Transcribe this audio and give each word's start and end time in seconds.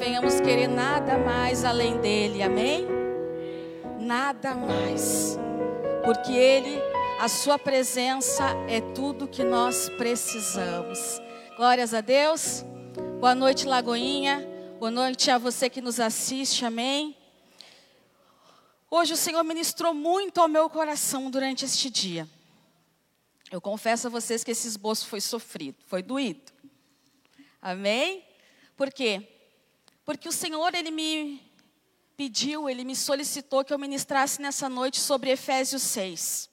venhamos 0.00 0.40
querer 0.40 0.66
nada 0.66 1.18
mais 1.18 1.62
além 1.62 2.00
dele, 2.00 2.42
amém? 2.42 2.86
Nada 3.98 4.54
mais, 4.54 5.38
porque 6.02 6.32
ele, 6.32 6.80
a 7.20 7.28
sua 7.28 7.58
presença 7.58 8.44
é 8.66 8.80
tudo 8.94 9.28
que 9.28 9.44
nós 9.44 9.90
precisamos. 9.98 11.20
Glórias 11.54 11.92
a 11.92 12.00
Deus. 12.00 12.64
Boa 13.20 13.34
noite, 13.34 13.66
Lagoinha. 13.66 14.42
Boa 14.78 14.90
noite 14.90 15.30
a 15.30 15.36
você 15.36 15.68
que 15.68 15.82
nos 15.82 16.00
assiste, 16.00 16.64
amém? 16.64 17.14
Hoje 18.90 19.12
o 19.12 19.18
Senhor 19.18 19.44
ministrou 19.44 19.92
muito 19.92 20.40
ao 20.40 20.48
meu 20.48 20.70
coração 20.70 21.30
durante 21.30 21.66
este 21.66 21.90
dia. 21.90 22.26
Eu 23.52 23.60
confesso 23.60 24.06
a 24.06 24.10
vocês 24.10 24.42
que 24.42 24.52
esse 24.52 24.66
esboço 24.66 25.06
foi 25.06 25.20
sofrido, 25.20 25.76
foi 25.86 26.02
doído. 26.02 26.52
Amém? 27.60 28.24
Por 28.78 28.90
quê? 28.90 29.39
Porque 30.10 30.28
o 30.28 30.32
Senhor, 30.32 30.74
Ele 30.74 30.90
me 30.90 31.40
pediu, 32.16 32.68
Ele 32.68 32.82
me 32.82 32.96
solicitou 32.96 33.64
que 33.64 33.72
eu 33.72 33.78
ministrasse 33.78 34.42
nessa 34.42 34.68
noite 34.68 34.98
sobre 34.98 35.30
Efésios 35.30 35.84
6. 35.84 36.50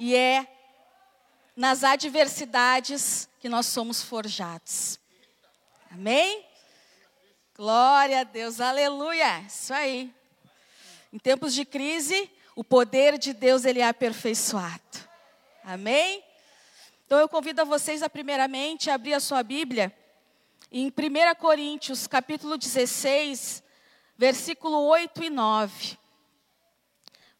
E 0.00 0.16
é 0.16 0.44
nas 1.54 1.84
adversidades 1.84 3.28
que 3.38 3.48
nós 3.48 3.66
somos 3.66 4.02
forjados. 4.02 4.98
Amém? 5.88 6.44
Glória 7.54 8.22
a 8.22 8.24
Deus, 8.24 8.60
aleluia. 8.60 9.42
Isso 9.42 9.72
aí. 9.72 10.12
Em 11.12 11.20
tempos 11.20 11.54
de 11.54 11.64
crise, 11.64 12.28
o 12.56 12.64
poder 12.64 13.16
de 13.16 13.32
Deus 13.32 13.64
ele 13.64 13.78
é 13.78 13.86
aperfeiçoado. 13.86 15.08
Amém? 15.62 16.20
Então 17.06 17.16
eu 17.16 17.28
convido 17.28 17.60
a 17.60 17.64
vocês 17.64 18.02
a 18.02 18.10
primeiramente 18.10 18.90
abrir 18.90 19.14
a 19.14 19.20
sua 19.20 19.44
Bíblia 19.44 19.96
em 20.76 20.88
1 20.88 20.92
Coríntios, 21.38 22.08
capítulo 22.08 22.58
16, 22.58 23.62
versículo 24.18 24.76
8 24.86 25.22
e 25.22 25.30
9. 25.30 25.98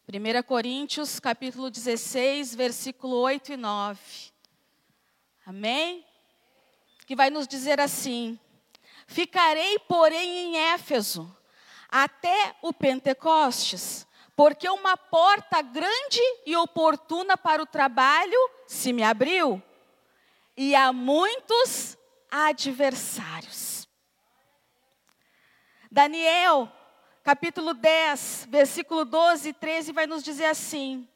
1 0.07 0.43
Coríntios, 0.43 1.19
capítulo 1.19 1.69
16, 1.69 2.55
versículo 2.55 3.17
8 3.17 3.51
e 3.51 3.57
9. 3.57 3.99
Amém? 5.45 6.05
Que 7.05 7.13
vai 7.13 7.29
nos 7.29 7.45
dizer 7.45 7.77
assim: 7.77 8.39
Ficarei, 9.05 9.79
porém, 9.79 10.55
em 10.55 10.57
Éfeso 10.71 11.29
até 11.89 12.55
o 12.61 12.71
Pentecostes, 12.71 14.07
porque 14.33 14.69
uma 14.69 14.95
porta 14.95 15.61
grande 15.61 16.21
e 16.45 16.55
oportuna 16.55 17.35
para 17.35 17.61
o 17.61 17.65
trabalho 17.65 18.39
se 18.65 18.93
me 18.93 19.03
abriu, 19.03 19.61
e 20.55 20.73
há 20.73 20.93
muitos 20.93 21.94
adversários. 22.35 23.87
Daniel, 25.89 26.69
capítulo 27.23 27.73
10, 27.73 28.47
versículo 28.49 29.05
12 29.05 29.49
e 29.49 29.53
13, 29.53 29.93
vai 29.93 30.05
nos 30.05 30.21
dizer 30.21 30.47
assim: 30.47 31.07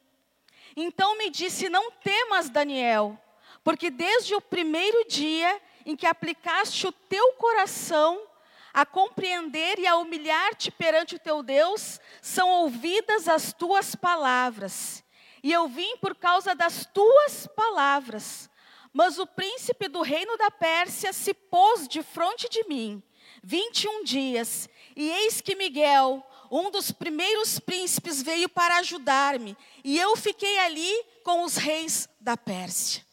Então 0.74 1.18
me 1.18 1.28
disse: 1.28 1.68
Não 1.68 1.90
temas, 1.92 2.48
Daniel, 2.48 3.20
porque 3.62 3.90
desde 3.90 4.34
o 4.34 4.40
primeiro 4.40 5.06
dia 5.08 5.60
em 5.84 5.94
que 5.94 6.06
aplicaste 6.06 6.86
o 6.86 6.92
teu 6.92 7.34
coração 7.34 8.26
a 8.72 8.86
compreender 8.86 9.78
e 9.78 9.86
a 9.86 9.96
humilhar-te 9.96 10.70
perante 10.70 11.16
o 11.16 11.18
teu 11.18 11.42
Deus, 11.42 12.00
são 12.22 12.48
ouvidas 12.48 13.28
as 13.28 13.52
tuas 13.52 13.94
palavras. 13.94 15.04
E 15.42 15.52
eu 15.52 15.68
vim 15.68 15.96
por 15.98 16.14
causa 16.14 16.54
das 16.54 16.86
tuas 16.86 17.46
palavras. 17.48 18.49
Mas 18.92 19.18
o 19.18 19.26
príncipe 19.26 19.88
do 19.88 20.02
reino 20.02 20.36
da 20.36 20.50
Pérsia 20.50 21.12
se 21.12 21.32
pôs 21.32 21.86
de 21.86 22.02
frente 22.02 22.48
de 22.48 22.64
mim, 22.64 23.02
vinte 23.42 23.84
e 23.84 23.88
um 23.88 24.02
dias, 24.02 24.68
e 24.96 25.08
eis 25.08 25.40
que 25.40 25.54
Miguel, 25.54 26.26
um 26.50 26.70
dos 26.70 26.90
primeiros 26.90 27.60
príncipes, 27.60 28.20
veio 28.20 28.48
para 28.48 28.78
ajudar-me, 28.78 29.56
e 29.84 29.96
eu 29.98 30.16
fiquei 30.16 30.58
ali 30.58 30.92
com 31.22 31.44
os 31.44 31.56
reis 31.56 32.08
da 32.20 32.36
Pérsia. 32.36 33.06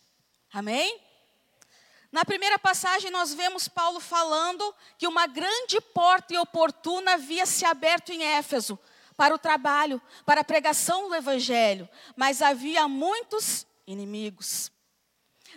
Amém? 0.52 1.00
Na 2.12 2.26
primeira 2.26 2.58
passagem, 2.58 3.12
nós 3.12 3.34
vemos 3.34 3.68
Paulo 3.68 4.00
falando 4.00 4.74
que 4.98 5.06
uma 5.06 5.28
grande 5.28 5.80
porta 5.80 6.34
e 6.34 6.38
oportuna 6.38 7.14
havia 7.14 7.46
se 7.46 7.66
aberto 7.66 8.12
em 8.12 8.24
Éfeso 8.24 8.80
para 9.16 9.36
o 9.36 9.38
trabalho, 9.38 10.02
para 10.26 10.42
a 10.42 10.44
pregação 10.44 11.10
do 11.10 11.16
Evangelho, 11.16 11.88
mas 12.16 12.42
havia 12.42 12.88
muitos 12.88 13.68
inimigos. 13.86 14.72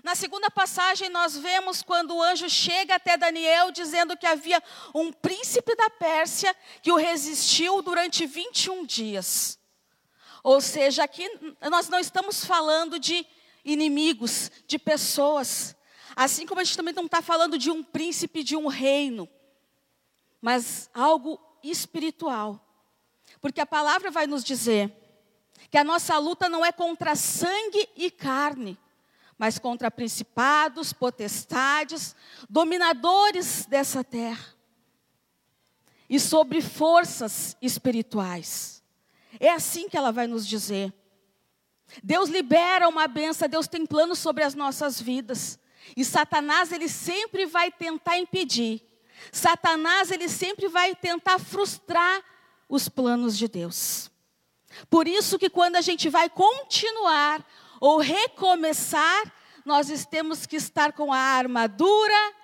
Na 0.02 0.14
segunda 0.14 0.50
passagem, 0.50 1.10
nós 1.10 1.36
vemos 1.36 1.82
quando 1.82 2.14
o 2.14 2.22
anjo 2.22 2.48
chega 2.48 2.94
até 2.94 3.16
Daniel 3.16 3.70
dizendo 3.70 4.16
que 4.16 4.26
havia 4.26 4.62
um 4.94 5.12
príncipe 5.12 5.74
da 5.76 5.90
Pérsia 5.90 6.54
que 6.82 6.90
o 6.90 6.96
resistiu 6.96 7.82
durante 7.82 8.26
21 8.26 8.86
dias. 8.86 9.58
Ou 10.42 10.60
seja, 10.60 11.04
aqui 11.04 11.28
nós 11.70 11.88
não 11.88 11.98
estamos 11.98 12.44
falando 12.44 12.98
de 12.98 13.26
inimigos, 13.64 14.50
de 14.66 14.78
pessoas. 14.78 15.76
Assim 16.16 16.46
como 16.46 16.60
a 16.60 16.64
gente 16.64 16.76
também 16.76 16.94
não 16.94 17.04
está 17.04 17.20
falando 17.20 17.58
de 17.58 17.70
um 17.70 17.82
príncipe 17.82 18.42
de 18.42 18.56
um 18.56 18.68
reino, 18.68 19.28
mas 20.40 20.88
algo 20.94 21.38
espiritual. 21.62 22.58
Porque 23.40 23.60
a 23.60 23.66
palavra 23.66 24.10
vai 24.10 24.26
nos 24.26 24.42
dizer 24.42 24.90
que 25.70 25.76
a 25.78 25.84
nossa 25.84 26.16
luta 26.18 26.48
não 26.48 26.64
é 26.64 26.72
contra 26.72 27.14
sangue 27.14 27.88
e 27.96 28.10
carne, 28.10 28.78
mas 29.40 29.58
contra 29.58 29.90
principados, 29.90 30.92
potestades, 30.92 32.14
dominadores 32.46 33.64
dessa 33.64 34.04
terra 34.04 34.54
e 36.10 36.20
sobre 36.20 36.60
forças 36.60 37.56
espirituais. 37.62 38.82
É 39.40 39.50
assim 39.50 39.88
que 39.88 39.96
ela 39.96 40.12
vai 40.12 40.26
nos 40.26 40.46
dizer. 40.46 40.92
Deus 42.02 42.28
libera 42.28 42.86
uma 42.86 43.08
benção, 43.08 43.48
Deus 43.48 43.66
tem 43.66 43.86
planos 43.86 44.18
sobre 44.18 44.44
as 44.44 44.54
nossas 44.54 45.00
vidas. 45.00 45.58
E 45.96 46.04
Satanás, 46.04 46.70
ele 46.70 46.86
sempre 46.86 47.46
vai 47.46 47.72
tentar 47.72 48.18
impedir. 48.18 48.82
Satanás, 49.32 50.10
ele 50.10 50.28
sempre 50.28 50.68
vai 50.68 50.94
tentar 50.94 51.38
frustrar 51.38 52.22
os 52.68 52.90
planos 52.90 53.38
de 53.38 53.48
Deus. 53.48 54.10
Por 54.90 55.08
isso 55.08 55.38
que 55.38 55.48
quando 55.48 55.76
a 55.76 55.80
gente 55.80 56.10
vai 56.10 56.28
continuar 56.28 57.42
ou 57.80 57.98
recomeçar, 57.98 59.32
nós 59.64 59.88
temos 60.06 60.44
que 60.44 60.56
estar 60.56 60.92
com 60.92 61.12
a 61.12 61.18
armadura 61.18 62.34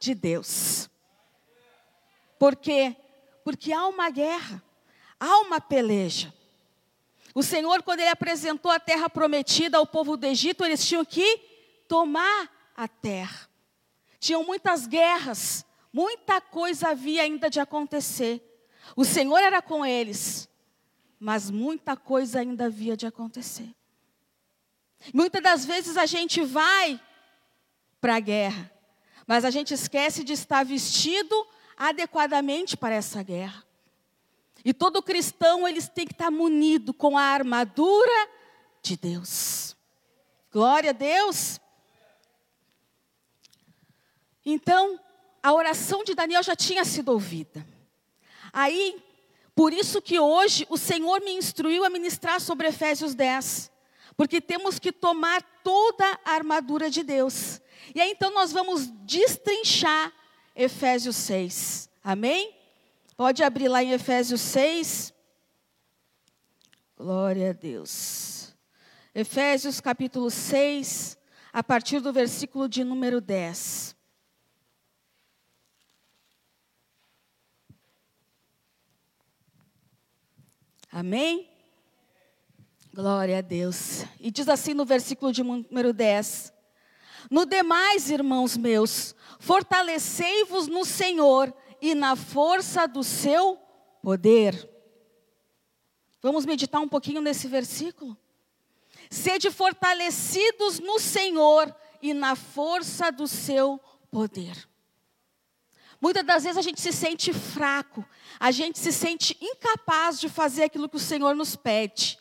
de 0.00 0.14
Deus. 0.14 0.88
Por 2.38 2.56
quê? 2.56 2.96
Porque 3.44 3.72
há 3.72 3.86
uma 3.86 4.10
guerra, 4.10 4.62
há 5.20 5.38
uma 5.40 5.60
peleja. 5.60 6.32
O 7.34 7.42
Senhor, 7.42 7.82
quando 7.82 8.00
Ele 8.00 8.08
apresentou 8.08 8.70
a 8.70 8.80
terra 8.80 9.10
prometida 9.10 9.76
ao 9.76 9.86
povo 9.86 10.16
do 10.16 10.24
Egito, 10.24 10.64
eles 10.64 10.86
tinham 10.86 11.04
que 11.04 11.38
tomar 11.86 12.50
a 12.74 12.88
terra. 12.88 13.48
Tinham 14.18 14.42
muitas 14.42 14.86
guerras, 14.86 15.64
muita 15.92 16.40
coisa 16.40 16.88
havia 16.88 17.22
ainda 17.22 17.50
de 17.50 17.60
acontecer. 17.60 18.42
O 18.96 19.04
Senhor 19.04 19.38
era 19.38 19.60
com 19.60 19.84
eles, 19.84 20.48
mas 21.20 21.50
muita 21.50 21.96
coisa 21.96 22.40
ainda 22.40 22.66
havia 22.66 22.96
de 22.96 23.06
acontecer. 23.06 23.74
Muitas 25.12 25.42
das 25.42 25.64
vezes 25.64 25.96
a 25.96 26.06
gente 26.06 26.42
vai 26.42 27.00
para 28.00 28.16
a 28.16 28.20
guerra, 28.20 28.70
mas 29.26 29.44
a 29.44 29.50
gente 29.50 29.74
esquece 29.74 30.22
de 30.24 30.32
estar 30.32 30.64
vestido 30.64 31.46
adequadamente 31.76 32.76
para 32.76 32.94
essa 32.94 33.22
guerra. 33.22 33.64
E 34.64 34.74
todo 34.74 35.02
cristão, 35.02 35.66
eles 35.66 35.88
tem 35.88 36.06
que 36.06 36.12
estar 36.12 36.30
munido 36.30 36.92
com 36.92 37.16
a 37.16 37.22
armadura 37.22 38.28
de 38.82 38.96
Deus. 38.96 39.76
Glória 40.52 40.90
a 40.90 40.92
Deus. 40.92 41.60
Então, 44.44 44.98
a 45.42 45.52
oração 45.52 46.02
de 46.02 46.14
Daniel 46.14 46.42
já 46.42 46.56
tinha 46.56 46.84
sido 46.84 47.10
ouvida. 47.10 47.66
Aí, 48.52 49.00
por 49.54 49.72
isso 49.72 50.02
que 50.02 50.18
hoje 50.18 50.66
o 50.68 50.76
Senhor 50.76 51.20
me 51.20 51.32
instruiu 51.32 51.84
a 51.84 51.90
ministrar 51.90 52.40
sobre 52.40 52.68
Efésios 52.68 53.14
10. 53.14 53.70
Porque 54.16 54.40
temos 54.40 54.78
que 54.78 54.90
tomar 54.92 55.42
toda 55.62 56.04
a 56.24 56.32
armadura 56.32 56.90
de 56.90 57.02
Deus. 57.02 57.60
E 57.94 58.00
aí 58.00 58.10
então 58.10 58.32
nós 58.32 58.52
vamos 58.52 58.86
destrinchar 59.04 60.12
Efésios 60.54 61.16
6. 61.16 61.90
Amém? 62.02 62.54
Pode 63.16 63.42
abrir 63.42 63.68
lá 63.68 63.82
em 63.82 63.92
Efésios 63.92 64.40
6. 64.40 65.12
Glória 66.96 67.50
a 67.50 67.52
Deus. 67.52 68.54
Efésios 69.14 69.80
capítulo 69.80 70.30
6, 70.30 71.16
a 71.52 71.62
partir 71.62 72.00
do 72.00 72.12
versículo 72.12 72.68
de 72.68 72.84
número 72.84 73.20
10. 73.20 73.96
Amém? 80.90 81.55
Glória 82.96 83.36
a 83.36 83.40
Deus. 83.42 84.06
E 84.18 84.30
diz 84.30 84.48
assim 84.48 84.72
no 84.72 84.86
versículo 84.86 85.30
de 85.30 85.42
número 85.42 85.92
10: 85.92 86.50
No 87.30 87.44
demais, 87.44 88.08
irmãos 88.08 88.56
meus, 88.56 89.14
fortalecei-vos 89.38 90.66
no 90.66 90.82
Senhor 90.82 91.54
e 91.78 91.94
na 91.94 92.16
força 92.16 92.88
do 92.88 93.04
seu 93.04 93.58
poder. 94.00 94.66
Vamos 96.22 96.46
meditar 96.46 96.80
um 96.80 96.88
pouquinho 96.88 97.20
nesse 97.20 97.46
versículo? 97.46 98.16
Sede 99.10 99.50
fortalecidos 99.50 100.80
no 100.80 100.98
Senhor 100.98 101.76
e 102.00 102.14
na 102.14 102.34
força 102.34 103.12
do 103.12 103.28
seu 103.28 103.78
poder. 104.10 104.66
Muitas 106.00 106.24
das 106.24 106.44
vezes 106.44 106.56
a 106.56 106.62
gente 106.62 106.80
se 106.80 106.92
sente 106.92 107.30
fraco, 107.34 108.02
a 108.40 108.50
gente 108.50 108.78
se 108.78 108.90
sente 108.90 109.36
incapaz 109.38 110.18
de 110.18 110.30
fazer 110.30 110.64
aquilo 110.64 110.88
que 110.88 110.96
o 110.96 110.98
Senhor 110.98 111.36
nos 111.36 111.56
pede. 111.56 112.18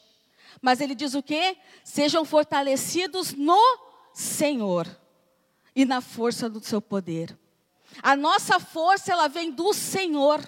Mas 0.65 0.81
ele 0.81 0.95
diz 0.95 1.13
o 1.13 1.21
quê? 1.21 1.55
Sejam 1.83 2.25
fortalecidos 2.25 3.33
no 3.33 3.61
Senhor 4.11 4.87
e 5.75 5.85
na 5.85 6.01
força 6.01 6.49
do 6.49 6.59
seu 6.59 6.81
poder. 6.81 7.37
A 8.01 8.15
nossa 8.15 8.59
força, 8.59 9.11
ela 9.11 9.27
vem 9.27 9.51
do 9.51 9.71
Senhor. 9.73 10.41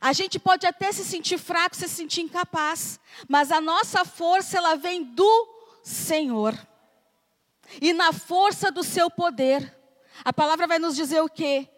A 0.00 0.14
gente 0.14 0.38
pode 0.38 0.66
até 0.66 0.90
se 0.90 1.04
sentir 1.04 1.36
fraco, 1.36 1.76
se 1.76 1.86
sentir 1.86 2.22
incapaz, 2.22 2.98
mas 3.28 3.52
a 3.52 3.60
nossa 3.60 4.06
força, 4.06 4.56
ela 4.56 4.74
vem 4.74 5.04
do 5.04 5.48
Senhor. 5.82 6.56
E 7.78 7.92
na 7.92 8.10
força 8.10 8.72
do 8.72 8.82
seu 8.82 9.10
poder. 9.10 9.70
A 10.24 10.32
palavra 10.32 10.66
vai 10.66 10.78
nos 10.78 10.96
dizer 10.96 11.20
o 11.20 11.28
quê? 11.28 11.68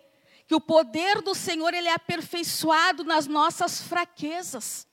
Que 0.46 0.54
o 0.54 0.60
poder 0.60 1.20
do 1.22 1.34
Senhor, 1.34 1.74
ele 1.74 1.88
é 1.88 1.94
aperfeiçoado 1.94 3.02
nas 3.02 3.26
nossas 3.26 3.82
fraquezas. 3.82 4.86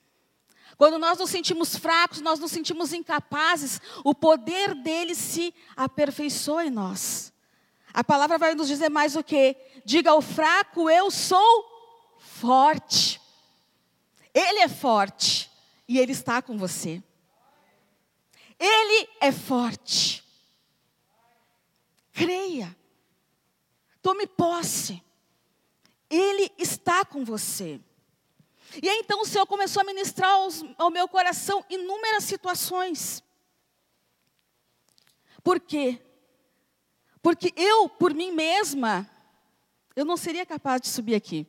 Quando 0.82 0.98
nós 0.98 1.20
nos 1.20 1.30
sentimos 1.30 1.76
fracos, 1.76 2.22
nós 2.22 2.40
nos 2.40 2.50
sentimos 2.50 2.92
incapazes, 2.92 3.80
o 4.04 4.16
poder 4.16 4.74
dele 4.74 5.14
se 5.14 5.54
aperfeiçoa 5.76 6.66
em 6.66 6.72
nós. 6.72 7.32
A 7.94 8.04
palavra 8.04 8.40
vai 8.40 8.56
nos 8.56 8.68
dizer 8.68 8.90
mais 8.90 9.16
o 9.16 9.24
que? 9.24 9.56
Diga 9.86 10.10
ao 10.10 10.24
fraco, 10.24 10.90
eu 10.90 11.12
sou 11.12 12.18
forte. 12.18 13.22
Ele 14.34 14.58
é 14.62 14.68
forte 14.68 15.52
e 15.88 16.00
ele 16.00 16.14
está 16.14 16.42
com 16.42 16.58
você. 16.58 17.04
Ele 18.58 19.08
é 19.20 19.32
forte. 19.32 20.24
Creia. 22.12 22.76
Tome 24.02 24.26
posse. 24.26 25.00
Ele 26.10 26.52
está 26.58 27.06
com 27.06 27.24
você. 27.24 27.80
E 28.82 28.88
aí, 28.88 29.00
então 29.00 29.22
o 29.22 29.26
Senhor 29.26 29.46
começou 29.46 29.82
a 29.82 29.86
ministrar 29.86 30.30
aos, 30.30 30.64
ao 30.78 30.90
meu 30.90 31.08
coração 31.08 31.66
inúmeras 31.70 32.24
situações. 32.24 33.24
Por 35.44 35.60
quê? 35.60 36.00
Porque 37.22 37.54
eu, 37.56 37.90
por 37.90 38.14
mim 38.14 38.32
mesma, 38.32 39.10
eu 39.96 40.06
não 40.06 40.16
seria 40.16 40.46
capaz 40.46 40.82
de 40.82 40.88
subir 40.88 41.16
aqui. 41.16 41.48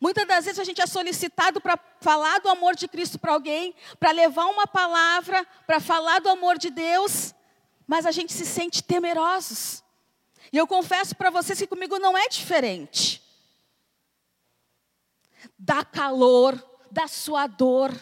Muitas 0.00 0.26
das 0.26 0.44
vezes 0.44 0.60
a 0.60 0.64
gente 0.64 0.80
é 0.80 0.86
solicitado 0.86 1.60
para 1.60 1.78
falar 2.00 2.38
do 2.40 2.48
amor 2.48 2.76
de 2.76 2.86
Cristo 2.86 3.18
para 3.18 3.32
alguém, 3.32 3.74
para 3.98 4.12
levar 4.12 4.46
uma 4.46 4.66
palavra, 4.66 5.44
para 5.66 5.80
falar 5.80 6.20
do 6.20 6.28
amor 6.28 6.58
de 6.58 6.70
Deus, 6.70 7.34
mas 7.86 8.06
a 8.06 8.12
gente 8.12 8.32
se 8.32 8.46
sente 8.46 8.82
temerosos. 8.82 9.82
E 10.52 10.56
eu 10.56 10.66
confesso 10.66 11.16
para 11.16 11.30
vocês 11.30 11.58
que 11.58 11.66
comigo 11.66 11.98
não 11.98 12.16
é 12.16 12.28
diferente. 12.28 13.19
Dá 15.62 15.84
calor, 15.84 16.58
dá 16.90 17.06
sua 17.06 17.46
dor. 17.46 17.92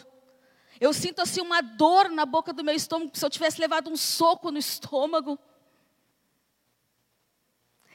Eu 0.79 0.93
sinto 0.93 1.21
assim 1.21 1.41
uma 1.41 1.61
dor 1.61 2.09
na 2.09 2.25
boca 2.25 2.53
do 2.53 2.63
meu 2.63 2.73
estômago, 2.73 3.11
se 3.13 3.25
eu 3.25 3.29
tivesse 3.29 3.59
levado 3.59 3.89
um 3.89 3.97
soco 3.97 4.49
no 4.49 4.57
estômago. 4.57 5.37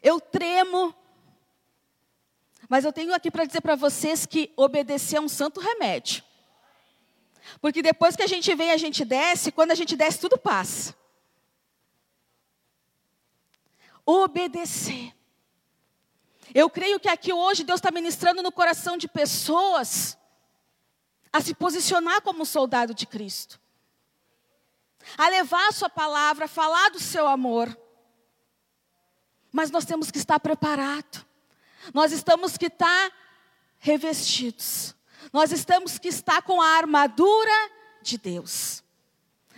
Eu 0.02 0.20
tremo. 0.20 0.94
Mas 2.68 2.84
eu 2.84 2.92
tenho 2.92 3.14
aqui 3.14 3.30
para 3.30 3.46
dizer 3.46 3.62
para 3.62 3.74
vocês 3.74 4.26
que 4.26 4.52
obedecer 4.56 5.16
é 5.16 5.20
um 5.20 5.28
santo 5.28 5.60
remédio. 5.60 6.22
Porque 7.60 7.80
depois 7.80 8.16
que 8.16 8.22
a 8.22 8.26
gente 8.26 8.54
vem, 8.54 8.70
a 8.70 8.76
gente 8.76 9.04
desce, 9.04 9.52
quando 9.52 9.70
a 9.70 9.74
gente 9.74 9.96
desce, 9.96 10.20
tudo 10.20 10.36
passa. 10.36 10.94
obedecer. 14.06 15.12
Eu 16.52 16.68
creio 16.68 16.98
que 16.98 17.08
aqui 17.08 17.32
hoje 17.32 17.64
Deus 17.64 17.78
está 17.78 17.90
ministrando 17.90 18.42
no 18.42 18.50
coração 18.50 18.96
de 18.96 19.06
pessoas 19.06 20.18
a 21.32 21.40
se 21.40 21.54
posicionar 21.54 22.22
como 22.22 22.44
soldado 22.44 22.94
de 22.94 23.06
Cristo, 23.06 23.60
a 25.18 25.28
levar 25.28 25.68
a 25.68 25.72
sua 25.72 25.88
palavra, 25.88 26.44
a 26.44 26.48
falar 26.48 26.90
do 26.90 27.00
seu 27.00 27.26
amor. 27.26 27.76
Mas 29.52 29.70
nós 29.70 29.84
temos 29.84 30.10
que 30.10 30.18
estar 30.18 30.38
preparados, 30.40 31.24
nós 31.92 32.12
estamos 32.12 32.56
que 32.56 32.66
estar 32.66 33.12
revestidos, 33.78 34.94
nós 35.32 35.50
estamos 35.52 35.98
que 35.98 36.08
estar 36.08 36.42
com 36.42 36.60
a 36.60 36.68
armadura 36.76 37.70
de 38.02 38.18
Deus. 38.18 38.82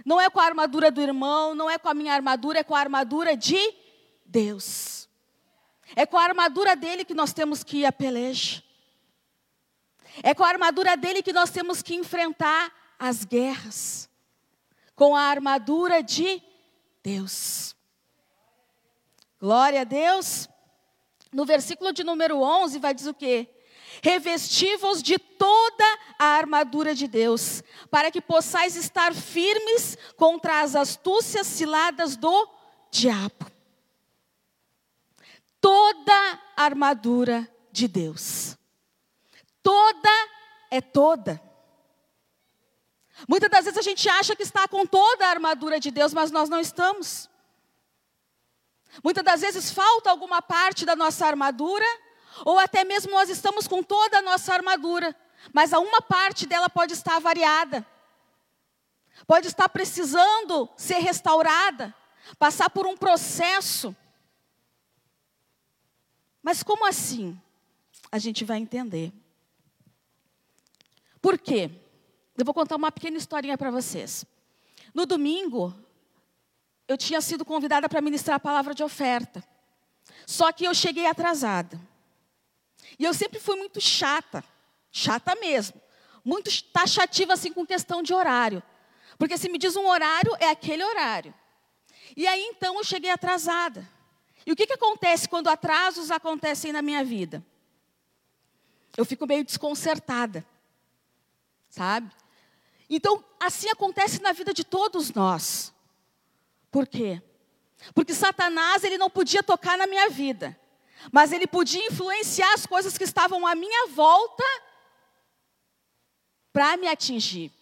Não 0.05 0.21
é 0.21 0.31
com 0.31 0.41
a 0.41 0.45
armadura 0.45 0.91
do 0.91 1.01
irmão, 1.01 1.55
não 1.55 1.69
é 1.69 1.79
com 1.79 1.89
a 1.89 1.95
minha 1.95 2.15
armadura, 2.15 2.61
é 2.61 2.65
com 2.65 2.75
a 2.75 2.81
armadura 2.81 3.37
de 3.37 3.59
Deus. 4.25 5.06
É 5.95 6.05
com 6.05 6.19
a 6.19 6.25
armadura 6.25 6.75
dele 6.75 7.05
que 7.05 7.15
nós 7.15 7.33
temos 7.33 7.63
que 7.63 7.79
ir 7.79 7.85
à 7.85 7.93
peleja. 7.93 8.63
É 10.23 10.35
com 10.35 10.43
a 10.43 10.49
armadura 10.49 10.97
dele 10.97 11.23
que 11.23 11.33
nós 11.33 11.51
temos 11.51 11.83
que 11.83 11.95
enfrentar 11.95 12.73
as 12.99 13.25
guerras. 13.25 14.09
Com 14.95 15.15
a 15.15 15.23
armadura 15.23 16.03
de 16.03 16.43
Deus. 17.03 17.77
Glória 19.39 19.83
a 19.83 19.85
Deus. 19.85 20.49
No 21.33 21.45
versículo 21.45 21.93
de 21.93 22.03
número 22.03 22.41
11 22.41 22.79
vai 22.79 22.95
dizer 22.95 23.11
o 23.11 23.15
quê? 23.15 23.49
Revestivos 24.03 25.03
de 25.03 25.19
toda 25.19 25.85
a 26.19 26.25
armadura 26.25 26.95
de 26.95 27.07
Deus, 27.07 27.63
para 27.91 28.11
que 28.11 28.21
possais 28.21 28.75
estar 28.77 29.15
firmes 29.15 29.97
contra 30.17 30.61
as 30.61 30.75
astúcias 30.75 31.47
ciladas 31.47 32.17
do 32.17 32.49
diabo 32.91 33.56
toda 35.67 36.41
a 36.57 36.63
armadura 36.63 37.53
de 37.73 37.89
Deus. 37.89 38.57
Toda 39.65 40.29
é 40.71 40.81
toda. 40.81 41.43
Muitas 43.29 43.51
das 43.51 43.65
vezes 43.65 43.77
a 43.77 43.83
gente 43.83 44.09
acha 44.09 44.37
que 44.37 44.45
está 44.45 44.69
com 44.69 44.87
toda 44.87 45.27
a 45.27 45.31
armadura 45.31 45.81
de 45.81 45.91
Deus, 45.91 46.15
mas 46.15 46.31
nós 46.31 46.49
não 46.49 46.61
estamos. 46.61 47.29
Muitas 49.03 49.25
das 49.25 49.41
vezes 49.41 49.73
falta 49.73 50.09
alguma 50.09 50.41
parte 50.41 50.87
da 50.87 50.95
nossa 50.95 51.27
armadura, 51.27 51.85
ou 52.45 52.61
até 52.61 52.85
mesmo 52.85 53.11
nós 53.11 53.29
estamos 53.29 53.67
com 53.67 53.83
toda 53.83 54.19
a 54.19 54.23
nossa 54.23 54.55
armadura, 54.55 55.17
mas 55.53 55.73
a 55.73 55.81
uma 55.81 56.01
parte 56.01 56.47
dela 56.47 56.71
pode 56.71 56.93
estar 56.93 57.19
variada, 57.19 57.85
pode 59.27 59.49
estar 59.49 59.69
precisando 59.69 60.69
ser 60.77 60.99
restaurada, 60.99 61.93
passar 62.39 62.71
por 62.71 62.87
um 62.87 62.97
processo. 62.97 63.97
Mas 66.47 66.63
como 66.63 66.87
assim? 66.87 67.37
A 68.13 68.21
gente 68.21 68.45
vai 68.45 68.59
entender. 68.59 69.13
Por 71.21 71.37
quê? 71.37 71.69
Eu 72.39 72.45
vou 72.45 72.55
contar 72.55 72.77
uma 72.77 72.93
pequena 72.93 73.17
historinha 73.17 73.59
para 73.59 73.69
vocês. 73.69 74.25
No 74.95 75.07
domingo, 75.07 75.75
eu 76.87 76.97
tinha 76.97 77.21
sido 77.21 77.45
convidada 77.45 77.89
para 77.89 78.01
ministrar 78.01 78.37
a 78.37 78.39
palavra 78.39 78.77
de 78.77 78.85
oferta. 78.85 79.43
Só 80.25 80.53
que 80.53 80.65
eu 80.65 80.73
cheguei 80.73 81.07
atrasada. 81.07 81.81
E 82.97 83.03
eu 83.03 83.13
sempre 83.13 83.41
fui 83.41 83.57
muito 83.57 83.81
chata, 83.81 84.45
chata 84.93 85.35
mesmo. 85.35 85.83
Muito 86.25 86.63
taxativa 86.67 87.33
assim 87.33 87.53
com 87.53 87.67
questão 87.67 88.05
de 88.05 88.15
horário. 88.15 88.63
Porque 89.19 89.37
se 89.37 89.49
me 89.49 89.59
diz 89.59 89.75
um 89.75 89.89
horário, 89.89 90.31
é 90.39 90.51
aquele 90.51 90.85
horário. 90.85 91.35
E 92.17 92.25
aí 92.25 92.45
então 92.45 92.77
eu 92.77 92.85
cheguei 92.85 93.11
atrasada. 93.11 93.96
E 94.47 94.53
o 94.53 94.57
que, 94.57 94.67
que 94.67 94.75
acontece 94.75 95.29
quando 95.29 95.49
atrasos 95.49 96.11
acontecem 96.13 96.73
na 96.73 96.81
minha 96.81 97.05
vida? 97.05 97.45
Eu 98.97 99.05
fico 99.05 99.27
meio 99.27 99.45
desconcertada, 99.45 100.47
sabe? 101.69 102.11
Então, 102.89 103.23
assim 103.41 103.69
acontece 103.69 104.23
na 104.23 104.33
vida 104.33 104.55
de 104.55 104.63
todos 104.63 105.13
nós. 105.13 105.75
Por 106.71 106.87
quê? 106.87 107.21
Porque 107.93 108.15
Satanás, 108.15 108.85
ele 108.85 108.97
não 108.97 109.11
podia 109.11 109.43
tocar 109.43 109.77
na 109.77 109.87
minha 109.87 110.09
vida, 110.09 110.59
mas 111.13 111.33
ele 111.33 111.47
podia 111.47 111.85
influenciar 111.87 112.55
as 112.55 112.65
coisas 112.65 112.97
que 112.97 113.05
estavam 113.05 113.47
à 113.47 113.55
minha 113.55 113.89
volta 113.89 114.45
para 116.53 116.77
me 116.77 116.87
atingir. 116.87 117.53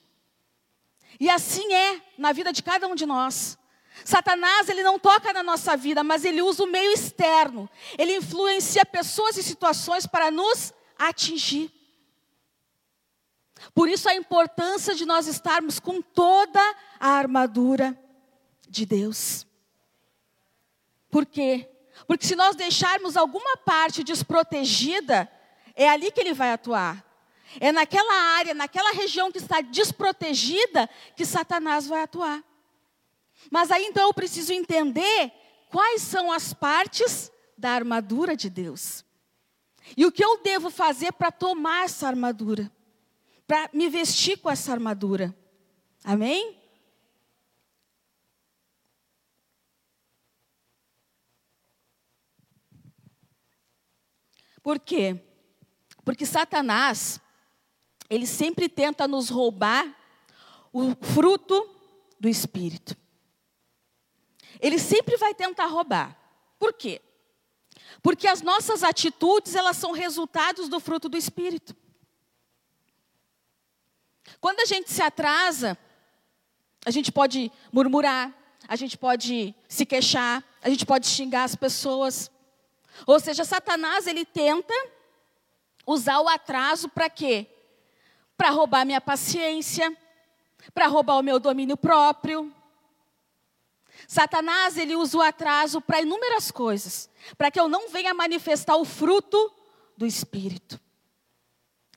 E 1.18 1.30
assim 1.30 1.72
é 1.72 2.02
na 2.18 2.32
vida 2.32 2.52
de 2.52 2.62
cada 2.62 2.86
um 2.86 2.94
de 2.94 3.06
nós. 3.06 3.58
Satanás, 4.02 4.68
ele 4.68 4.82
não 4.82 4.98
toca 4.98 5.32
na 5.32 5.42
nossa 5.42 5.76
vida, 5.76 6.02
mas 6.02 6.24
ele 6.24 6.42
usa 6.42 6.64
o 6.64 6.66
meio 6.66 6.90
externo. 6.92 7.68
Ele 7.96 8.16
influencia 8.16 8.84
pessoas 8.84 9.36
e 9.36 9.42
situações 9.42 10.06
para 10.06 10.30
nos 10.30 10.72
atingir. 10.98 11.70
Por 13.74 13.88
isso 13.88 14.08
a 14.08 14.14
importância 14.14 14.94
de 14.94 15.06
nós 15.06 15.26
estarmos 15.26 15.78
com 15.78 16.02
toda 16.02 16.60
a 16.98 17.10
armadura 17.10 17.98
de 18.68 18.84
Deus. 18.84 19.46
Por 21.10 21.24
quê? 21.24 21.68
Porque 22.06 22.26
se 22.26 22.34
nós 22.34 22.56
deixarmos 22.56 23.16
alguma 23.16 23.56
parte 23.58 24.02
desprotegida, 24.02 25.30
é 25.76 25.88
ali 25.88 26.10
que 26.10 26.20
ele 26.20 26.34
vai 26.34 26.52
atuar. 26.52 27.04
É 27.60 27.70
naquela 27.70 28.12
área, 28.36 28.52
naquela 28.52 28.92
região 28.92 29.30
que 29.30 29.38
está 29.38 29.60
desprotegida, 29.60 30.90
que 31.16 31.24
Satanás 31.24 31.86
vai 31.86 32.02
atuar. 32.02 32.42
Mas 33.50 33.70
aí 33.70 33.84
então 33.84 34.08
eu 34.08 34.14
preciso 34.14 34.52
entender 34.52 35.32
quais 35.70 36.02
são 36.02 36.30
as 36.30 36.52
partes 36.52 37.30
da 37.56 37.70
armadura 37.70 38.36
de 38.36 38.48
Deus. 38.48 39.04
E 39.96 40.06
o 40.06 40.12
que 40.12 40.24
eu 40.24 40.42
devo 40.42 40.70
fazer 40.70 41.12
para 41.12 41.30
tomar 41.30 41.84
essa 41.84 42.06
armadura? 42.06 42.70
Para 43.46 43.68
me 43.72 43.88
vestir 43.88 44.38
com 44.38 44.50
essa 44.50 44.72
armadura. 44.72 45.36
Amém? 46.02 46.58
Por 54.62 54.80
quê? 54.80 55.20
Porque 56.04 56.24
Satanás, 56.24 57.20
ele 58.08 58.26
sempre 58.26 58.68
tenta 58.68 59.06
nos 59.06 59.28
roubar 59.28 59.94
o 60.72 60.94
fruto 61.04 61.68
do 62.18 62.28
Espírito. 62.28 62.96
Ele 64.60 64.78
sempre 64.78 65.16
vai 65.16 65.34
tentar 65.34 65.66
roubar. 65.66 66.16
Por 66.58 66.72
quê? 66.72 67.00
Porque 68.02 68.26
as 68.26 68.42
nossas 68.42 68.82
atitudes, 68.82 69.54
elas 69.54 69.76
são 69.76 69.92
resultados 69.92 70.68
do 70.68 70.78
fruto 70.80 71.08
do 71.08 71.16
Espírito. 71.16 71.74
Quando 74.40 74.60
a 74.60 74.66
gente 74.66 74.90
se 74.90 75.02
atrasa, 75.02 75.78
a 76.84 76.90
gente 76.90 77.10
pode 77.10 77.50
murmurar, 77.72 78.32
a 78.68 78.76
gente 78.76 78.96
pode 78.96 79.54
se 79.68 79.86
queixar, 79.86 80.44
a 80.62 80.68
gente 80.68 80.84
pode 80.84 81.06
xingar 81.06 81.44
as 81.44 81.56
pessoas. 81.56 82.30
Ou 83.06 83.18
seja, 83.20 83.44
Satanás 83.44 84.06
ele 84.06 84.24
tenta 84.24 84.74
usar 85.86 86.20
o 86.20 86.28
atraso 86.28 86.88
para 86.88 87.08
quê? 87.10 87.46
Para 88.36 88.50
roubar 88.50 88.84
minha 88.84 89.00
paciência, 89.00 89.96
para 90.74 90.86
roubar 90.86 91.18
o 91.18 91.22
meu 91.22 91.38
domínio 91.38 91.76
próprio. 91.76 92.52
Satanás 94.06 94.76
ele 94.76 94.94
usa 94.94 95.18
o 95.18 95.22
atraso 95.22 95.80
para 95.80 96.02
inúmeras 96.02 96.50
coisas, 96.50 97.08
para 97.36 97.50
que 97.50 97.58
eu 97.58 97.68
não 97.68 97.88
venha 97.88 98.14
manifestar 98.14 98.76
o 98.76 98.84
fruto 98.84 99.52
do 99.96 100.06
espírito. 100.06 100.80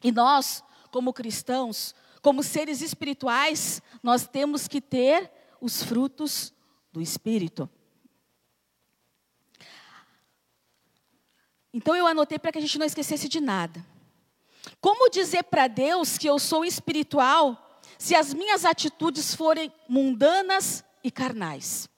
E 0.03 0.11
nós, 0.11 0.63
como 0.91 1.13
cristãos, 1.13 1.95
como 2.21 2.43
seres 2.43 2.81
espirituais, 2.81 3.81
nós 4.01 4.27
temos 4.27 4.67
que 4.67 4.81
ter 4.81 5.31
os 5.59 5.83
frutos 5.83 6.53
do 6.91 7.01
espírito. 7.01 7.69
Então 11.73 11.95
eu 11.95 12.07
anotei 12.07 12.39
para 12.39 12.51
que 12.51 12.57
a 12.57 12.61
gente 12.61 12.79
não 12.79 12.85
esquecesse 12.85 13.27
de 13.27 13.39
nada. 13.39 13.85
Como 14.81 15.09
dizer 15.09 15.43
para 15.43 15.67
Deus 15.67 16.17
que 16.17 16.27
eu 16.27 16.39
sou 16.39 16.65
espiritual 16.65 17.81
se 17.97 18.15
as 18.15 18.33
minhas 18.33 18.65
atitudes 18.65 19.33
forem 19.33 19.71
mundanas 19.87 20.83
e 21.03 21.11
carnais? 21.11 21.89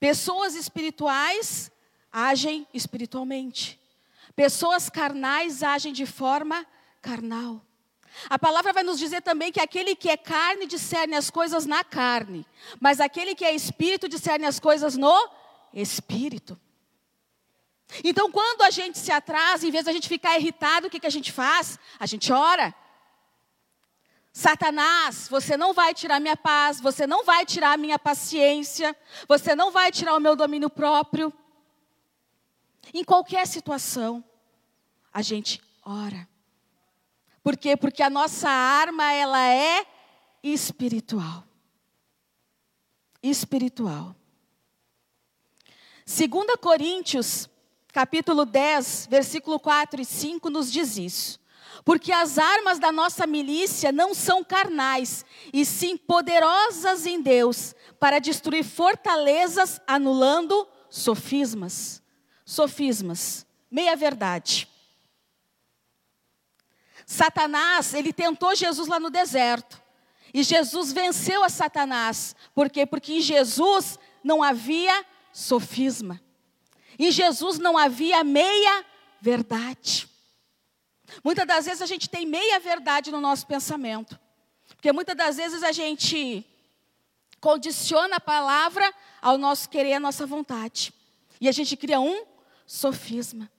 Pessoas 0.00 0.54
espirituais 0.54 1.70
agem 2.10 2.66
espiritualmente. 2.72 3.78
Pessoas 4.34 4.88
carnais 4.88 5.62
agem 5.62 5.92
de 5.92 6.06
forma 6.06 6.66
carnal. 7.02 7.60
A 8.28 8.38
palavra 8.38 8.72
vai 8.72 8.82
nos 8.82 8.98
dizer 8.98 9.20
também 9.22 9.52
que 9.52 9.60
aquele 9.60 9.94
que 9.94 10.08
é 10.08 10.16
carne 10.16 10.66
discerne 10.66 11.14
as 11.14 11.30
coisas 11.30 11.66
na 11.66 11.84
carne, 11.84 12.46
mas 12.80 12.98
aquele 12.98 13.34
que 13.34 13.44
é 13.44 13.54
espírito 13.54 14.08
discerne 14.08 14.46
as 14.46 14.58
coisas 14.58 14.96
no 14.96 15.30
espírito. 15.72 16.58
Então, 18.02 18.30
quando 18.30 18.62
a 18.62 18.70
gente 18.70 18.98
se 18.98 19.12
atrasa, 19.12 19.66
em 19.66 19.70
vez 19.70 19.84
de 19.84 19.90
a 19.90 19.92
gente 19.92 20.08
ficar 20.08 20.38
irritado, 20.38 20.86
o 20.86 20.90
que, 20.90 21.00
que 21.00 21.06
a 21.06 21.10
gente 21.10 21.30
faz? 21.30 21.78
A 21.98 22.06
gente 22.06 22.32
ora. 22.32 22.74
Satanás, 24.32 25.26
você 25.28 25.56
não 25.56 25.72
vai 25.72 25.92
tirar 25.92 26.20
minha 26.20 26.36
paz, 26.36 26.80
você 26.80 27.06
não 27.06 27.24
vai 27.24 27.44
tirar 27.44 27.76
minha 27.76 27.98
paciência, 27.98 28.96
você 29.28 29.54
não 29.54 29.70
vai 29.70 29.90
tirar 29.90 30.14
o 30.16 30.20
meu 30.20 30.36
domínio 30.36 30.70
próprio. 30.70 31.32
Em 32.94 33.04
qualquer 33.04 33.46
situação, 33.46 34.24
a 35.12 35.20
gente 35.22 35.60
ora. 35.84 36.28
Por 37.42 37.56
quê? 37.56 37.76
Porque 37.76 38.02
a 38.02 38.10
nossa 38.10 38.48
arma, 38.48 39.12
ela 39.12 39.44
é 39.46 39.84
espiritual. 40.42 41.44
Espiritual. 43.22 44.14
2 46.06 46.56
Coríntios 46.60 47.48
capítulo 47.92 48.44
10, 48.44 49.08
versículo 49.10 49.58
4 49.58 50.00
e 50.00 50.04
5 50.04 50.48
nos 50.50 50.70
diz 50.70 50.96
isso. 50.96 51.40
Porque 51.84 52.12
as 52.12 52.38
armas 52.38 52.78
da 52.78 52.92
nossa 52.92 53.26
milícia 53.26 53.90
não 53.90 54.14
são 54.14 54.44
carnais, 54.44 55.24
e 55.52 55.64
sim 55.64 55.96
poderosas 55.96 57.06
em 57.06 57.20
Deus, 57.20 57.74
para 57.98 58.18
destruir 58.18 58.64
fortalezas, 58.64 59.80
anulando 59.86 60.68
sofismas. 60.88 62.02
Sofismas, 62.44 63.46
meia 63.70 63.96
verdade. 63.96 64.68
Satanás, 67.06 67.94
ele 67.94 68.12
tentou 68.12 68.54
Jesus 68.54 68.88
lá 68.88 69.00
no 69.00 69.10
deserto. 69.10 69.80
E 70.32 70.42
Jesus 70.42 70.92
venceu 70.92 71.42
a 71.42 71.48
Satanás. 71.48 72.36
Por 72.54 72.70
quê? 72.70 72.86
Porque 72.86 73.14
em 73.14 73.20
Jesus 73.20 73.98
não 74.22 74.42
havia 74.42 75.04
sofisma. 75.32 76.20
Em 76.98 77.10
Jesus 77.10 77.58
não 77.58 77.76
havia 77.76 78.22
meia 78.22 78.84
verdade. 79.20 80.09
Muitas 81.22 81.46
das 81.46 81.64
vezes 81.66 81.82
a 81.82 81.86
gente 81.86 82.08
tem 82.08 82.26
meia 82.26 82.58
verdade 82.60 83.10
no 83.10 83.20
nosso 83.20 83.46
pensamento. 83.46 84.18
Porque 84.76 84.92
muitas 84.92 85.16
das 85.16 85.36
vezes 85.36 85.62
a 85.62 85.72
gente 85.72 86.46
condiciona 87.40 88.16
a 88.16 88.20
palavra 88.20 88.92
ao 89.20 89.38
nosso 89.38 89.68
querer, 89.68 89.94
à 89.94 90.00
nossa 90.00 90.26
vontade. 90.26 90.92
E 91.40 91.48
a 91.48 91.52
gente 91.52 91.76
cria 91.76 92.00
um 92.00 92.24
sofisma. 92.66 93.50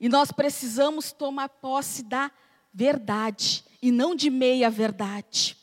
E 0.00 0.08
nós 0.08 0.30
precisamos 0.30 1.12
tomar 1.12 1.48
posse 1.48 2.02
da 2.02 2.30
verdade 2.72 3.64
e 3.80 3.90
não 3.90 4.14
de 4.14 4.30
meia 4.30 4.70
verdade. 4.70 5.56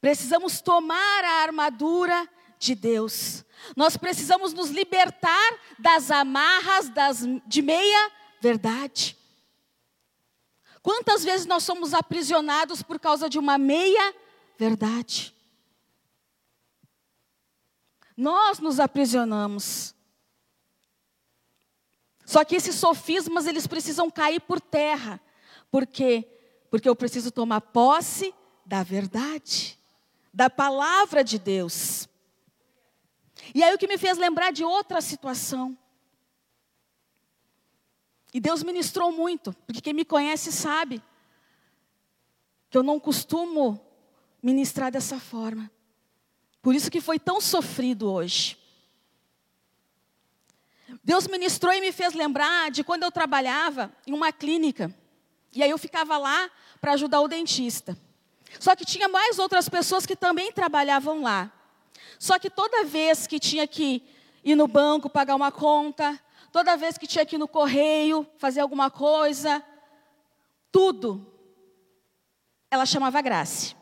Precisamos 0.00 0.60
tomar 0.60 1.24
a 1.24 1.42
armadura 1.42 2.28
de 2.62 2.74
Deus. 2.74 3.44
Nós 3.76 3.96
precisamos 3.96 4.52
nos 4.52 4.70
libertar 4.70 5.58
das 5.78 6.10
amarras 6.10 6.88
das, 6.88 7.24
de 7.46 7.62
meia 7.62 8.10
verdade. 8.40 9.16
Quantas 10.82 11.24
vezes 11.24 11.46
nós 11.46 11.62
somos 11.62 11.94
aprisionados 11.94 12.82
por 12.82 12.98
causa 12.98 13.28
de 13.28 13.38
uma 13.38 13.58
meia 13.58 14.14
verdade? 14.58 15.34
Nós 18.16 18.58
nos 18.58 18.78
aprisionamos. 18.78 19.94
Só 22.24 22.44
que 22.44 22.56
esses 22.56 22.76
sofismas, 22.76 23.46
eles 23.46 23.66
precisam 23.66 24.10
cair 24.10 24.40
por 24.40 24.60
terra. 24.60 25.20
Por 25.70 25.86
quê? 25.86 26.28
Porque 26.70 26.88
eu 26.88 26.96
preciso 26.96 27.30
tomar 27.30 27.60
posse 27.60 28.34
da 28.64 28.82
verdade, 28.82 29.78
da 30.32 30.48
palavra 30.48 31.22
de 31.22 31.38
Deus. 31.38 31.91
E 33.54 33.62
aí 33.62 33.74
o 33.74 33.78
que 33.78 33.88
me 33.88 33.98
fez 33.98 34.18
lembrar 34.18 34.52
de 34.52 34.64
outra 34.64 35.00
situação. 35.00 35.76
E 38.32 38.40
Deus 38.40 38.62
ministrou 38.62 39.12
muito, 39.12 39.52
porque 39.66 39.80
quem 39.80 39.92
me 39.92 40.04
conhece 40.04 40.50
sabe 40.50 41.02
que 42.70 42.78
eu 42.78 42.82
não 42.82 42.98
costumo 42.98 43.78
ministrar 44.42 44.90
dessa 44.90 45.20
forma. 45.20 45.70
Por 46.62 46.74
isso 46.74 46.90
que 46.90 47.00
foi 47.00 47.18
tão 47.18 47.40
sofrido 47.40 48.10
hoje. 48.10 48.56
Deus 51.04 51.26
ministrou 51.26 51.72
e 51.72 51.80
me 51.80 51.92
fez 51.92 52.14
lembrar 52.14 52.70
de 52.70 52.84
quando 52.84 53.02
eu 53.02 53.10
trabalhava 53.10 53.92
em 54.06 54.12
uma 54.14 54.32
clínica. 54.32 54.94
E 55.52 55.62
aí 55.62 55.70
eu 55.70 55.78
ficava 55.78 56.16
lá 56.16 56.50
para 56.80 56.92
ajudar 56.92 57.20
o 57.20 57.28
dentista. 57.28 57.96
Só 58.58 58.74
que 58.76 58.84
tinha 58.84 59.08
mais 59.08 59.38
outras 59.38 59.68
pessoas 59.68 60.06
que 60.06 60.16
também 60.16 60.52
trabalhavam 60.52 61.22
lá. 61.22 61.52
Só 62.18 62.38
que 62.38 62.50
toda 62.50 62.84
vez 62.84 63.26
que 63.26 63.38
tinha 63.38 63.66
que 63.66 64.02
ir 64.44 64.56
no 64.56 64.66
banco 64.66 65.08
pagar 65.08 65.34
uma 65.34 65.52
conta, 65.52 66.20
toda 66.50 66.76
vez 66.76 66.98
que 66.98 67.06
tinha 67.06 67.24
que 67.24 67.36
ir 67.36 67.38
no 67.38 67.48
correio 67.48 68.26
fazer 68.38 68.60
alguma 68.60 68.90
coisa, 68.90 69.62
tudo, 70.70 71.26
ela 72.70 72.86
chamava 72.86 73.20
Grace. 73.20 73.76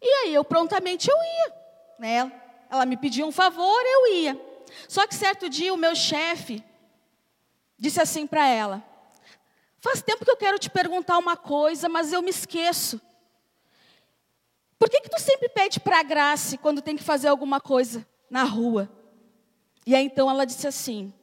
E 0.00 0.06
aí 0.06 0.34
eu 0.34 0.44
prontamente 0.44 1.08
eu 1.10 1.16
ia, 1.16 1.54
né? 1.98 2.32
Ela 2.68 2.84
me 2.84 2.96
pedia 2.96 3.24
um 3.24 3.30
favor, 3.30 3.82
eu 3.84 4.14
ia. 4.14 4.40
Só 4.88 5.06
que 5.06 5.14
certo 5.14 5.48
dia 5.48 5.72
o 5.72 5.76
meu 5.76 5.94
chefe 5.94 6.64
disse 7.78 8.00
assim 8.00 8.26
para 8.26 8.46
ela: 8.48 8.82
Faz 9.78 10.00
tempo 10.00 10.24
que 10.24 10.30
eu 10.30 10.36
quero 10.36 10.58
te 10.58 10.70
perguntar 10.70 11.18
uma 11.18 11.36
coisa, 11.36 11.88
mas 11.88 12.12
eu 12.12 12.22
me 12.22 12.30
esqueço. 12.30 13.00
Por 14.82 14.90
que, 14.90 15.00
que 15.00 15.08
tu 15.08 15.20
sempre 15.20 15.48
pede 15.48 15.78
para 15.78 16.00
a 16.00 16.02
Grace 16.02 16.58
quando 16.58 16.82
tem 16.82 16.96
que 16.96 17.04
fazer 17.04 17.28
alguma 17.28 17.60
coisa 17.60 18.04
na 18.28 18.42
rua? 18.42 18.90
E 19.86 19.94
aí 19.94 20.04
então 20.04 20.28
ela 20.28 20.44
disse 20.44 20.66
assim: 20.66 21.14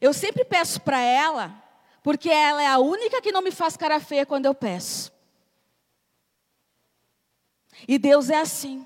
Eu 0.00 0.12
sempre 0.12 0.44
peço 0.44 0.80
para 0.80 0.98
ela, 0.98 1.54
porque 2.02 2.28
ela 2.28 2.60
é 2.60 2.66
a 2.66 2.80
única 2.80 3.22
que 3.22 3.30
não 3.30 3.42
me 3.42 3.52
faz 3.52 3.76
cara 3.76 4.00
feia 4.00 4.26
quando 4.26 4.46
eu 4.46 4.54
peço. 4.56 5.12
E 7.86 7.96
Deus 7.96 8.28
é 8.28 8.40
assim. 8.40 8.84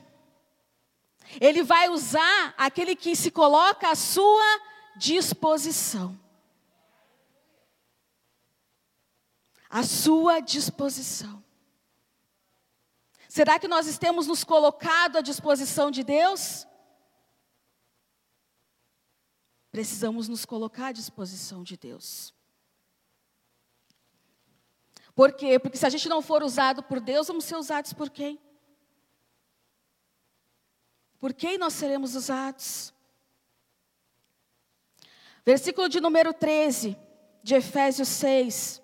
Ele 1.40 1.62
vai 1.62 1.88
usar 1.88 2.54
aquele 2.58 2.94
que 2.94 3.16
se 3.16 3.30
coloca 3.30 3.88
à 3.88 3.94
sua 3.94 4.61
disposição. 4.99 6.14
À 9.70 9.82
sua 9.82 10.40
disposição. 10.40 11.44
Será 13.35 13.59
que 13.59 13.67
nós 13.67 13.99
temos 13.99 14.29
nos 14.29 14.45
colocado 14.45 15.19
à 15.19 15.21
disposição 15.21 15.91
de 15.91 16.05
Deus? 16.05 16.69
Precisamos 19.73 20.29
nos 20.29 20.45
colocar 20.45 20.87
à 20.87 20.93
disposição 20.93 21.64
de 21.64 21.76
Deus. 21.76 22.33
Por 25.17 25.33
quê? 25.33 25.59
Porque 25.59 25.76
se 25.76 25.85
a 25.85 25.88
gente 25.88 26.09
não 26.09 26.23
for 26.23 26.45
usado 26.45 26.81
por 26.85 27.00
Deus, 27.00 27.26
vamos 27.26 27.45
ser 27.45 27.57
usados 27.57 27.93
por 27.93 28.09
quem? 28.09 28.41
Por 31.19 31.35
quem 31.35 31.59
nós 31.59 31.73
seremos 31.73 32.14
usados? 32.14 32.95
Versículo 35.45 35.88
de 35.88 36.00
número 36.00 36.33
13, 36.33 36.97
de 37.43 37.57
Efésios 37.57 38.07
6. 38.11 38.81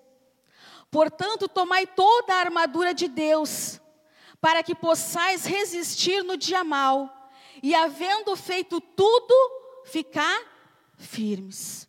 Portanto, 0.91 1.47
tomai 1.47 1.87
toda 1.87 2.33
a 2.33 2.39
armadura 2.41 2.93
de 2.93 3.07
Deus, 3.07 3.80
para 4.41 4.63
que 4.63 4.73
possais 4.73 5.45
resistir 5.45 6.23
no 6.23 6.35
dia 6.35 6.63
mal, 6.63 7.31
e 7.61 7.75
havendo 7.75 8.35
feito 8.35 8.81
tudo, 8.81 9.33
ficar 9.85 10.41
firmes. 10.97 11.87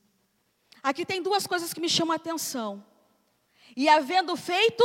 Aqui 0.82 1.06
tem 1.06 1.22
duas 1.22 1.46
coisas 1.46 1.72
que 1.72 1.80
me 1.80 1.88
chamam 1.88 2.12
a 2.12 2.16
atenção. 2.16 2.84
E 3.74 3.88
havendo 3.88 4.36
feito 4.36 4.84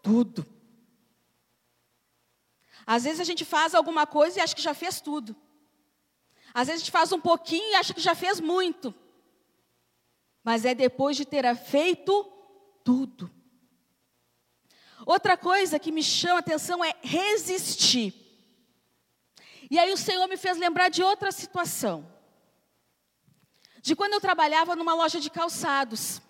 tudo. 0.00 0.46
Às 2.86 3.04
vezes 3.04 3.20
a 3.20 3.24
gente 3.24 3.44
faz 3.44 3.74
alguma 3.74 4.06
coisa 4.06 4.38
e 4.38 4.42
acha 4.42 4.54
que 4.54 4.62
já 4.62 4.74
fez 4.74 5.00
tudo. 5.00 5.34
Às 6.54 6.68
vezes 6.68 6.82
a 6.82 6.84
gente 6.84 6.92
faz 6.92 7.10
um 7.12 7.20
pouquinho 7.20 7.72
e 7.72 7.74
acha 7.74 7.94
que 7.94 8.00
já 8.00 8.14
fez 8.14 8.40
muito. 8.40 8.94
Mas 10.44 10.64
é 10.64 10.74
depois 10.74 11.16
de 11.16 11.24
ter 11.24 11.52
feito 11.56 12.24
tudo. 12.84 13.30
Outra 15.10 15.36
coisa 15.36 15.76
que 15.76 15.90
me 15.90 16.04
chama 16.04 16.36
a 16.36 16.38
atenção 16.38 16.84
é 16.84 16.94
resistir. 17.02 18.14
E 19.68 19.76
aí 19.76 19.92
o 19.92 19.96
Senhor 19.96 20.28
me 20.28 20.36
fez 20.36 20.56
lembrar 20.56 20.88
de 20.88 21.02
outra 21.02 21.32
situação. 21.32 22.06
De 23.82 23.96
quando 23.96 24.12
eu 24.12 24.20
trabalhava 24.20 24.76
numa 24.76 24.94
loja 24.94 25.18
de 25.18 25.28
calçados. 25.28 26.22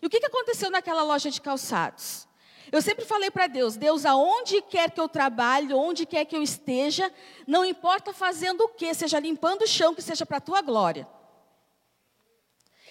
E 0.00 0.06
o 0.06 0.08
que, 0.08 0.20
que 0.20 0.26
aconteceu 0.26 0.70
naquela 0.70 1.02
loja 1.02 1.32
de 1.32 1.40
calçados? 1.40 2.28
Eu 2.70 2.80
sempre 2.80 3.04
falei 3.04 3.28
para 3.28 3.48
Deus: 3.48 3.74
Deus, 3.74 4.06
aonde 4.06 4.62
quer 4.62 4.92
que 4.92 5.00
eu 5.00 5.08
trabalhe, 5.08 5.74
onde 5.74 6.06
quer 6.06 6.24
que 6.26 6.36
eu 6.36 6.44
esteja, 6.44 7.12
não 7.44 7.64
importa 7.64 8.12
fazendo 8.12 8.60
o 8.60 8.68
que, 8.68 8.94
seja 8.94 9.18
limpando 9.18 9.62
o 9.62 9.66
chão, 9.66 9.96
que 9.96 10.02
seja 10.02 10.24
para 10.24 10.36
a 10.36 10.40
tua 10.40 10.62
glória. 10.62 11.08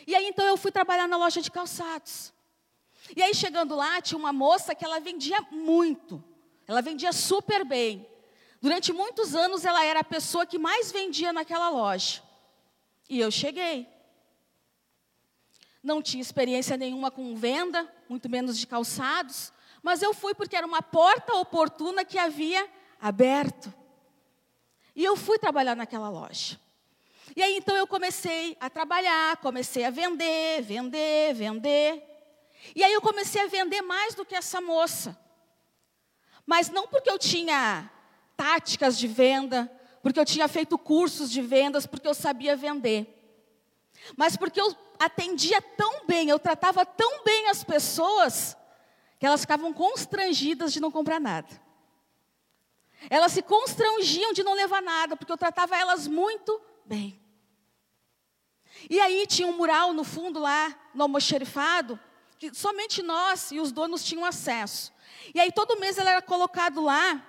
E 0.06 0.14
aí 0.14 0.28
então 0.28 0.46
eu 0.46 0.58
fui 0.58 0.74
trabalhar 0.74 1.08
na 1.08 1.16
loja 1.16 1.42
de 1.42 1.50
calçados. 1.50 2.33
E 3.16 3.22
aí 3.22 3.34
chegando 3.34 3.76
lá, 3.76 4.02
tinha 4.02 4.18
uma 4.18 4.32
moça 4.32 4.74
que 4.74 4.86
ela 4.86 5.00
vendia 5.00 5.40
muito. 5.52 6.24
Ela 6.68 6.82
vendia 6.82 7.12
super 7.12 7.66
bem. 7.66 8.08
Durante 8.62 8.94
muitos 8.94 9.36
anos 9.36 9.66
ela 9.66 9.84
era 9.84 10.00
a 10.00 10.06
pessoa 10.06 10.46
que 10.46 10.58
mais 10.58 10.92
vendia 10.92 11.34
naquela 11.34 11.70
loja. 11.70 12.24
E 13.10 13.20
eu 13.20 13.30
cheguei. 13.30 13.88
Não 15.84 16.02
tinha 16.02 16.22
experiência 16.22 16.78
nenhuma 16.78 17.12
com 17.12 17.36
venda, 17.36 17.92
muito 18.08 18.30
menos 18.30 18.58
de 18.58 18.66
calçados, 18.66 19.52
mas 19.82 20.02
eu 20.02 20.14
fui 20.14 20.34
porque 20.34 20.56
era 20.56 20.66
uma 20.66 20.82
porta 20.82 21.34
oportuna 21.34 22.06
que 22.06 22.18
havia 22.18 22.66
aberto. 23.02 23.74
E 24.96 25.04
eu 25.04 25.18
fui 25.18 25.38
trabalhar 25.38 25.76
naquela 25.76 26.10
loja. 26.10 26.58
E 27.36 27.44
aí 27.44 27.58
então 27.58 27.76
eu 27.76 27.86
comecei 27.86 28.56
a 28.62 28.70
trabalhar, 28.70 29.36
comecei 29.38 29.84
a 29.84 29.90
vender, 29.90 30.62
vender, 30.62 31.34
vender. 31.34 32.13
E 32.76 32.84
aí 32.84 32.94
eu 32.94 33.02
comecei 33.02 33.42
a 33.42 33.48
vender 33.48 33.82
mais 33.82 34.16
do 34.16 34.26
que 34.26 34.36
essa 34.36 34.62
moça. 34.62 35.18
Mas 36.46 36.70
não 36.70 36.88
porque 36.88 37.10
eu 37.10 37.20
tinha 37.20 37.90
táticas 38.36 38.98
de 38.98 39.08
venda, 39.08 39.72
porque 40.02 40.20
eu 40.20 40.26
tinha 40.26 40.48
feito 40.48 40.78
cursos 40.78 41.30
de 41.30 41.42
vendas, 41.42 41.86
porque 41.86 42.08
eu 42.08 42.14
sabia 42.14 42.56
vender. 42.56 43.08
Mas 44.18 44.36
porque 44.36 44.60
eu 44.60 44.76
atendia 45.00 45.62
tão 45.62 46.06
bem, 46.06 46.30
eu 46.30 46.40
tratava 46.40 46.86
tão 46.86 47.24
bem 47.24 47.50
as 47.50 47.64
pessoas, 47.64 48.58
que 49.20 49.26
elas 49.26 49.42
ficavam 49.42 49.74
constrangidas 49.74 50.74
de 50.74 50.80
não 50.80 50.92
comprar 50.92 51.20
nada. 51.20 51.62
Elas 53.10 53.32
se 53.34 53.42
constrangiam 53.42 54.34
de 54.34 54.44
não 54.44 54.54
levar 54.54 54.82
nada, 54.82 55.16
porque 55.16 55.32
eu 55.32 55.38
tratava 55.38 55.78
elas 55.78 56.08
muito 56.08 56.62
bem. 56.86 57.20
E 58.90 59.00
aí 59.00 59.26
tinha 59.28 59.48
um 59.48 59.56
mural 59.56 59.94
no 59.94 60.04
fundo 60.04 60.40
lá, 60.40 60.76
no 60.94 61.04
almoxerifado, 61.04 62.00
que 62.50 62.58
somente 62.58 63.02
nós 63.02 63.52
e 63.52 63.60
os 63.60 63.72
donos 63.72 64.04
tinham 64.04 64.26
acesso. 64.26 64.92
E 65.34 65.40
aí 65.40 65.52
todo 65.52 65.80
mês 65.80 65.98
ela 65.98 66.12
era 66.12 66.22
colocado 66.22 66.82
lá 66.82 67.26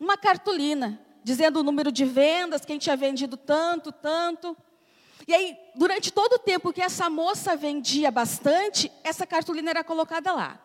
uma 0.00 0.16
cartolina 0.16 1.00
dizendo 1.22 1.60
o 1.60 1.62
número 1.62 1.92
de 1.92 2.04
vendas, 2.04 2.64
quem 2.64 2.78
tinha 2.78 2.96
vendido 2.96 3.36
tanto, 3.36 3.92
tanto. 3.92 4.56
E 5.28 5.32
aí, 5.32 5.56
durante 5.76 6.12
todo 6.12 6.32
o 6.32 6.38
tempo 6.38 6.72
que 6.72 6.82
essa 6.82 7.08
moça 7.08 7.54
vendia 7.54 8.10
bastante, 8.10 8.90
essa 9.04 9.24
cartolina 9.24 9.70
era 9.70 9.84
colocada 9.84 10.32
lá. 10.32 10.60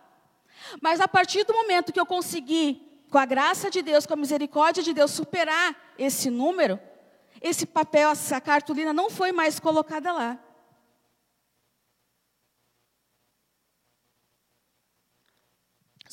Mas 0.81 0.99
a 0.99 1.07
partir 1.07 1.43
do 1.43 1.53
momento 1.53 1.93
que 1.93 1.99
eu 1.99 2.07
consegui, 2.07 2.81
com 3.11 3.19
a 3.19 3.25
graça 3.25 3.69
de 3.69 3.83
Deus, 3.83 4.07
com 4.07 4.13
a 4.13 4.17
misericórdia 4.17 4.81
de 4.81 4.93
Deus, 4.93 5.11
superar 5.11 5.93
esse 5.99 6.31
número, 6.31 6.79
esse 7.39 7.67
papel, 7.67 8.09
essa 8.09 8.41
cartolina 8.41 8.91
não 8.91 9.11
foi 9.11 9.31
mais 9.31 9.59
colocada 9.59 10.11
lá. 10.11 10.39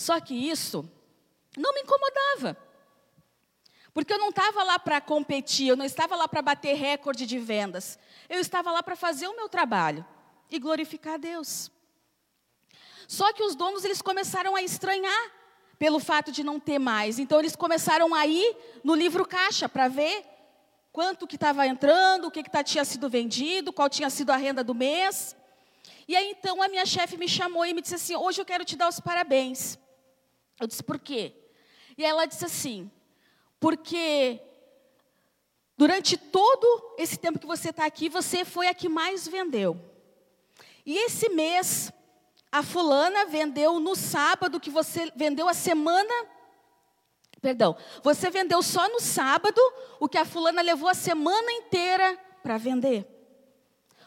Só 0.04 0.20
que 0.20 0.34
isso 0.34 0.86
não 1.56 1.72
me 1.72 1.80
incomodava. 1.80 2.58
Porque 3.94 4.12
eu 4.12 4.18
não 4.18 4.28
estava 4.28 4.62
lá 4.62 4.78
para 4.78 5.00
competir, 5.00 5.68
eu 5.68 5.76
não 5.76 5.84
estava 5.86 6.14
lá 6.14 6.28
para 6.28 6.42
bater 6.42 6.74
recorde 6.76 7.24
de 7.24 7.38
vendas. 7.38 7.98
Eu 8.28 8.38
estava 8.38 8.70
lá 8.70 8.82
para 8.82 8.96
fazer 8.96 9.28
o 9.28 9.34
meu 9.34 9.48
trabalho 9.48 10.04
e 10.50 10.58
glorificar 10.58 11.14
a 11.14 11.16
Deus. 11.16 11.70
Só 13.08 13.32
que 13.32 13.42
os 13.42 13.54
donos 13.54 13.82
eles 13.82 14.02
começaram 14.02 14.54
a 14.54 14.62
estranhar 14.62 15.32
pelo 15.78 15.98
fato 15.98 16.30
de 16.30 16.44
não 16.44 16.60
ter 16.60 16.78
mais. 16.78 17.18
Então 17.18 17.38
eles 17.38 17.56
começaram 17.56 18.14
a 18.14 18.26
ir 18.26 18.54
no 18.84 18.94
livro 18.94 19.26
caixa 19.26 19.70
para 19.70 19.88
ver 19.88 20.22
quanto 20.92 21.26
que 21.26 21.36
estava 21.36 21.66
entrando, 21.66 22.26
o 22.26 22.30
que, 22.30 22.42
que 22.42 22.50
tá, 22.50 22.62
tinha 22.62 22.84
sido 22.84 23.08
vendido, 23.08 23.72
qual 23.72 23.88
tinha 23.88 24.10
sido 24.10 24.32
a 24.32 24.36
renda 24.36 24.62
do 24.62 24.74
mês. 24.74 25.34
E 26.06 26.14
aí 26.14 26.30
então 26.30 26.62
a 26.62 26.68
minha 26.68 26.84
chefe 26.84 27.16
me 27.16 27.26
chamou 27.26 27.64
e 27.64 27.72
me 27.72 27.80
disse 27.80 27.94
assim: 27.94 28.14
hoje 28.16 28.38
eu 28.38 28.44
quero 28.44 28.66
te 28.66 28.76
dar 28.76 28.90
os 28.90 29.00
parabéns. 29.00 29.78
Eu 30.60 30.66
disse, 30.66 30.82
por 30.82 30.98
quê? 30.98 31.34
E 31.96 32.04
ela 32.04 32.26
disse 32.26 32.44
assim, 32.44 32.90
porque 33.58 34.40
durante 35.76 36.16
todo 36.16 36.94
esse 36.98 37.18
tempo 37.18 37.38
que 37.38 37.46
você 37.46 37.70
está 37.70 37.86
aqui, 37.86 38.08
você 38.08 38.44
foi 38.44 38.68
a 38.68 38.74
que 38.74 38.88
mais 38.88 39.26
vendeu. 39.26 39.80
E 40.86 40.96
esse 40.98 41.28
mês, 41.30 41.92
a 42.52 42.62
fulana 42.62 43.26
vendeu 43.26 43.80
no 43.80 43.96
sábado 43.96 44.60
que 44.60 44.70
você 44.70 45.10
vendeu 45.16 45.48
a 45.48 45.54
semana. 45.54 46.12
Perdão, 47.40 47.76
você 48.02 48.30
vendeu 48.30 48.62
só 48.62 48.88
no 48.88 49.00
sábado 49.00 49.60
o 49.98 50.08
que 50.08 50.18
a 50.18 50.24
fulana 50.24 50.62
levou 50.62 50.88
a 50.88 50.94
semana 50.94 51.50
inteira 51.52 52.18
para 52.42 52.56
vender. 52.58 53.06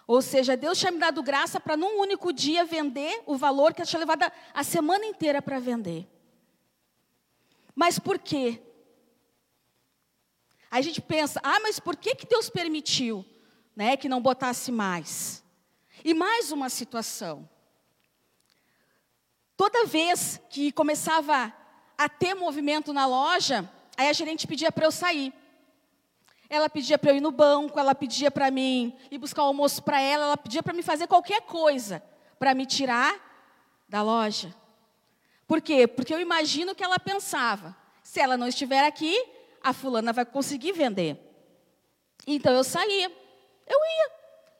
Ou 0.08 0.22
seja, 0.22 0.56
Deus 0.56 0.80
tinha 0.80 0.92
me 0.92 1.00
dado 1.00 1.22
graça 1.22 1.60
para 1.60 1.76
num 1.76 2.00
único 2.00 2.32
dia 2.32 2.64
vender 2.64 3.22
o 3.26 3.36
valor 3.36 3.74
que 3.74 3.82
ela 3.82 3.88
tinha 3.88 4.00
levado 4.00 4.32
a 4.54 4.64
semana 4.64 5.06
inteira 5.06 5.42
para 5.42 5.60
vender. 5.60 6.08
Mas 7.78 8.00
por 8.00 8.18
quê? 8.18 8.60
Aí 10.72 10.80
a 10.80 10.82
gente 10.82 11.00
pensa, 11.00 11.40
ah, 11.44 11.60
mas 11.60 11.80
por 11.80 11.96
que, 11.96 12.16
que 12.16 12.26
Deus 12.26 12.50
permitiu 12.50 13.24
né, 13.76 13.96
que 13.96 14.10
não 14.10 14.20
botasse 14.20 14.72
mais? 14.72 15.44
E 16.04 16.12
mais 16.12 16.52
uma 16.52 16.70
situação. 16.70 17.48
Toda 19.56 19.86
vez 19.86 20.42
que 20.50 20.72
começava 20.72 21.54
a 21.96 22.10
ter 22.10 22.34
movimento 22.34 22.92
na 22.92 23.06
loja, 23.06 23.72
aí 23.96 24.10
a 24.10 24.14
gerente 24.14 24.48
pedia 24.48 24.72
para 24.72 24.86
eu 24.86 24.92
sair. 24.92 25.32
Ela 26.50 26.68
pedia 26.68 26.98
para 26.98 27.12
eu 27.12 27.18
ir 27.18 27.22
no 27.22 27.32
banco, 27.32 27.80
ela 27.80 27.94
pedia 27.94 28.32
para 28.32 28.50
mim 28.50 28.98
ir 29.12 29.20
buscar 29.20 29.44
o 29.44 29.48
almoço 29.48 29.84
para 29.84 30.02
ela, 30.02 30.26
ela 30.26 30.38
pedia 30.38 30.64
para 30.64 30.74
me 30.74 30.82
fazer 30.82 31.06
qualquer 31.06 31.42
coisa 31.42 32.04
para 32.40 32.56
me 32.56 32.66
tirar 32.66 33.14
da 33.88 34.02
loja. 34.02 34.52
Por 35.48 35.62
quê? 35.62 35.88
Porque 35.88 36.14
eu 36.14 36.20
imagino 36.20 36.76
que 36.76 36.84
ela 36.84 37.00
pensava 37.00 37.76
Se 38.04 38.20
ela 38.20 38.38
não 38.38 38.48
estiver 38.48 38.86
aqui, 38.86 39.16
a 39.62 39.74
fulana 39.74 40.14
vai 40.14 40.26
conseguir 40.26 40.74
vender. 40.74 41.18
Então 42.26 42.54
eu 42.54 42.64
saía. 42.64 43.12
Eu 43.66 43.80
ia. 43.80 44.12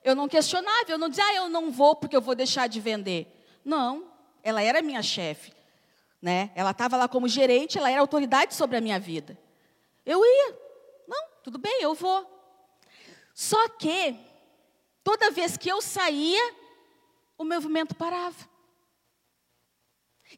Eu 0.04 0.16
não 0.16 0.28
questionava, 0.28 0.86
eu 0.90 0.98
não 0.98 1.10
dizia, 1.10 1.26
ah, 1.26 1.36
eu 1.36 1.50
não 1.50 1.70
vou 1.72 1.96
porque 1.96 2.16
eu 2.16 2.22
vou 2.22 2.34
deixar 2.36 2.68
de 2.68 2.80
vender. 2.80 3.28
Não, 3.64 4.10
ela 4.42 4.62
era 4.62 4.82
minha 4.82 5.02
chefe. 5.02 5.54
Né? 6.22 6.52
Ela 6.56 6.72
estava 6.72 6.96
lá 6.98 7.08
como 7.08 7.28
gerente, 7.28 7.78
ela 7.78 7.92
era 7.92 8.00
autoridade 8.00 8.56
sobre 8.56 8.78
a 8.78 8.82
minha 8.82 9.00
vida. 9.00 9.38
Eu 10.06 10.24
ia. 10.24 10.58
Não, 11.08 11.28
tudo 11.44 11.58
bem, 11.58 11.82
eu 11.82 11.94
vou. 11.94 12.26
Só 13.34 13.68
que, 13.70 14.18
toda 15.04 15.32
vez 15.32 15.58
que 15.58 15.70
eu 15.70 15.82
saía, 15.82 16.56
o 17.38 17.44
movimento 17.44 17.96
parava. 17.96 18.57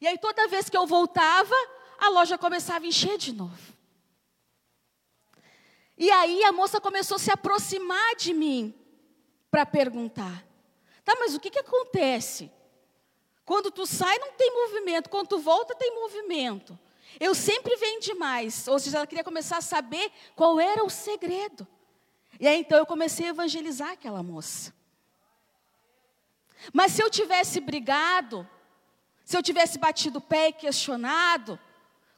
E 0.00 0.06
aí, 0.06 0.18
toda 0.18 0.48
vez 0.48 0.68
que 0.68 0.76
eu 0.76 0.86
voltava, 0.86 1.54
a 1.98 2.08
loja 2.08 2.38
começava 2.38 2.84
a 2.84 2.88
encher 2.88 3.18
de 3.18 3.32
novo. 3.32 3.70
E 6.00 6.10
aí 6.10 6.42
a 6.44 6.50
moça 6.50 6.80
começou 6.80 7.16
a 7.16 7.18
se 7.18 7.30
aproximar 7.30 8.16
de 8.16 8.32
mim 8.32 8.74
para 9.50 9.66
perguntar: 9.66 10.46
tá, 11.04 11.14
mas 11.18 11.34
o 11.34 11.40
que, 11.40 11.50
que 11.50 11.58
acontece? 11.58 12.50
Quando 13.44 13.70
tu 13.70 13.84
sai, 13.84 14.16
não 14.18 14.32
tem 14.32 14.50
movimento, 14.50 15.10
quando 15.10 15.28
tu 15.28 15.38
volta, 15.38 15.74
tem 15.74 15.94
movimento. 15.94 16.78
Eu 17.18 17.34
sempre 17.34 17.76
vendo 17.76 18.18
mais. 18.18 18.66
Ou 18.68 18.78
seja, 18.78 18.96
ela 18.96 19.06
queria 19.06 19.24
começar 19.24 19.58
a 19.58 19.60
saber 19.60 20.10
qual 20.34 20.58
era 20.58 20.82
o 20.84 20.88
segredo. 20.88 21.66
E 22.38 22.48
aí 22.48 22.60
então 22.60 22.78
eu 22.78 22.86
comecei 22.86 23.26
a 23.26 23.30
evangelizar 23.30 23.90
aquela 23.90 24.22
moça. 24.22 24.72
Mas 26.72 26.92
se 26.92 27.02
eu 27.02 27.10
tivesse 27.10 27.60
brigado, 27.60 28.48
se 29.30 29.36
eu 29.36 29.44
tivesse 29.44 29.78
batido 29.78 30.18
o 30.18 30.20
pé 30.20 30.48
e 30.48 30.52
questionado, 30.52 31.56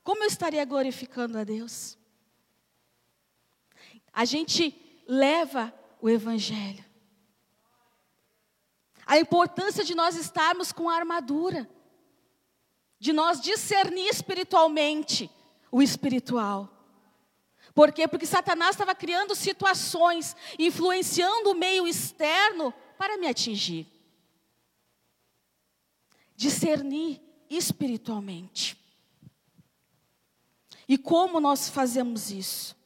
como 0.02 0.24
eu 0.24 0.28
estaria 0.28 0.64
glorificando 0.64 1.36
a 1.36 1.44
Deus? 1.44 1.98
A 4.10 4.24
gente 4.24 4.74
leva 5.06 5.74
o 6.00 6.08
Evangelho. 6.08 6.82
A 9.04 9.18
importância 9.18 9.84
de 9.84 9.94
nós 9.94 10.16
estarmos 10.16 10.72
com 10.72 10.88
a 10.88 10.96
armadura, 10.96 11.68
de 12.98 13.12
nós 13.12 13.42
discernir 13.42 14.08
espiritualmente 14.08 15.30
o 15.70 15.82
espiritual. 15.82 16.66
Por 17.74 17.92
quê? 17.92 18.08
Porque 18.08 18.24
Satanás 18.24 18.70
estava 18.70 18.94
criando 18.94 19.34
situações, 19.34 20.34
influenciando 20.58 21.50
o 21.50 21.54
meio 21.54 21.86
externo 21.86 22.72
para 22.96 23.18
me 23.18 23.26
atingir. 23.26 23.91
Discernir 26.42 27.20
espiritualmente. 27.48 28.76
E 30.88 30.98
como 30.98 31.40
nós 31.40 31.68
fazemos 31.68 32.30
isso? 32.30 32.76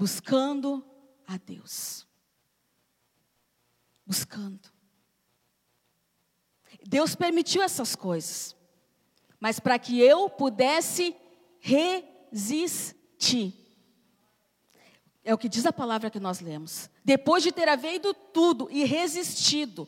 buscando 0.00 0.82
a 1.26 1.36
Deus. 1.36 2.06
Buscando. 4.06 4.70
Deus 6.86 7.14
permitiu 7.14 7.62
essas 7.62 7.94
coisas, 7.94 8.56
mas 9.38 9.60
para 9.60 9.78
que 9.78 10.00
eu 10.00 10.30
pudesse 10.30 11.14
resistir. 11.58 13.54
É 15.22 15.34
o 15.34 15.38
que 15.38 15.50
diz 15.50 15.66
a 15.66 15.72
palavra 15.72 16.10
que 16.10 16.18
nós 16.18 16.40
lemos. 16.40 16.88
Depois 17.04 17.42
de 17.42 17.52
ter 17.52 17.68
havido 17.68 18.14
tudo 18.14 18.70
e 18.70 18.84
resistido, 18.84 19.86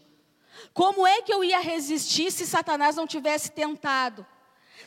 como 0.72 1.06
é 1.06 1.22
que 1.22 1.32
eu 1.32 1.42
ia 1.42 1.60
resistir 1.60 2.30
se 2.30 2.46
Satanás 2.46 2.96
não 2.96 3.06
tivesse 3.06 3.50
tentado? 3.50 4.26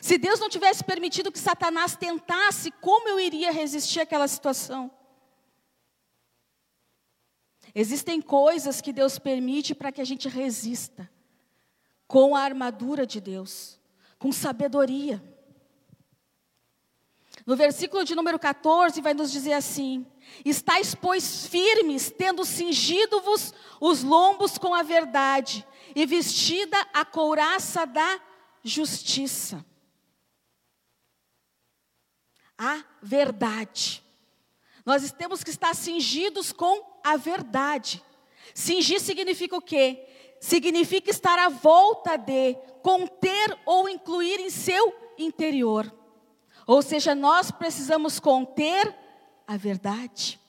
Se 0.00 0.18
Deus 0.18 0.38
não 0.38 0.48
tivesse 0.48 0.84
permitido 0.84 1.32
que 1.32 1.38
Satanás 1.38 1.96
tentasse, 1.96 2.70
como 2.70 3.08
eu 3.08 3.18
iria 3.18 3.50
resistir 3.50 4.00
àquela 4.00 4.28
situação? 4.28 4.90
Existem 7.74 8.22
coisas 8.22 8.80
que 8.80 8.92
Deus 8.92 9.18
permite 9.18 9.74
para 9.74 9.92
que 9.92 10.00
a 10.00 10.04
gente 10.04 10.28
resista, 10.28 11.10
com 12.06 12.34
a 12.34 12.40
armadura 12.40 13.06
de 13.06 13.20
Deus, 13.20 13.78
com 14.18 14.32
sabedoria. 14.32 15.22
No 17.44 17.54
versículo 17.54 18.04
de 18.04 18.14
número 18.14 18.38
14 18.38 19.00
vai 19.00 19.12
nos 19.12 19.30
dizer 19.30 19.52
assim: 19.52 20.06
Estais, 20.44 20.94
pois, 20.94 21.46
firmes, 21.46 22.10
tendo 22.10 22.44
cingido-vos 22.44 23.52
os 23.80 24.02
lombos 24.02 24.58
com 24.58 24.74
a 24.74 24.82
verdade, 24.82 25.66
e 25.94 26.04
vestida 26.06 26.78
a 26.92 27.04
couraça 27.04 27.86
da 27.86 28.20
justiça. 28.62 29.64
A 32.58 32.82
verdade. 33.02 34.02
Nós 34.84 35.10
temos 35.12 35.42
que 35.42 35.50
estar 35.50 35.74
cingidos 35.74 36.52
com 36.52 37.00
a 37.02 37.16
verdade. 37.16 38.02
Cingir 38.54 39.00
significa 39.00 39.56
o 39.56 39.60
quê? 39.60 40.06
Significa 40.40 41.10
estar 41.10 41.38
à 41.38 41.48
volta 41.48 42.16
de, 42.16 42.54
conter 42.82 43.58
ou 43.66 43.88
incluir 43.88 44.38
em 44.38 44.48
seu 44.48 44.94
interior. 45.18 45.92
Ou 46.66 46.80
seja, 46.82 47.14
nós 47.14 47.50
precisamos 47.50 48.20
conter 48.20 48.94
a 49.46 49.56
verdade. 49.56 50.40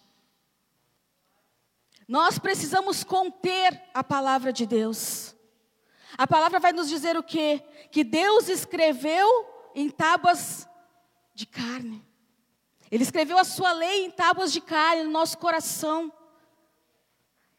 Nós 2.07 2.39
precisamos 2.39 3.03
conter 3.03 3.81
a 3.93 4.03
palavra 4.03 4.53
de 4.53 4.65
Deus. 4.65 5.35
A 6.17 6.25
palavra 6.25 6.59
vai 6.59 6.71
nos 6.71 6.87
dizer 6.87 7.17
o 7.17 7.23
quê? 7.23 7.63
Que 7.91 8.03
Deus 8.03 8.47
escreveu 8.47 9.27
em 9.75 9.89
tábuas 9.89 10.67
de 11.35 11.45
carne. 11.45 12.03
Ele 12.89 13.03
escreveu 13.03 13.37
a 13.37 13.43
sua 13.43 13.73
lei 13.73 14.05
em 14.05 14.11
tábuas 14.11 14.51
de 14.53 14.61
carne 14.61 15.03
no 15.03 15.11
nosso 15.11 15.37
coração. 15.37 16.11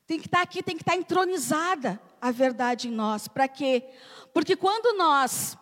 Tem 0.06 0.18
que 0.18 0.26
estar 0.26 0.40
aqui, 0.40 0.62
tem 0.62 0.76
que 0.76 0.82
estar 0.82 0.96
entronizada 0.96 2.00
a 2.20 2.30
verdade 2.30 2.88
em 2.88 2.90
nós. 2.90 3.28
Para 3.28 3.46
quê? 3.46 3.84
Porque 4.32 4.56
quando 4.56 4.96
nós 4.96 5.56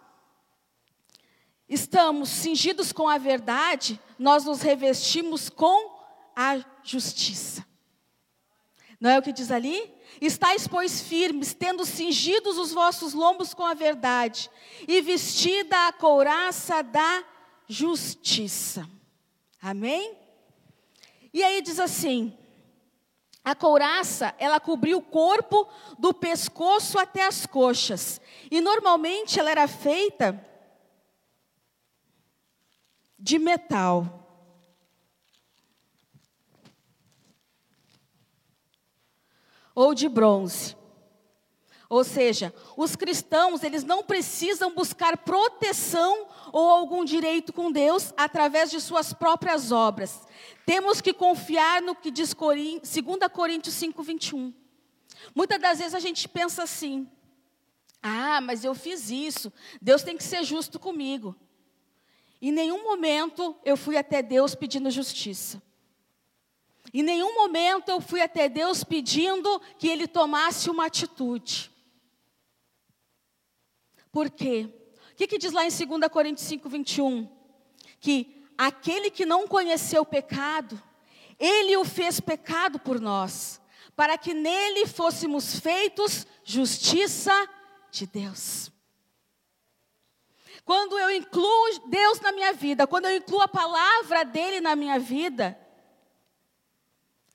estamos 1.68 2.28
cingidos 2.28 2.92
com 2.92 3.08
a 3.08 3.18
verdade, 3.18 4.00
nós 4.18 4.44
nos 4.44 4.62
revestimos 4.62 5.48
com 5.48 5.96
a 6.34 6.64
justiça. 6.82 7.64
Não 9.00 9.10
é 9.10 9.18
o 9.18 9.22
que 9.22 9.32
diz 9.32 9.50
ali? 9.50 9.94
Estais, 10.20 10.66
pois, 10.66 11.02
firmes, 11.02 11.52
tendo 11.52 11.84
cingidos 11.84 12.56
os 12.56 12.72
vossos 12.72 13.12
lombos 13.12 13.52
com 13.52 13.64
a 13.64 13.74
verdade, 13.74 14.50
e 14.88 15.02
vestida 15.02 15.88
a 15.88 15.92
couraça 15.92 16.82
da 16.82 17.24
justiça. 17.68 18.88
Amém? 19.60 20.16
E 21.32 21.42
aí 21.42 21.60
diz 21.60 21.78
assim: 21.78 22.36
a 23.44 23.54
couraça, 23.54 24.34
ela 24.38 24.58
cobria 24.58 24.96
o 24.96 25.02
corpo 25.02 25.68
do 25.98 26.14
pescoço 26.14 26.98
até 26.98 27.26
as 27.26 27.46
coxas. 27.46 28.20
E 28.50 28.60
normalmente 28.60 29.38
ela 29.38 29.50
era 29.50 29.68
feita 29.68 30.44
de 33.26 33.40
metal. 33.40 34.22
Ou 39.74 39.92
de 39.92 40.08
bronze. 40.08 40.76
Ou 41.88 42.04
seja, 42.04 42.54
os 42.76 42.94
cristãos, 42.94 43.64
eles 43.64 43.82
não 43.82 44.04
precisam 44.04 44.72
buscar 44.72 45.18
proteção 45.18 46.28
ou 46.52 46.70
algum 46.70 47.04
direito 47.04 47.52
com 47.52 47.70
Deus 47.70 48.14
através 48.16 48.70
de 48.70 48.80
suas 48.80 49.12
próprias 49.12 49.72
obras. 49.72 50.22
Temos 50.64 51.00
que 51.00 51.12
confiar 51.12 51.82
no 51.82 51.96
que 51.96 52.12
diz 52.12 52.32
2 52.32 52.80
Coríntios 53.32 53.74
5, 53.74 54.02
21. 54.04 54.54
Muitas 55.34 55.60
das 55.60 55.78
vezes 55.78 55.94
a 55.94 56.00
gente 56.00 56.28
pensa 56.28 56.62
assim: 56.62 57.08
ah, 58.00 58.40
mas 58.40 58.64
eu 58.64 58.74
fiz 58.74 59.10
isso, 59.10 59.52
Deus 59.82 60.02
tem 60.02 60.16
que 60.16 60.24
ser 60.24 60.44
justo 60.44 60.78
comigo. 60.78 61.36
Em 62.40 62.52
nenhum 62.52 62.84
momento 62.84 63.56
eu 63.64 63.76
fui 63.76 63.96
até 63.96 64.22
Deus 64.22 64.54
pedindo 64.54 64.90
justiça. 64.90 65.62
Em 66.92 67.02
nenhum 67.02 67.34
momento 67.34 67.88
eu 67.88 68.00
fui 68.00 68.20
até 68.20 68.48
Deus 68.48 68.84
pedindo 68.84 69.60
que 69.78 69.88
Ele 69.88 70.06
tomasse 70.06 70.70
uma 70.70 70.86
atitude. 70.86 71.70
Por 74.12 74.30
quê? 74.30 74.68
O 75.12 75.16
que, 75.16 75.26
que 75.26 75.38
diz 75.38 75.52
lá 75.52 75.64
em 75.64 75.68
2 75.68 76.10
Coríntios 76.10 76.46
5, 76.46 76.68
21? 76.68 77.28
Que 78.00 78.44
aquele 78.56 79.10
que 79.10 79.26
não 79.26 79.46
conheceu 79.46 80.02
o 80.02 80.06
pecado, 80.06 80.80
ele 81.38 81.76
o 81.76 81.84
fez 81.84 82.20
pecado 82.20 82.78
por 82.78 83.00
nós, 83.00 83.60
para 83.94 84.16
que 84.16 84.32
nele 84.34 84.86
fôssemos 84.86 85.58
feitos 85.58 86.26
justiça 86.44 87.32
de 87.90 88.06
Deus. 88.06 88.70
Quando 90.66 90.98
eu 90.98 91.12
incluo 91.12 91.78
Deus 91.86 92.18
na 92.18 92.32
minha 92.32 92.52
vida, 92.52 92.88
quando 92.88 93.04
eu 93.04 93.16
incluo 93.16 93.40
a 93.40 93.46
palavra 93.46 94.24
dele 94.24 94.60
na 94.60 94.74
minha 94.74 94.98
vida, 94.98 95.56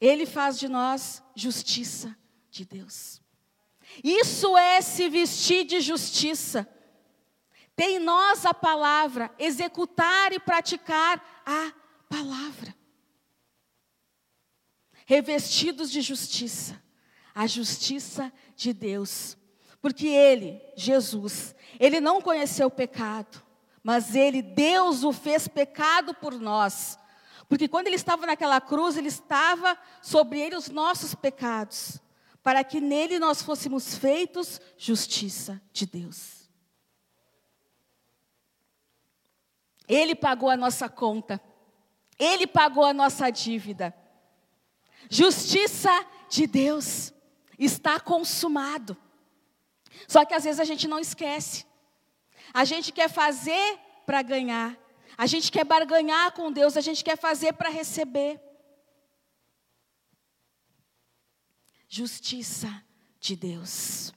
ele 0.01 0.25
faz 0.25 0.59
de 0.59 0.67
nós 0.67 1.23
justiça 1.33 2.13
de 2.49 2.65
Deus. 2.65 3.21
Isso 4.03 4.57
é 4.57 4.81
se 4.81 5.07
vestir 5.07 5.63
de 5.63 5.79
justiça. 5.79 6.67
ter 7.73 7.91
em 7.91 7.99
nós 7.99 8.45
a 8.45 8.53
palavra, 8.53 9.33
executar 9.39 10.33
e 10.33 10.39
praticar 10.39 11.43
a 11.45 11.73
palavra. 12.09 12.75
Revestidos 15.05 15.89
de 15.89 16.01
justiça, 16.01 16.83
a 17.33 17.47
justiça 17.47 18.31
de 18.57 18.73
Deus. 18.73 19.37
Porque 19.81 20.07
ele, 20.07 20.61
Jesus, 20.75 21.55
ele 21.79 21.99
não 21.99 22.21
conheceu 22.21 22.67
o 22.67 22.71
pecado, 22.71 23.41
mas 23.83 24.15
ele, 24.15 24.41
Deus, 24.41 25.03
o 25.03 25.11
fez 25.11 25.47
pecado 25.47 26.13
por 26.13 26.39
nós. 26.39 26.99
Porque 27.49 27.67
quando 27.67 27.87
ele 27.87 27.95
estava 27.95 28.25
naquela 28.25 28.61
cruz, 28.61 28.95
ele 28.95 29.07
estava 29.07 29.77
sobre 30.01 30.39
ele 30.39 30.55
os 30.55 30.69
nossos 30.69 31.15
pecados, 31.15 31.99
para 32.43 32.63
que 32.63 32.79
nele 32.79 33.17
nós 33.17 33.41
fôssemos 33.41 33.97
feitos 33.97 34.61
justiça 34.77 35.59
de 35.73 35.85
Deus. 35.87 36.49
Ele 39.87 40.15
pagou 40.15 40.49
a 40.49 40.55
nossa 40.55 40.87
conta, 40.87 41.41
ele 42.19 42.45
pagou 42.45 42.85
a 42.85 42.93
nossa 42.93 43.31
dívida. 43.31 43.93
Justiça 45.09 45.89
de 46.29 46.45
Deus 46.45 47.11
está 47.57 47.99
consumado. 47.99 48.95
Só 50.07 50.25
que 50.25 50.33
às 50.33 50.43
vezes 50.43 50.59
a 50.59 50.63
gente 50.65 50.87
não 50.87 50.99
esquece. 50.99 51.65
A 52.53 52.65
gente 52.65 52.91
quer 52.91 53.09
fazer 53.09 53.79
para 54.05 54.21
ganhar. 54.21 54.77
A 55.17 55.25
gente 55.25 55.51
quer 55.51 55.63
barganhar 55.63 56.31
com 56.33 56.51
Deus, 56.51 56.75
a 56.75 56.81
gente 56.81 57.03
quer 57.03 57.17
fazer 57.17 57.53
para 57.53 57.69
receber. 57.69 58.41
Justiça 61.87 62.83
de 63.19 63.35
Deus. 63.35 64.13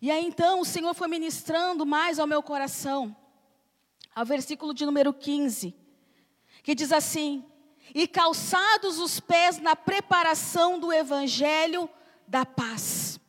E 0.00 0.10
aí 0.10 0.24
então 0.24 0.60
o 0.60 0.64
Senhor 0.64 0.94
foi 0.94 1.08
ministrando 1.08 1.86
mais 1.86 2.18
ao 2.18 2.26
meu 2.26 2.42
coração, 2.42 3.16
ao 4.14 4.24
versículo 4.24 4.74
de 4.74 4.84
número 4.84 5.12
15, 5.12 5.74
que 6.62 6.74
diz 6.74 6.92
assim: 6.92 7.44
E 7.94 8.06
calçados 8.06 8.98
os 8.98 9.20
pés 9.20 9.58
na 9.58 9.74
preparação 9.74 10.78
do 10.78 10.92
evangelho 10.92 11.88
da 12.28 12.44
paz. 12.44 13.20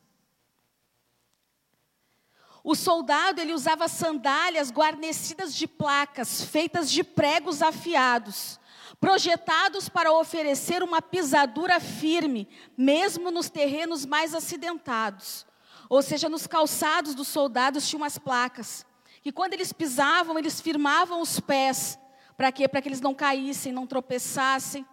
O 2.62 2.74
soldado 2.74 3.40
ele 3.40 3.54
usava 3.54 3.88
sandálias 3.88 4.70
guarnecidas 4.70 5.54
de 5.54 5.66
placas, 5.66 6.42
feitas 6.42 6.90
de 6.90 7.02
pregos 7.02 7.62
afiados, 7.62 8.60
projetados 9.00 9.88
para 9.88 10.12
oferecer 10.12 10.82
uma 10.82 11.00
pisadura 11.00 11.80
firme, 11.80 12.46
mesmo 12.76 13.30
nos 13.30 13.48
terrenos 13.48 14.04
mais 14.04 14.34
acidentados. 14.34 15.46
Ou 15.88 16.02
seja, 16.02 16.28
nos 16.28 16.46
calçados 16.46 17.14
dos 17.14 17.28
soldados 17.28 17.88
tinham 17.88 18.02
umas 18.02 18.18
placas, 18.18 18.84
que 19.22 19.32
quando 19.32 19.54
eles 19.54 19.72
pisavam, 19.72 20.38
eles 20.38 20.60
firmavam 20.60 21.22
os 21.22 21.40
pés. 21.40 21.98
Para 22.36 22.52
quê? 22.52 22.68
Para 22.68 22.82
que 22.82 22.88
eles 22.88 23.00
não 23.00 23.14
caíssem, 23.14 23.72
não 23.72 23.86
tropeçassem. 23.86 24.86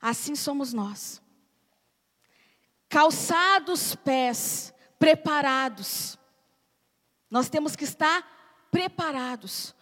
Assim 0.00 0.34
somos 0.34 0.72
nós. 0.72 1.21
Calçados 2.92 3.94
pés, 3.94 4.70
preparados. 4.98 6.18
Nós 7.30 7.48
temos 7.48 7.74
que 7.74 7.84
estar 7.84 8.66
preparados. 8.70 9.74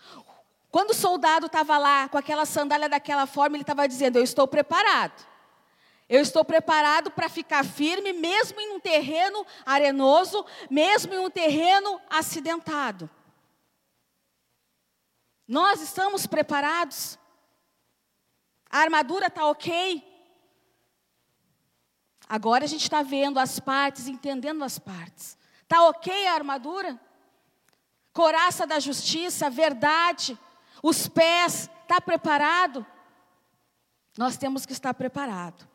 Quando 0.71 0.91
o 0.91 0.95
soldado 0.95 1.47
estava 1.47 1.77
lá 1.77 2.09
com 2.09 2.17
aquela 2.17 2.47
sandália 2.47 2.89
daquela 2.89 3.27
forma, 3.27 3.57
ele 3.57 3.65
estava 3.65 3.89
dizendo: 3.89 4.17
Eu 4.17 4.23
estou 4.23 4.47
preparado. 4.47 5.27
Eu 6.09 6.23
estou 6.23 6.45
preparado 6.45 7.11
para 7.11 7.29
ficar 7.29 7.65
firme, 7.65 8.13
mesmo 8.13 8.61
em 8.61 8.77
um 8.77 8.79
terreno 8.79 9.45
arenoso, 9.67 10.47
mesmo 10.71 11.13
em 11.13 11.19
um 11.19 11.31
terreno 11.31 12.01
acidentado. 12.09 13.11
Nós 15.49 15.81
estamos 15.81 16.29
preparados? 16.29 17.19
A 18.71 18.79
armadura 18.79 19.27
está 19.27 19.47
ok? 19.47 20.10
Agora 22.31 22.65
a 22.65 22.69
gente 22.69 22.85
está 22.85 23.03
vendo 23.03 23.41
as 23.41 23.59
partes, 23.59 24.07
entendendo 24.07 24.63
as 24.63 24.79
partes. 24.79 25.37
Está 25.63 25.89
ok 25.89 26.29
a 26.29 26.35
armadura? 26.35 26.97
Coraça 28.13 28.65
da 28.69 28.79
justiça, 28.79 29.51
verdade, 29.51 30.39
os 30.81 31.09
pés, 31.09 31.69
está 31.83 32.01
preparado? 32.01 32.87
Nós 34.17 34.37
temos 34.37 34.65
que 34.65 34.73
estar 34.73 34.95
preparado. 34.95 35.69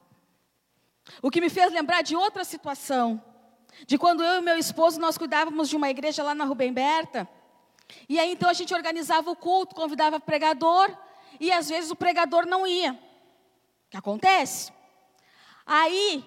O 1.22 1.30
que 1.30 1.42
me 1.42 1.50
fez 1.50 1.74
lembrar 1.74 2.02
de 2.04 2.16
outra 2.16 2.46
situação, 2.46 3.22
de 3.86 3.98
quando 3.98 4.24
eu 4.24 4.40
e 4.40 4.42
meu 4.42 4.58
esposo 4.58 4.98
nós 4.98 5.18
cuidávamos 5.18 5.68
de 5.68 5.76
uma 5.76 5.90
igreja 5.90 6.24
lá 6.24 6.34
na 6.34 6.46
Rubem 6.46 6.72
Berta. 6.72 7.28
E 8.08 8.18
aí 8.18 8.32
então 8.32 8.50
a 8.50 8.54
gente 8.54 8.74
organizava 8.74 9.30
o 9.30 9.36
culto, 9.36 9.76
convidava 9.76 10.22
pregador, 10.22 10.90
e 11.38 11.52
às 11.52 11.68
vezes 11.68 11.92
o 11.92 11.98
pregador 11.98 12.46
não 12.46 12.66
ia. 12.66 12.94
O 12.94 13.90
que 13.90 13.98
acontece? 13.98 14.72
Aí, 15.66 16.24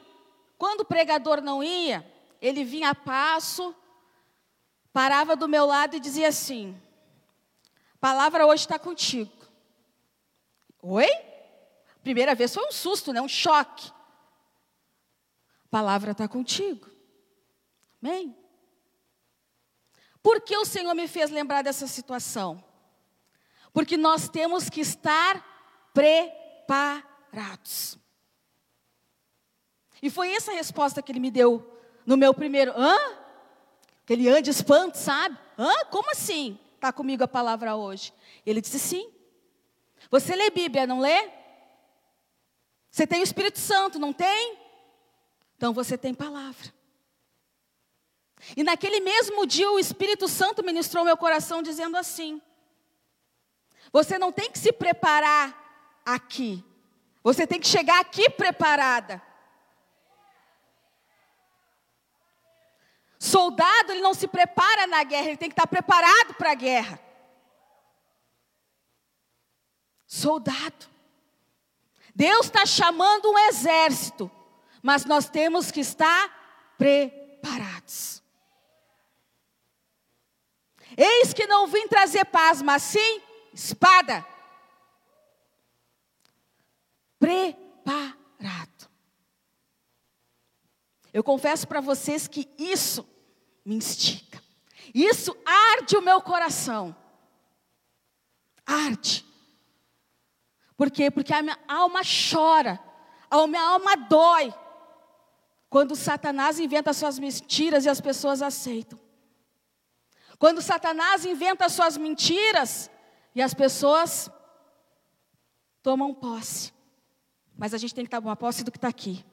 quando 0.58 0.80
o 0.80 0.84
pregador 0.84 1.40
não 1.40 1.62
ia, 1.62 2.04
ele 2.42 2.64
vinha 2.64 2.90
a 2.90 2.94
passo, 2.94 3.74
parava 4.92 5.36
do 5.36 5.48
meu 5.48 5.64
lado 5.64 5.96
e 5.96 6.00
dizia 6.00 6.28
assim: 6.28 6.78
palavra 8.00 8.44
hoje 8.44 8.64
está 8.64 8.78
contigo. 8.78 9.32
Oi? 10.82 11.08
Primeira 12.02 12.34
vez 12.34 12.52
foi 12.52 12.66
um 12.66 12.72
susto, 12.72 13.12
né? 13.12 13.22
um 13.22 13.28
choque. 13.28 13.92
Palavra 15.70 16.12
está 16.12 16.26
contigo. 16.26 16.90
Amém? 18.02 18.36
Por 20.22 20.40
que 20.40 20.56
o 20.56 20.64
Senhor 20.64 20.94
me 20.94 21.06
fez 21.06 21.30
lembrar 21.30 21.62
dessa 21.62 21.86
situação? 21.86 22.64
Porque 23.72 23.96
nós 23.96 24.28
temos 24.28 24.68
que 24.68 24.80
estar 24.80 25.44
preparados. 25.92 27.98
E 30.02 30.10
foi 30.10 30.32
essa 30.32 30.52
a 30.52 30.54
resposta 30.54 31.02
que 31.02 31.12
ele 31.12 31.20
me 31.20 31.30
deu 31.30 31.78
no 32.06 32.16
meu 32.16 32.32
primeiro. 32.32 32.72
Hã? 32.76 32.96
Aquele 34.04 34.28
hã 34.28 34.40
de 34.40 34.50
espanto, 34.50 34.96
sabe? 34.96 35.36
Hã? 35.58 35.84
Como 35.90 36.10
assim? 36.10 36.58
Está 36.74 36.92
comigo 36.92 37.24
a 37.24 37.28
palavra 37.28 37.74
hoje. 37.74 38.12
Ele 38.46 38.60
disse 38.60 38.78
sim. 38.78 39.10
Você 40.10 40.34
lê 40.34 40.50
Bíblia, 40.50 40.86
não 40.86 41.00
lê? 41.00 41.30
Você 42.90 43.06
tem 43.06 43.20
o 43.20 43.24
Espírito 43.24 43.58
Santo, 43.58 43.98
não 43.98 44.12
tem? 44.12 44.56
Então 45.56 45.72
você 45.72 45.98
tem 45.98 46.14
palavra. 46.14 46.72
E 48.56 48.62
naquele 48.62 49.00
mesmo 49.00 49.44
dia 49.46 49.70
o 49.70 49.78
Espírito 49.78 50.28
Santo 50.28 50.64
ministrou 50.64 51.04
meu 51.04 51.16
coração 51.16 51.62
dizendo 51.62 51.96
assim: 51.96 52.40
Você 53.92 54.18
não 54.18 54.32
tem 54.32 54.50
que 54.50 54.58
se 54.58 54.72
preparar 54.72 56.00
aqui. 56.04 56.64
Você 57.22 57.46
tem 57.46 57.60
que 57.60 57.66
chegar 57.66 58.00
aqui 58.00 58.30
preparada. 58.30 59.20
Soldado, 63.18 63.92
ele 63.92 64.00
não 64.00 64.14
se 64.14 64.28
prepara 64.28 64.86
na 64.86 65.02
guerra, 65.02 65.28
ele 65.28 65.36
tem 65.36 65.48
que 65.48 65.54
estar 65.54 65.66
preparado 65.66 66.34
para 66.34 66.52
a 66.52 66.54
guerra. 66.54 67.00
Soldado. 70.06 70.86
Deus 72.14 72.46
está 72.46 72.64
chamando 72.64 73.30
um 73.30 73.38
exército 73.38 74.30
mas 74.82 75.04
nós 75.04 75.28
temos 75.28 75.70
que 75.70 75.80
estar 75.80 76.74
preparados. 76.76 78.22
Eis 80.96 81.32
que 81.32 81.46
não 81.46 81.66
vim 81.66 81.86
trazer 81.88 82.24
paz, 82.24 82.62
mas 82.62 82.82
sim 82.82 83.22
espada. 83.52 84.26
Preparado. 87.18 88.67
Eu 91.12 91.24
confesso 91.24 91.66
para 91.66 91.80
vocês 91.80 92.28
que 92.28 92.48
isso 92.58 93.06
me 93.64 93.74
instiga. 93.74 94.42
Isso 94.94 95.36
arde 95.44 95.96
o 95.96 96.02
meu 96.02 96.20
coração. 96.20 96.94
Arde. 98.66 99.24
Por 100.76 100.90
quê? 100.90 101.10
Porque 101.10 101.32
a 101.32 101.42
minha 101.42 101.58
alma 101.66 102.00
chora, 102.02 102.80
a 103.30 103.46
minha 103.46 103.62
alma 103.62 103.96
dói 103.96 104.54
quando 105.68 105.94
Satanás 105.94 106.58
inventa 106.58 106.92
suas 106.92 107.18
mentiras 107.18 107.84
e 107.84 107.88
as 107.88 108.00
pessoas 108.00 108.40
aceitam. 108.40 108.98
Quando 110.38 110.62
Satanás 110.62 111.24
inventa 111.24 111.68
suas 111.68 111.96
mentiras 111.96 112.90
e 113.34 113.42
as 113.42 113.52
pessoas 113.52 114.30
tomam 115.82 116.14
posse. 116.14 116.72
Mas 117.56 117.74
a 117.74 117.78
gente 117.78 117.94
tem 117.94 118.04
que 118.04 118.10
tomar 118.10 118.36
posse 118.36 118.62
do 118.62 118.70
que 118.70 118.78
está 118.78 118.88
aqui. 118.88 119.24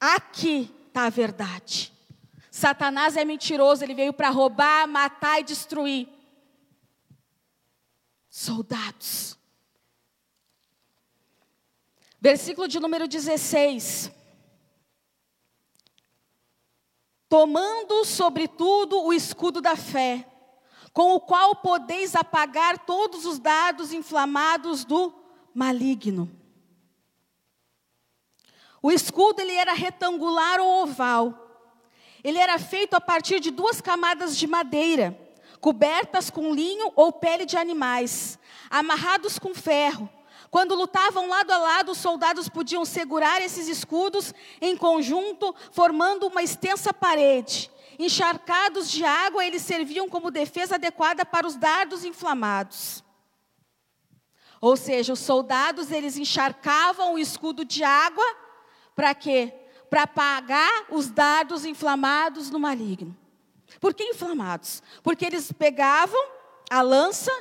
Aqui 0.00 0.74
está 0.88 1.04
a 1.04 1.10
verdade. 1.10 1.92
Satanás 2.50 3.16
é 3.16 3.24
mentiroso, 3.24 3.84
ele 3.84 3.94
veio 3.94 4.12
para 4.12 4.30
roubar, 4.30 4.88
matar 4.88 5.40
e 5.40 5.44
destruir. 5.44 6.08
Soldados 8.28 9.38
Versículo 12.20 12.68
de 12.68 12.78
número 12.78 13.08
16. 13.08 14.12
tomando 17.30 18.04
sobretudo 18.04 19.00
o 19.04 19.12
escudo 19.12 19.60
da 19.60 19.76
fé, 19.76 20.26
com 20.92 21.14
o 21.14 21.20
qual 21.20 21.54
podeis 21.54 22.16
apagar 22.16 22.84
todos 22.84 23.24
os 23.24 23.38
dados 23.38 23.92
inflamados 23.92 24.84
do 24.84 25.14
maligno. 25.54 26.28
O 28.82 28.90
escudo 28.90 29.40
ele 29.40 29.52
era 29.52 29.72
retangular 29.72 30.60
ou 30.60 30.82
oval. 30.82 31.48
Ele 32.24 32.38
era 32.38 32.58
feito 32.58 32.94
a 32.94 33.00
partir 33.00 33.40
de 33.40 33.50
duas 33.50 33.80
camadas 33.80 34.36
de 34.36 34.46
madeira, 34.46 35.18
cobertas 35.60 36.30
com 36.30 36.54
linho 36.54 36.92
ou 36.94 37.12
pele 37.12 37.44
de 37.44 37.56
animais, 37.56 38.38
amarrados 38.70 39.38
com 39.38 39.54
ferro. 39.54 40.08
Quando 40.50 40.74
lutavam 40.74 41.28
lado 41.28 41.52
a 41.52 41.58
lado, 41.58 41.92
os 41.92 41.98
soldados 41.98 42.48
podiam 42.48 42.84
segurar 42.84 43.40
esses 43.40 43.68
escudos 43.68 44.34
em 44.60 44.76
conjunto, 44.76 45.54
formando 45.70 46.26
uma 46.26 46.42
extensa 46.42 46.92
parede. 46.92 47.70
Encharcados 47.98 48.90
de 48.90 49.04
água, 49.04 49.44
eles 49.44 49.62
serviam 49.62 50.08
como 50.08 50.30
defesa 50.30 50.74
adequada 50.74 51.24
para 51.24 51.46
os 51.46 51.54
dardos 51.54 52.04
inflamados. 52.04 53.04
Ou 54.60 54.76
seja, 54.76 55.12
os 55.12 55.20
soldados 55.20 55.92
eles 55.92 56.16
encharcavam 56.16 57.14
o 57.14 57.18
escudo 57.18 57.64
de 57.64 57.84
água 57.84 58.24
para 59.00 59.14
quê? 59.14 59.50
Para 59.88 60.02
apagar 60.02 60.84
os 60.90 61.08
dardos 61.08 61.64
inflamados 61.64 62.50
no 62.50 62.60
maligno. 62.60 63.16
Por 63.80 63.94
que 63.94 64.04
inflamados? 64.04 64.82
Porque 65.02 65.24
eles 65.24 65.50
pegavam 65.50 66.20
a 66.68 66.82
lança, 66.82 67.32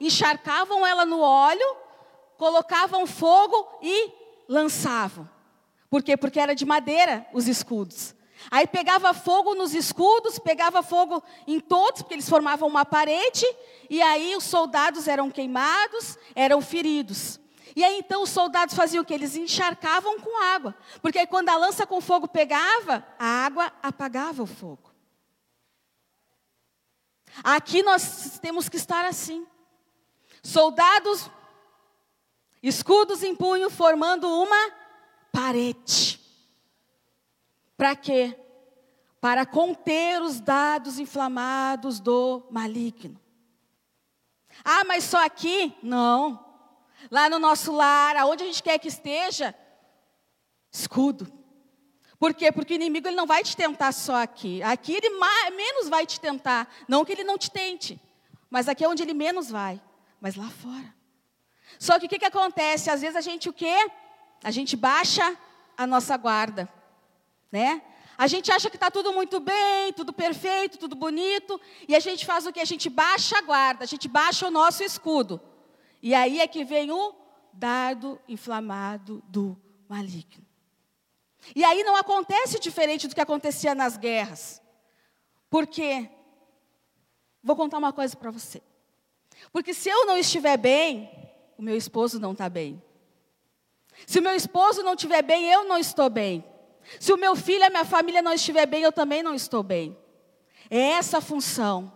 encharcavam 0.00 0.84
ela 0.84 1.06
no 1.06 1.20
óleo, 1.20 1.76
colocavam 2.36 3.06
fogo 3.06 3.78
e 3.80 4.10
lançavam. 4.48 5.30
Por 5.88 6.02
quê? 6.02 6.16
Porque 6.16 6.40
era 6.40 6.52
de 6.52 6.66
madeira 6.66 7.24
os 7.32 7.46
escudos. 7.46 8.12
Aí 8.50 8.66
pegava 8.66 9.14
fogo 9.14 9.54
nos 9.54 9.72
escudos, 9.72 10.40
pegava 10.40 10.82
fogo 10.82 11.22
em 11.46 11.60
todos, 11.60 12.02
porque 12.02 12.14
eles 12.14 12.28
formavam 12.28 12.68
uma 12.68 12.84
parede, 12.84 13.46
e 13.88 14.02
aí 14.02 14.34
os 14.34 14.42
soldados 14.42 15.06
eram 15.06 15.30
queimados, 15.30 16.18
eram 16.34 16.60
feridos. 16.60 17.38
E 17.76 17.82
aí 17.82 17.98
então 17.98 18.22
os 18.22 18.30
soldados 18.30 18.74
faziam 18.74 19.02
o 19.02 19.04
que? 19.04 19.12
Eles 19.12 19.34
encharcavam 19.34 20.20
com 20.20 20.42
água. 20.42 20.74
Porque 21.02 21.18
aí, 21.18 21.26
quando 21.26 21.48
a 21.48 21.56
lança 21.56 21.86
com 21.86 22.00
fogo 22.00 22.28
pegava, 22.28 23.04
a 23.18 23.26
água 23.26 23.72
apagava 23.82 24.42
o 24.42 24.46
fogo. 24.46 24.92
Aqui 27.42 27.82
nós 27.82 28.38
temos 28.40 28.68
que 28.68 28.76
estar 28.76 29.04
assim. 29.04 29.44
Soldados, 30.42 31.28
escudos 32.62 33.22
em 33.22 33.34
punho, 33.34 33.68
formando 33.70 34.28
uma 34.28 34.72
parede. 35.32 36.20
Para 37.76 37.96
quê? 37.96 38.38
Para 39.20 39.44
conter 39.44 40.22
os 40.22 40.38
dados 40.38 40.98
inflamados 40.98 41.98
do 41.98 42.46
maligno. 42.50 43.20
Ah, 44.64 44.84
mas 44.84 45.02
só 45.04 45.24
aqui? 45.24 45.76
Não. 45.82 46.53
Lá 47.10 47.28
no 47.28 47.38
nosso 47.38 47.72
lar, 47.72 48.16
aonde 48.16 48.42
a 48.42 48.46
gente 48.46 48.62
quer 48.62 48.78
que 48.78 48.88
esteja, 48.88 49.54
escudo. 50.70 51.30
Por 52.18 52.32
quê? 52.32 52.50
Porque 52.50 52.74
o 52.74 52.76
inimigo 52.76 53.06
ele 53.06 53.16
não 53.16 53.26
vai 53.26 53.42
te 53.42 53.56
tentar 53.56 53.92
só 53.92 54.22
aqui. 54.22 54.62
Aqui 54.62 54.94
ele 54.94 55.10
mais, 55.10 55.54
menos 55.54 55.88
vai 55.88 56.06
te 56.06 56.20
tentar. 56.20 56.72
Não 56.88 57.04
que 57.04 57.12
ele 57.12 57.24
não 57.24 57.36
te 57.36 57.50
tente, 57.50 58.00
mas 58.48 58.68
aqui 58.68 58.84
é 58.84 58.88
onde 58.88 59.02
ele 59.02 59.14
menos 59.14 59.50
vai. 59.50 59.80
Mas 60.20 60.36
lá 60.36 60.48
fora. 60.48 60.94
Só 61.78 61.98
que 61.98 62.06
o 62.06 62.08
que, 62.08 62.18
que 62.18 62.24
acontece? 62.24 62.90
Às 62.90 63.00
vezes 63.00 63.16
a 63.16 63.20
gente 63.20 63.48
o 63.48 63.52
quê? 63.52 63.90
A 64.42 64.50
gente 64.50 64.76
baixa 64.76 65.36
a 65.76 65.86
nossa 65.86 66.16
guarda. 66.16 66.68
Né? 67.50 67.82
A 68.16 68.26
gente 68.26 68.50
acha 68.50 68.70
que 68.70 68.76
está 68.76 68.90
tudo 68.90 69.12
muito 69.12 69.40
bem, 69.40 69.92
tudo 69.92 70.12
perfeito, 70.12 70.78
tudo 70.78 70.94
bonito. 70.94 71.60
E 71.88 71.94
a 71.94 72.00
gente 72.00 72.24
faz 72.24 72.46
o 72.46 72.52
que? 72.52 72.60
A 72.60 72.64
gente 72.64 72.88
baixa 72.88 73.38
a 73.38 73.42
guarda, 73.42 73.84
a 73.84 73.86
gente 73.86 74.08
baixa 74.08 74.46
o 74.46 74.50
nosso 74.50 74.82
escudo. 74.82 75.40
E 76.04 76.14
aí 76.14 76.38
é 76.38 76.46
que 76.46 76.66
vem 76.66 76.90
o 76.90 77.14
dardo 77.50 78.20
inflamado 78.28 79.24
do 79.26 79.58
maligno. 79.88 80.44
E 81.56 81.64
aí 81.64 81.82
não 81.82 81.96
acontece 81.96 82.60
diferente 82.60 83.08
do 83.08 83.14
que 83.14 83.22
acontecia 83.22 83.74
nas 83.74 83.96
guerras. 83.96 84.60
Por 85.48 85.66
quê? 85.66 86.10
Vou 87.42 87.56
contar 87.56 87.78
uma 87.78 87.90
coisa 87.90 88.14
para 88.14 88.30
você. 88.30 88.62
Porque 89.50 89.72
se 89.72 89.88
eu 89.88 90.04
não 90.04 90.18
estiver 90.18 90.58
bem, 90.58 91.10
o 91.56 91.62
meu 91.62 91.74
esposo 91.74 92.20
não 92.20 92.32
está 92.32 92.50
bem. 92.50 92.82
Se 94.06 94.18
o 94.18 94.22
meu 94.22 94.34
esposo 94.34 94.82
não 94.82 94.92
estiver 94.92 95.22
bem, 95.22 95.50
eu 95.50 95.64
não 95.64 95.78
estou 95.78 96.10
bem. 96.10 96.44
Se 97.00 97.14
o 97.14 97.16
meu 97.16 97.34
filho 97.34 97.60
e 97.60 97.64
a 97.64 97.70
minha 97.70 97.84
família 97.86 98.20
não 98.20 98.34
estiver 98.34 98.66
bem, 98.66 98.82
eu 98.82 98.92
também 98.92 99.22
não 99.22 99.34
estou 99.34 99.62
bem. 99.62 99.96
É 100.68 100.80
essa 100.80 101.16
a 101.16 101.22
função. 101.22 101.90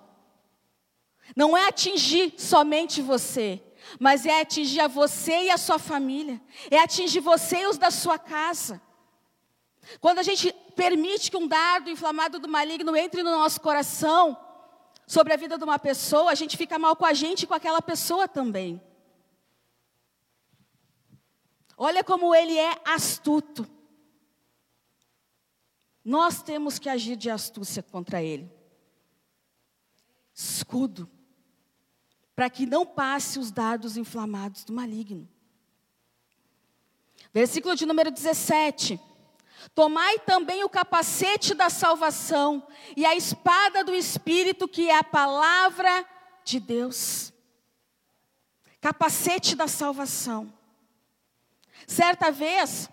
Não 1.37 1.55
é 1.55 1.69
atingir 1.69 2.33
somente 2.39 3.03
você, 3.03 3.63
mas 3.99 4.27
é 4.27 4.41
atingir 4.41 4.81
a 4.81 4.89
você 4.89 5.45
e 5.45 5.51
a 5.51 5.59
sua 5.59 5.79
família. 5.79 6.41
É 6.71 6.79
atingir 6.79 7.21
você 7.21 7.63
e 7.63 7.67
os 7.67 7.79
da 7.79 7.91
sua 7.91 8.19
casa. 8.19 8.81
Quando 10.01 10.19
a 10.19 10.23
gente 10.23 10.53
permite 10.75 11.31
que 11.31 11.37
um 11.37 11.49
dardo 11.49 11.91
inflamado 11.91 12.39
do 12.39 12.49
maligno 12.49 12.97
entre 12.97 13.23
no 13.23 13.31
nosso 13.31 13.61
coração, 13.61 14.37
sobre 15.09 15.33
a 15.33 15.37
vida 15.39 15.57
de 15.57 15.65
uma 15.65 15.79
pessoa, 15.79 16.31
a 16.31 16.35
gente 16.35 16.57
fica 16.57 16.79
mal 16.79 16.95
com 16.95 17.07
a 17.07 17.15
gente 17.15 17.45
e 17.45 17.47
com 17.47 17.55
aquela 17.55 17.81
pessoa 17.81 18.29
também. 18.29 18.81
Olha 21.79 22.05
como 22.05 22.35
ele 22.35 22.59
é 22.59 22.79
astuto. 22.85 23.67
Nós 26.05 26.43
temos 26.43 26.79
que 26.79 26.91
agir 26.91 27.17
de 27.17 27.31
astúcia 27.31 27.83
contra 27.83 28.23
ele. 28.23 28.53
Escudo. 30.35 31.09
Para 32.39 32.49
que 32.49 32.67
não 32.67 32.87
passe 32.87 33.37
os 33.37 33.51
dardos 33.51 33.97
inflamados 33.97 34.63
do 34.63 34.73
maligno. 34.73 35.29
Versículo 37.35 37.75
de 37.75 37.85
número 37.85 38.13
17. 38.13 39.01
Tomai 39.75 40.21
também 40.21 40.63
o 40.63 40.69
capacete 40.69 41.53
da 41.53 41.69
salvação 41.69 42.65
e 42.97 43.05
a 43.05 43.17
espada 43.17 43.83
do 43.83 43.93
Espírito, 43.93 44.69
que 44.69 44.89
é 44.89 44.97
a 44.97 45.03
palavra 45.03 46.07
de 46.45 46.61
Deus. 46.61 47.33
Capacete 48.81 49.57
da 49.57 49.67
salvação. 49.67 50.55
Certa 51.89 52.31
vez, 52.31 52.89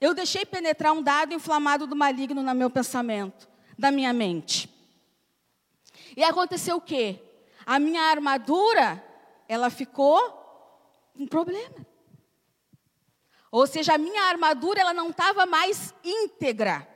eu 0.00 0.14
deixei 0.14 0.46
penetrar 0.46 0.92
um 0.92 1.02
dado 1.02 1.34
inflamado 1.34 1.84
do 1.84 1.96
maligno 1.96 2.40
no 2.44 2.54
meu 2.54 2.70
pensamento, 2.70 3.48
da 3.76 3.90
minha 3.90 4.12
mente. 4.12 4.72
E 6.16 6.22
aconteceu 6.22 6.76
o 6.76 6.80
quê? 6.80 7.31
A 7.64 7.78
minha 7.78 8.02
armadura, 8.02 9.02
ela 9.48 9.70
ficou 9.70 10.20
com 11.16 11.26
problema. 11.26 11.86
Ou 13.50 13.66
seja, 13.66 13.94
a 13.94 13.98
minha 13.98 14.22
armadura 14.24 14.80
ela 14.80 14.94
não 14.94 15.10
estava 15.10 15.44
mais 15.44 15.94
íntegra. 16.02 16.88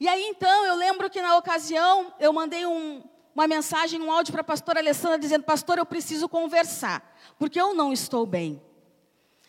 E 0.00 0.08
aí 0.08 0.24
então 0.24 0.64
eu 0.64 0.74
lembro 0.74 1.08
que 1.08 1.22
na 1.22 1.36
ocasião 1.36 2.12
eu 2.18 2.32
mandei 2.32 2.66
um, 2.66 3.04
uma 3.32 3.46
mensagem, 3.46 4.00
um 4.00 4.10
áudio 4.10 4.32
para 4.32 4.40
a 4.40 4.44
pastora 4.44 4.80
Alessandra 4.80 5.18
dizendo: 5.18 5.44
Pastor, 5.44 5.78
eu 5.78 5.86
preciso 5.86 6.28
conversar, 6.28 7.16
porque 7.38 7.60
eu 7.60 7.74
não 7.74 7.92
estou 7.92 8.26
bem. 8.26 8.60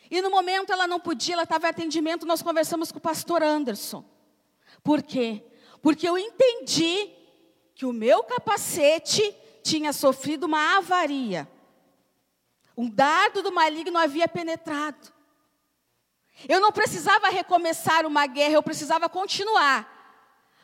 E 0.10 0.22
no 0.22 0.30
momento 0.30 0.72
ela 0.72 0.88
não 0.88 1.00
podia, 1.00 1.34
ela 1.34 1.44
estava 1.44 1.66
em 1.66 1.70
atendimento, 1.72 2.28
nós 2.28 2.44
conversamos 2.44 2.92
com 2.92 3.00
o 3.00 3.02
pastor 3.02 3.42
Anderson. 3.42 4.06
Por 4.84 5.02
quê? 5.02 5.44
Porque 5.82 6.08
eu 6.08 6.16
entendi 6.16 7.12
que 7.76 7.86
o 7.86 7.92
meu 7.92 8.24
capacete 8.24 9.36
tinha 9.62 9.92
sofrido 9.92 10.46
uma 10.46 10.78
avaria. 10.78 11.48
Um 12.78 12.90
dardo 12.90 13.44
do 13.44 13.52
maligno 13.52 13.98
havia 13.98 14.28
penetrado. 14.28 15.14
Eu 16.48 16.60
não 16.60 16.72
precisava 16.72 17.30
recomeçar 17.30 18.06
uma 18.06 18.26
guerra, 18.26 18.54
eu 18.54 18.64
precisava 18.64 19.10
continuar. 19.10 19.92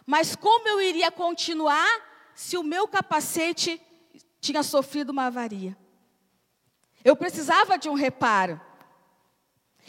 Mas 0.05 0.35
como 0.35 0.67
eu 0.67 0.81
iria 0.81 1.11
continuar 1.11 1.89
se 2.33 2.57
o 2.57 2.63
meu 2.63 2.87
capacete 2.87 3.81
tinha 4.39 4.63
sofrido 4.63 5.09
uma 5.09 5.25
avaria? 5.25 5.77
Eu 7.03 7.15
precisava 7.15 7.77
de 7.77 7.89
um 7.89 7.93
reparo. 7.93 8.59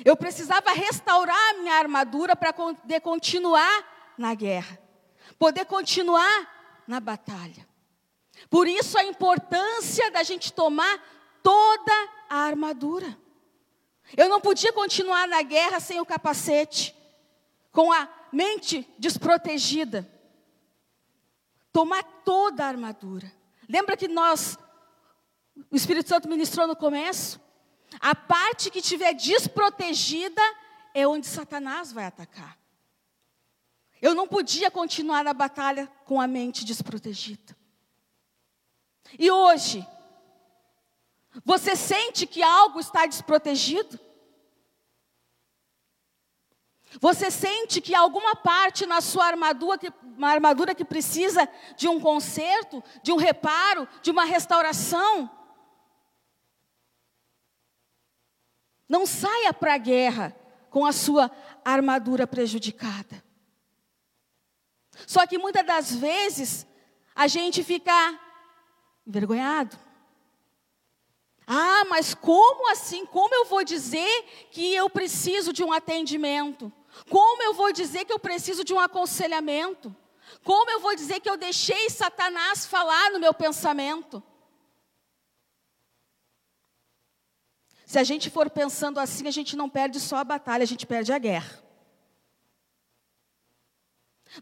Eu 0.05 0.17
precisava 0.17 0.73
restaurar 0.73 1.51
a 1.51 1.59
minha 1.59 1.75
armadura 1.75 2.35
para 2.35 2.53
poder 2.53 3.01
continuar 3.01 4.15
na 4.19 4.35
guerra, 4.35 4.79
poder 5.39 5.67
continuar 5.67 6.62
na 6.93 7.01
batalha. 7.01 7.67
Por 8.51 8.69
isso 8.69 8.99
a 8.99 9.05
importância 9.05 10.11
da 10.11 10.23
gente 10.23 10.53
tomar 10.53 11.01
toda 11.43 11.93
a 12.29 12.37
armadura. 12.37 13.17
Eu 14.15 14.29
não 14.29 14.43
podia 14.43 14.75
continuar 14.75 15.27
na 15.27 15.41
guerra 15.41 15.81
sem 15.81 16.03
o 16.03 16.05
capacete, 16.05 16.95
com 17.71 17.91
a 17.91 18.07
mente 18.31 18.87
desprotegida. 18.99 20.07
Tomar 21.73 22.03
toda 22.25 22.63
a 22.63 22.69
armadura. 22.69 23.33
Lembra 23.67 23.97
que 23.97 24.07
nós, 24.07 24.59
o 25.71 25.75
Espírito 25.75 26.11
Santo 26.11 26.29
ministrou 26.29 26.67
no 26.67 26.77
começo? 26.77 27.41
A 28.01 28.15
parte 28.15 28.71
que 28.71 28.81
estiver 28.81 29.15
desprotegida 29.15 30.43
é 30.93 31.09
onde 31.09 31.27
Satanás 31.27 31.91
vai 31.91 32.05
atacar. 32.05 32.62
Eu 34.03 34.17
não 34.17 34.27
podia 34.27 34.69
continuar 34.69 35.23
na 35.23 35.33
batalha 35.33 35.87
com 36.05 36.21
a 36.21 36.27
mente 36.27 36.65
desprotegida. 36.65 37.57
E 39.17 39.31
hoje, 39.31 39.87
você 41.45 41.77
sente 41.77 42.27
que 42.27 42.43
algo 42.43 42.81
está 42.81 43.07
desprotegido? 43.07 44.01
Você 47.01 47.31
sente 47.31 47.81
que 47.81 47.95
alguma 47.95 48.35
parte 48.35 48.87
na 48.87 49.01
sua 49.01 49.27
armadura 49.27 49.79
que, 49.79 49.93
armadura 50.21 50.75
que 50.75 50.85
precisa 50.85 51.49
de 51.77 51.87
um 51.87 52.01
conserto, 52.01 52.83
de 53.05 53.13
um 53.13 53.17
reparo, 53.17 53.89
de 54.03 54.11
uma 54.11 54.25
restauração? 54.25 55.31
Não 58.89 59.07
saia 59.07 59.55
para 59.55 59.75
a 59.75 59.79
guerra 59.79 60.37
com 60.69 60.85
a 60.85 60.93
sua 60.93 61.31
armadura 61.65 62.27
prejudicada. 62.27 63.23
Só 65.07 65.27
que 65.27 65.39
muitas 65.39 65.65
das 65.65 65.95
vezes 65.95 66.67
a 67.15 67.27
gente 67.27 67.63
fica 67.63 68.19
envergonhado. 69.07 69.79
Ah, 71.47 71.85
mas 71.89 72.15
como 72.15 72.71
assim? 72.71 73.05
Como 73.05 73.35
eu 73.35 73.45
vou 73.47 73.65
dizer 73.65 74.49
que 74.51 74.75
eu 74.75 74.89
preciso 74.89 75.53
de 75.53 75.63
um 75.63 75.73
atendimento? 75.73 76.73
Como 77.09 77.43
eu 77.43 77.55
vou 77.55 77.73
dizer 77.73 78.05
que 78.05 78.13
eu 78.13 78.19
preciso 78.19 78.65
de 78.65 78.73
um 78.73 78.79
aconselhamento? 78.79 79.95
Como 80.45 80.71
eu 80.71 80.81
vou 80.81 80.95
dizer 80.95 81.21
que 81.21 81.29
eu 81.29 81.37
deixei 81.37 81.91
Satanás 81.91 82.65
falar 82.65 83.11
no 83.11 83.21
meu 83.21 83.35
pensamento? 83.35 84.23
Se 87.85 87.99
a 87.99 88.05
gente 88.05 88.31
for 88.31 88.49
pensando 88.49 88.99
assim, 88.99 89.29
a 89.29 89.31
gente 89.31 89.55
não 89.55 89.69
perde 89.69 90.01
só 90.01 90.17
a 90.17 90.25
batalha, 90.25 90.63
a 90.63 90.67
gente 90.67 90.87
perde 90.87 91.13
a 91.13 91.19
guerra. 91.19 91.63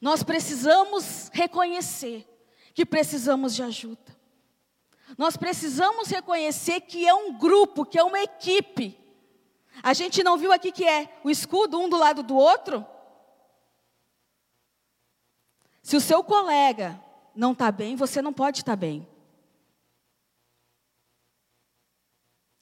Nós 0.00 0.22
precisamos 0.22 1.30
reconhecer 1.32 2.26
que 2.74 2.84
precisamos 2.84 3.54
de 3.54 3.62
ajuda. 3.62 4.20
Nós 5.18 5.36
precisamos 5.36 6.08
reconhecer 6.08 6.82
que 6.82 7.06
é 7.06 7.14
um 7.14 7.36
grupo, 7.36 7.84
que 7.84 7.98
é 7.98 8.04
uma 8.04 8.20
equipe. 8.20 8.98
A 9.82 9.92
gente 9.92 10.22
não 10.22 10.36
viu 10.36 10.52
aqui 10.52 10.70
que 10.70 10.86
é 10.86 11.18
o 11.24 11.30
escudo 11.30 11.78
um 11.78 11.88
do 11.88 11.96
lado 11.96 12.22
do 12.22 12.36
outro? 12.36 12.86
Se 15.82 15.96
o 15.96 16.00
seu 16.00 16.22
colega 16.22 17.02
não 17.34 17.52
está 17.52 17.72
bem, 17.72 17.96
você 17.96 18.22
não 18.22 18.32
pode 18.32 18.60
estar 18.60 18.72
tá 18.72 18.76
bem. 18.76 19.08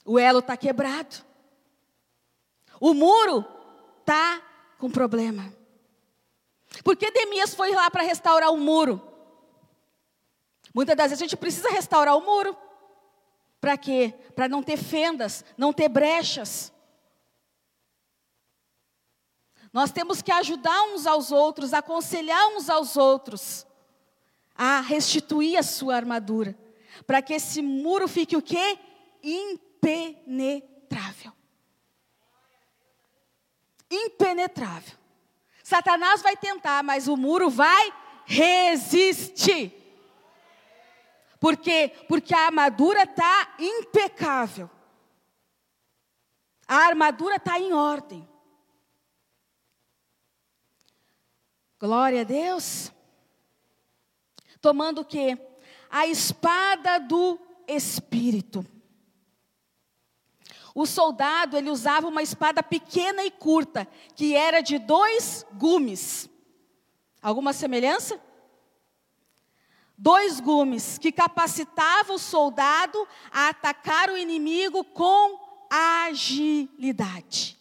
O 0.04 0.18
elo 0.18 0.38
está 0.38 0.56
quebrado. 0.56 1.22
O 2.80 2.94
muro 2.94 3.44
está 4.00 4.40
com 4.78 4.90
problema. 4.90 5.52
Por 6.84 6.96
que 6.96 7.10
Demias 7.10 7.54
foi 7.54 7.72
lá 7.72 7.90
para 7.90 8.02
restaurar 8.02 8.52
o 8.52 8.56
muro? 8.56 9.02
Muitas 10.74 10.96
das 10.96 11.10
vezes 11.10 11.22
a 11.22 11.24
gente 11.24 11.36
precisa 11.36 11.70
restaurar 11.70 12.16
o 12.16 12.20
muro. 12.20 12.56
Para 13.60 13.76
quê? 13.76 14.14
Para 14.34 14.48
não 14.48 14.62
ter 14.62 14.76
fendas, 14.76 15.44
não 15.56 15.72
ter 15.72 15.88
brechas. 15.88 16.72
Nós 19.72 19.90
temos 19.90 20.22
que 20.22 20.30
ajudar 20.32 20.82
uns 20.84 21.06
aos 21.06 21.32
outros, 21.32 21.74
aconselhar 21.74 22.48
uns 22.48 22.70
aos 22.70 22.96
outros 22.96 23.66
a 24.54 24.80
restituir 24.80 25.56
a 25.56 25.62
sua 25.62 25.94
armadura, 25.94 26.58
para 27.06 27.22
que 27.22 27.34
esse 27.34 27.62
muro 27.62 28.08
fique 28.08 28.36
o 28.36 28.42
quê? 28.42 28.78
Impenetrável. 29.22 31.32
Impenetrável. 33.90 34.97
Satanás 35.68 36.22
vai 36.22 36.34
tentar, 36.34 36.82
mas 36.82 37.08
o 37.08 37.14
muro 37.14 37.50
vai 37.50 37.92
resistir. 38.24 39.70
Por 41.38 41.58
quê? 41.58 41.94
Porque 42.08 42.34
a 42.34 42.46
armadura 42.46 43.02
está 43.02 43.54
impecável. 43.58 44.70
A 46.66 46.74
armadura 46.86 47.36
está 47.36 47.60
em 47.60 47.74
ordem. 47.74 48.26
Glória 51.78 52.22
a 52.22 52.24
Deus. 52.24 52.90
Tomando 54.62 55.02
o 55.02 55.04
quê? 55.04 55.36
A 55.90 56.06
espada 56.06 56.98
do 56.98 57.38
Espírito. 57.66 58.64
O 60.80 60.86
soldado, 60.86 61.56
ele 61.56 61.70
usava 61.70 62.06
uma 62.06 62.22
espada 62.22 62.62
pequena 62.62 63.24
e 63.24 63.32
curta, 63.32 63.84
que 64.14 64.36
era 64.36 64.60
de 64.60 64.78
dois 64.78 65.44
gumes. 65.54 66.30
Alguma 67.20 67.52
semelhança? 67.52 68.20
dois 70.00 70.38
gumes 70.38 70.96
que 70.96 71.10
capacitava 71.10 72.12
o 72.12 72.18
soldado 72.20 73.08
a 73.32 73.48
atacar 73.48 74.08
o 74.08 74.16
inimigo 74.16 74.84
com 74.84 75.36
agilidade. 75.68 77.58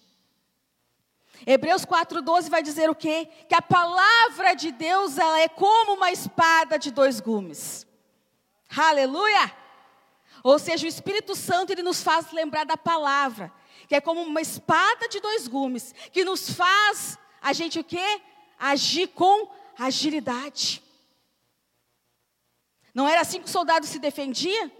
Hebreus 1.43 1.83
4:12 1.85 2.51
vai 2.51 2.61
dizer 2.61 2.87
o 2.87 2.93
quê? 2.93 3.27
Que 3.49 3.55
a 3.55 3.63
palavra 3.63 4.53
de 4.53 4.71
Deus 4.71 5.17
ela 5.17 5.39
é 5.39 5.49
como 5.49 5.95
uma 5.95 6.11
espada 6.11 6.77
de 6.77 6.91
dois 6.91 7.19
gumes. 7.19 7.87
Aleluia! 8.69 9.51
Ou 10.47 10.57
seja, 10.57 10.85
o 10.85 10.87
Espírito 10.87 11.35
Santo 11.35 11.73
ele 11.73 11.83
nos 11.83 12.01
faz 12.01 12.31
lembrar 12.31 12.65
da 12.65 12.77
palavra, 12.77 13.51
que 13.85 13.93
é 13.93 13.99
como 13.99 14.21
uma 14.21 14.39
espada 14.39 15.09
de 15.09 15.19
dois 15.19 15.45
gumes, 15.45 15.93
que 16.13 16.23
nos 16.23 16.51
faz 16.51 17.19
a 17.41 17.51
gente 17.51 17.77
o 17.77 17.83
quê? 17.83 18.21
Agir 18.57 19.07
com 19.07 19.51
agilidade. 19.77 20.81
Não 22.93 23.09
era 23.09 23.19
assim 23.19 23.41
que 23.41 23.47
o 23.47 23.51
soldado 23.51 23.85
se 23.85 23.99
defendia? 23.99 24.71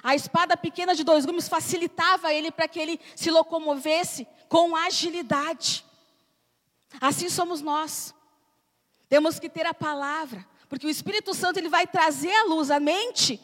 A 0.00 0.14
espada 0.14 0.56
pequena 0.56 0.94
de 0.94 1.02
dois 1.02 1.26
gumes 1.26 1.48
facilitava 1.48 2.32
ele 2.32 2.52
para 2.52 2.68
que 2.68 2.78
ele 2.78 3.00
se 3.16 3.28
locomovesse 3.28 4.28
com 4.48 4.76
agilidade. 4.76 5.84
Assim 7.00 7.28
somos 7.28 7.60
nós. 7.60 8.14
Temos 9.08 9.40
que 9.40 9.48
ter 9.48 9.66
a 9.66 9.74
palavra, 9.74 10.46
porque 10.68 10.86
o 10.86 10.90
Espírito 10.90 11.34
Santo 11.34 11.56
ele 11.56 11.68
vai 11.68 11.84
trazer 11.84 12.32
à 12.32 12.44
luz 12.44 12.70
a 12.70 12.78
mente 12.78 13.40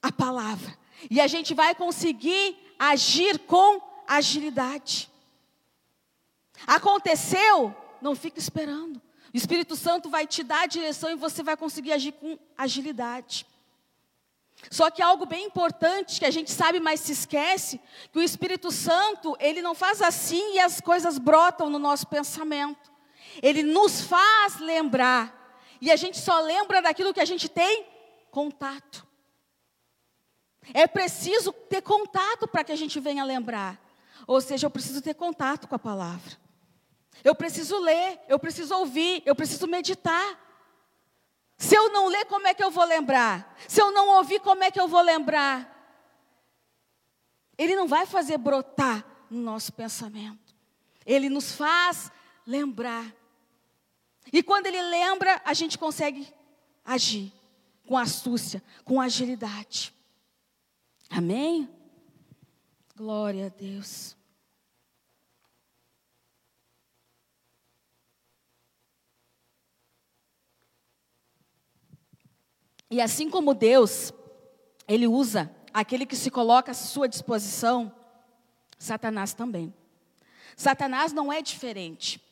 a 0.00 0.12
palavra. 0.12 0.78
E 1.08 1.20
a 1.20 1.26
gente 1.26 1.54
vai 1.54 1.74
conseguir 1.74 2.56
agir 2.78 3.38
com 3.40 3.80
agilidade. 4.06 5.08
Aconteceu, 6.66 7.74
não 8.02 8.14
fica 8.14 8.38
esperando. 8.38 9.00
O 9.32 9.36
Espírito 9.36 9.76
Santo 9.76 10.10
vai 10.10 10.26
te 10.26 10.42
dar 10.42 10.62
a 10.62 10.66
direção 10.66 11.10
e 11.10 11.14
você 11.14 11.42
vai 11.42 11.56
conseguir 11.56 11.92
agir 11.92 12.12
com 12.12 12.38
agilidade. 12.58 13.46
Só 14.68 14.90
que 14.90 15.00
algo 15.00 15.24
bem 15.24 15.46
importante 15.46 16.18
que 16.18 16.26
a 16.26 16.30
gente 16.30 16.50
sabe, 16.50 16.80
mas 16.80 17.00
se 17.00 17.12
esquece, 17.12 17.80
que 18.12 18.18
o 18.18 18.22
Espírito 18.22 18.70
Santo, 18.70 19.36
ele 19.40 19.62
não 19.62 19.74
faz 19.74 20.02
assim 20.02 20.54
e 20.54 20.58
as 20.58 20.80
coisas 20.80 21.16
brotam 21.16 21.70
no 21.70 21.78
nosso 21.78 22.06
pensamento. 22.08 22.90
Ele 23.42 23.62
nos 23.62 24.02
faz 24.02 24.58
lembrar. 24.58 25.38
E 25.80 25.90
a 25.90 25.96
gente 25.96 26.18
só 26.18 26.40
lembra 26.40 26.82
daquilo 26.82 27.14
que 27.14 27.20
a 27.20 27.24
gente 27.24 27.48
tem 27.48 27.86
contato. 28.30 29.06
É 30.74 30.86
preciso 30.86 31.52
ter 31.52 31.82
contato 31.82 32.46
para 32.46 32.62
que 32.62 32.72
a 32.72 32.76
gente 32.76 33.00
venha 33.00 33.24
lembrar. 33.24 33.80
Ou 34.26 34.40
seja, 34.40 34.66
eu 34.66 34.70
preciso 34.70 35.00
ter 35.00 35.14
contato 35.14 35.66
com 35.66 35.74
a 35.74 35.78
palavra. 35.78 36.38
Eu 37.24 37.34
preciso 37.34 37.78
ler, 37.78 38.20
eu 38.28 38.38
preciso 38.38 38.74
ouvir, 38.74 39.22
eu 39.26 39.34
preciso 39.34 39.66
meditar. 39.66 40.38
Se 41.58 41.74
eu 41.74 41.90
não 41.90 42.08
ler, 42.08 42.24
como 42.26 42.46
é 42.46 42.54
que 42.54 42.64
eu 42.64 42.70
vou 42.70 42.84
lembrar? 42.84 43.54
Se 43.68 43.80
eu 43.80 43.92
não 43.92 44.08
ouvir, 44.16 44.40
como 44.40 44.64
é 44.64 44.70
que 44.70 44.80
eu 44.80 44.88
vou 44.88 45.02
lembrar? 45.02 45.68
Ele 47.58 47.76
não 47.76 47.86
vai 47.86 48.06
fazer 48.06 48.38
brotar 48.38 49.04
no 49.28 49.42
nosso 49.42 49.72
pensamento. 49.72 50.54
Ele 51.04 51.28
nos 51.28 51.52
faz 51.52 52.10
lembrar. 52.46 53.04
E 54.32 54.42
quando 54.42 54.66
ele 54.66 54.80
lembra, 54.80 55.42
a 55.44 55.52
gente 55.52 55.76
consegue 55.76 56.26
agir 56.84 57.32
com 57.86 57.98
astúcia, 57.98 58.62
com 58.84 59.00
agilidade. 59.00 59.92
Amém? 61.10 61.68
Glória 62.96 63.46
a 63.46 63.48
Deus. 63.48 64.16
E 72.88 73.00
assim 73.00 73.28
como 73.28 73.54
Deus, 73.54 74.12
Ele 74.86 75.06
usa 75.06 75.54
aquele 75.74 76.06
que 76.06 76.16
se 76.16 76.30
coloca 76.30 76.70
à 76.70 76.74
sua 76.74 77.08
disposição, 77.08 77.92
Satanás 78.78 79.34
também. 79.34 79.74
Satanás 80.56 81.12
não 81.12 81.32
é 81.32 81.42
diferente. 81.42 82.22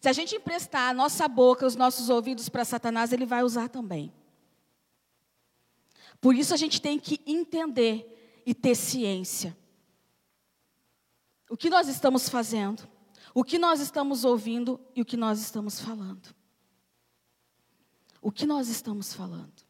Se 0.00 0.08
a 0.08 0.12
gente 0.12 0.36
emprestar 0.36 0.90
a 0.90 0.94
nossa 0.94 1.26
boca, 1.26 1.66
os 1.66 1.74
nossos 1.74 2.08
ouvidos 2.08 2.48
para 2.48 2.64
Satanás, 2.64 3.12
ele 3.12 3.26
vai 3.26 3.42
usar 3.42 3.68
também. 3.68 4.12
Por 6.20 6.34
isso 6.34 6.54
a 6.54 6.56
gente 6.56 6.80
tem 6.80 6.98
que 6.98 7.20
entender 7.26 8.17
e 8.48 8.54
ter 8.54 8.74
ciência. 8.74 9.54
O 11.50 11.54
que 11.54 11.68
nós 11.68 11.86
estamos 11.86 12.30
fazendo, 12.30 12.88
o 13.34 13.44
que 13.44 13.58
nós 13.58 13.78
estamos 13.78 14.24
ouvindo 14.24 14.80
e 14.96 15.02
o 15.02 15.04
que 15.04 15.18
nós 15.18 15.38
estamos 15.38 15.78
falando. 15.78 16.34
o 18.22 18.32
que 18.32 18.46
nós 18.46 18.68
estamos 18.68 19.12
falando. 19.14 19.62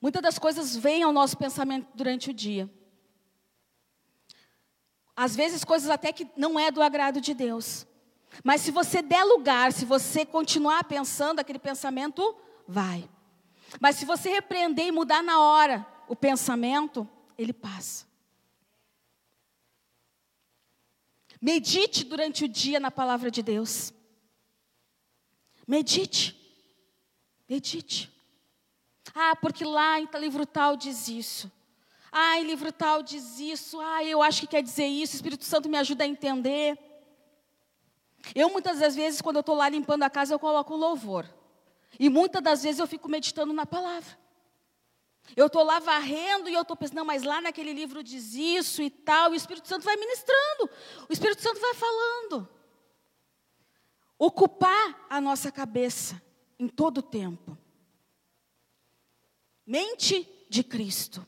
Muitas 0.00 0.22
das 0.22 0.38
coisas 0.38 0.76
vêm 0.76 1.02
ao 1.02 1.12
nosso 1.12 1.36
pensamento 1.36 1.88
durante 1.94 2.30
o 2.30 2.34
dia. 2.34 2.70
Às 5.16 5.34
vezes, 5.34 5.64
coisas 5.64 5.90
até 5.90 6.12
que 6.12 6.30
não 6.36 6.60
é 6.60 6.70
do 6.70 6.82
agrado 6.82 7.20
de 7.20 7.34
Deus. 7.34 7.86
Mas 8.44 8.60
se 8.60 8.70
você 8.70 9.02
der 9.02 9.24
lugar, 9.24 9.72
se 9.72 9.84
você 9.84 10.24
continuar 10.24 10.84
pensando, 10.84 11.40
aquele 11.40 11.58
pensamento 11.58 12.36
vai. 12.68 13.08
Mas 13.80 13.96
se 13.96 14.04
você 14.04 14.30
repreender 14.30 14.86
e 14.86 14.92
mudar 14.92 15.22
na 15.22 15.40
hora 15.40 15.86
o 16.08 16.16
pensamento, 16.16 17.08
ele 17.38 17.52
passa. 17.52 18.06
Medite 21.40 22.04
durante 22.04 22.44
o 22.44 22.48
dia 22.48 22.78
na 22.78 22.90
palavra 22.90 23.30
de 23.30 23.42
Deus. 23.42 23.92
Medite. 25.66 26.38
Medite. 27.48 28.12
Ah, 29.14 29.34
porque 29.34 29.64
lá 29.64 29.98
em 30.00 30.08
livro 30.20 30.46
tal 30.46 30.76
diz 30.76 31.08
isso. 31.08 31.50
Ah, 32.10 32.38
em 32.38 32.44
livro 32.44 32.70
tal 32.70 33.02
diz 33.02 33.40
isso. 33.40 33.80
Ah, 33.80 34.04
eu 34.04 34.22
acho 34.22 34.42
que 34.42 34.46
quer 34.46 34.62
dizer 34.62 34.86
isso. 34.86 35.14
O 35.14 35.16
Espírito 35.16 35.44
Santo 35.44 35.68
me 35.68 35.78
ajuda 35.78 36.04
a 36.04 36.06
entender. 36.06 36.78
Eu 38.34 38.50
muitas 38.50 38.78
das 38.78 38.94
vezes, 38.94 39.20
quando 39.20 39.36
eu 39.36 39.40
estou 39.40 39.56
lá 39.56 39.68
limpando 39.68 40.04
a 40.04 40.10
casa, 40.10 40.34
eu 40.34 40.38
coloco 40.38 40.76
louvor. 40.76 41.26
E 41.98 42.08
muitas 42.08 42.42
das 42.42 42.62
vezes 42.62 42.78
eu 42.78 42.86
fico 42.86 43.08
meditando 43.08 43.52
na 43.52 43.66
palavra. 43.66 44.18
Eu 45.36 45.46
estou 45.46 45.62
lá 45.62 45.78
varrendo 45.78 46.48
e 46.48 46.54
eu 46.54 46.62
estou 46.62 46.76
pensando, 46.76 46.96
não, 46.96 47.04
mas 47.04 47.22
lá 47.22 47.40
naquele 47.40 47.72
livro 47.72 48.02
diz 48.02 48.34
isso 48.34 48.82
e 48.82 48.90
tal, 48.90 49.30
e 49.30 49.34
o 49.34 49.36
Espírito 49.36 49.68
Santo 49.68 49.84
vai 49.84 49.96
ministrando, 49.96 50.70
o 51.08 51.12
Espírito 51.12 51.40
Santo 51.40 51.60
vai 51.60 51.74
falando. 51.74 52.48
Ocupar 54.18 55.06
a 55.08 55.20
nossa 55.20 55.50
cabeça 55.50 56.20
em 56.58 56.68
todo 56.68 56.98
o 56.98 57.02
tempo. 57.02 57.56
Mente 59.66 60.28
de 60.48 60.62
Cristo. 60.62 61.26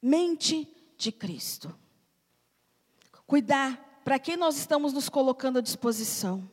Mente 0.00 0.66
de 0.96 1.12
Cristo. 1.12 1.76
Cuidar 3.26 4.00
para 4.04 4.18
quem 4.18 4.36
nós 4.36 4.56
estamos 4.56 4.92
nos 4.92 5.08
colocando 5.08 5.58
à 5.58 5.60
disposição. 5.60 6.50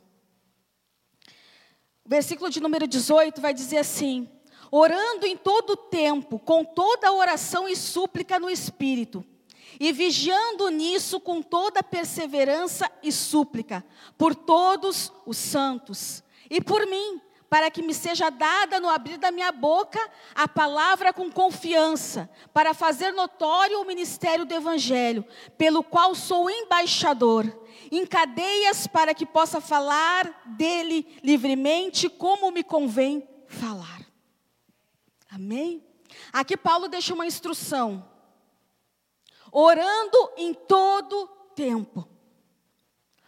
O 2.05 2.09
versículo 2.09 2.51
de 2.51 2.61
número 2.61 2.85
18 2.85 3.41
vai 3.41 3.51
dizer 3.51 3.77
assim: 3.77 4.29
orando 4.69 5.25
em 5.25 5.35
todo 5.35 5.75
tempo, 5.75 6.37
com 6.37 6.63
toda 6.63 7.11
oração 7.11 7.67
e 7.67 7.75
súplica 7.75 8.39
no 8.39 8.47
Espírito, 8.47 9.25
e 9.79 9.91
vigiando 9.91 10.69
nisso 10.69 11.19
com 11.19 11.41
toda 11.41 11.81
perseverança 11.81 12.89
e 13.01 13.11
súplica, 13.11 13.83
por 14.19 14.35
todos 14.35 15.11
os 15.25 15.35
santos, 15.35 16.23
e 16.47 16.61
por 16.61 16.85
mim, 16.85 17.19
para 17.49 17.71
que 17.71 17.81
me 17.81 17.93
seja 17.93 18.29
dada 18.29 18.79
no 18.79 18.87
abrir 18.87 19.17
da 19.17 19.31
minha 19.31 19.51
boca 19.51 19.99
a 20.35 20.47
palavra 20.47 21.11
com 21.11 21.31
confiança, 21.31 22.29
para 22.53 22.75
fazer 22.75 23.13
notório 23.13 23.81
o 23.81 23.85
ministério 23.85 24.45
do 24.45 24.53
Evangelho, 24.53 25.25
pelo 25.57 25.81
qual 25.81 26.13
sou 26.13 26.51
embaixador 26.51 27.64
em 27.91 28.05
cadeias 28.05 28.87
para 28.87 29.13
que 29.13 29.25
possa 29.25 29.59
falar 29.61 30.43
dele 30.57 31.19
livremente, 31.23 32.09
como 32.09 32.51
me 32.51 32.63
convém 32.63 33.27
falar. 33.47 34.05
Amém? 35.29 35.83
Aqui 36.31 36.55
Paulo 36.55 36.87
deixa 36.87 37.13
uma 37.13 37.25
instrução. 37.25 38.07
Orando 39.51 40.31
em 40.37 40.53
todo 40.53 41.27
tempo. 41.55 42.07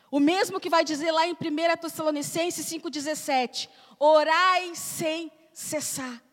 O 0.09 0.19
mesmo 0.19 0.59
que 0.59 0.69
vai 0.69 0.83
dizer 0.83 1.11
lá 1.11 1.27
em 1.27 1.33
1 1.33 1.35
Tessalonicenses 1.81 2.65
5,17: 2.65 3.69
Orai 3.99 4.73
sem 4.75 5.31
cessar. 5.53 6.23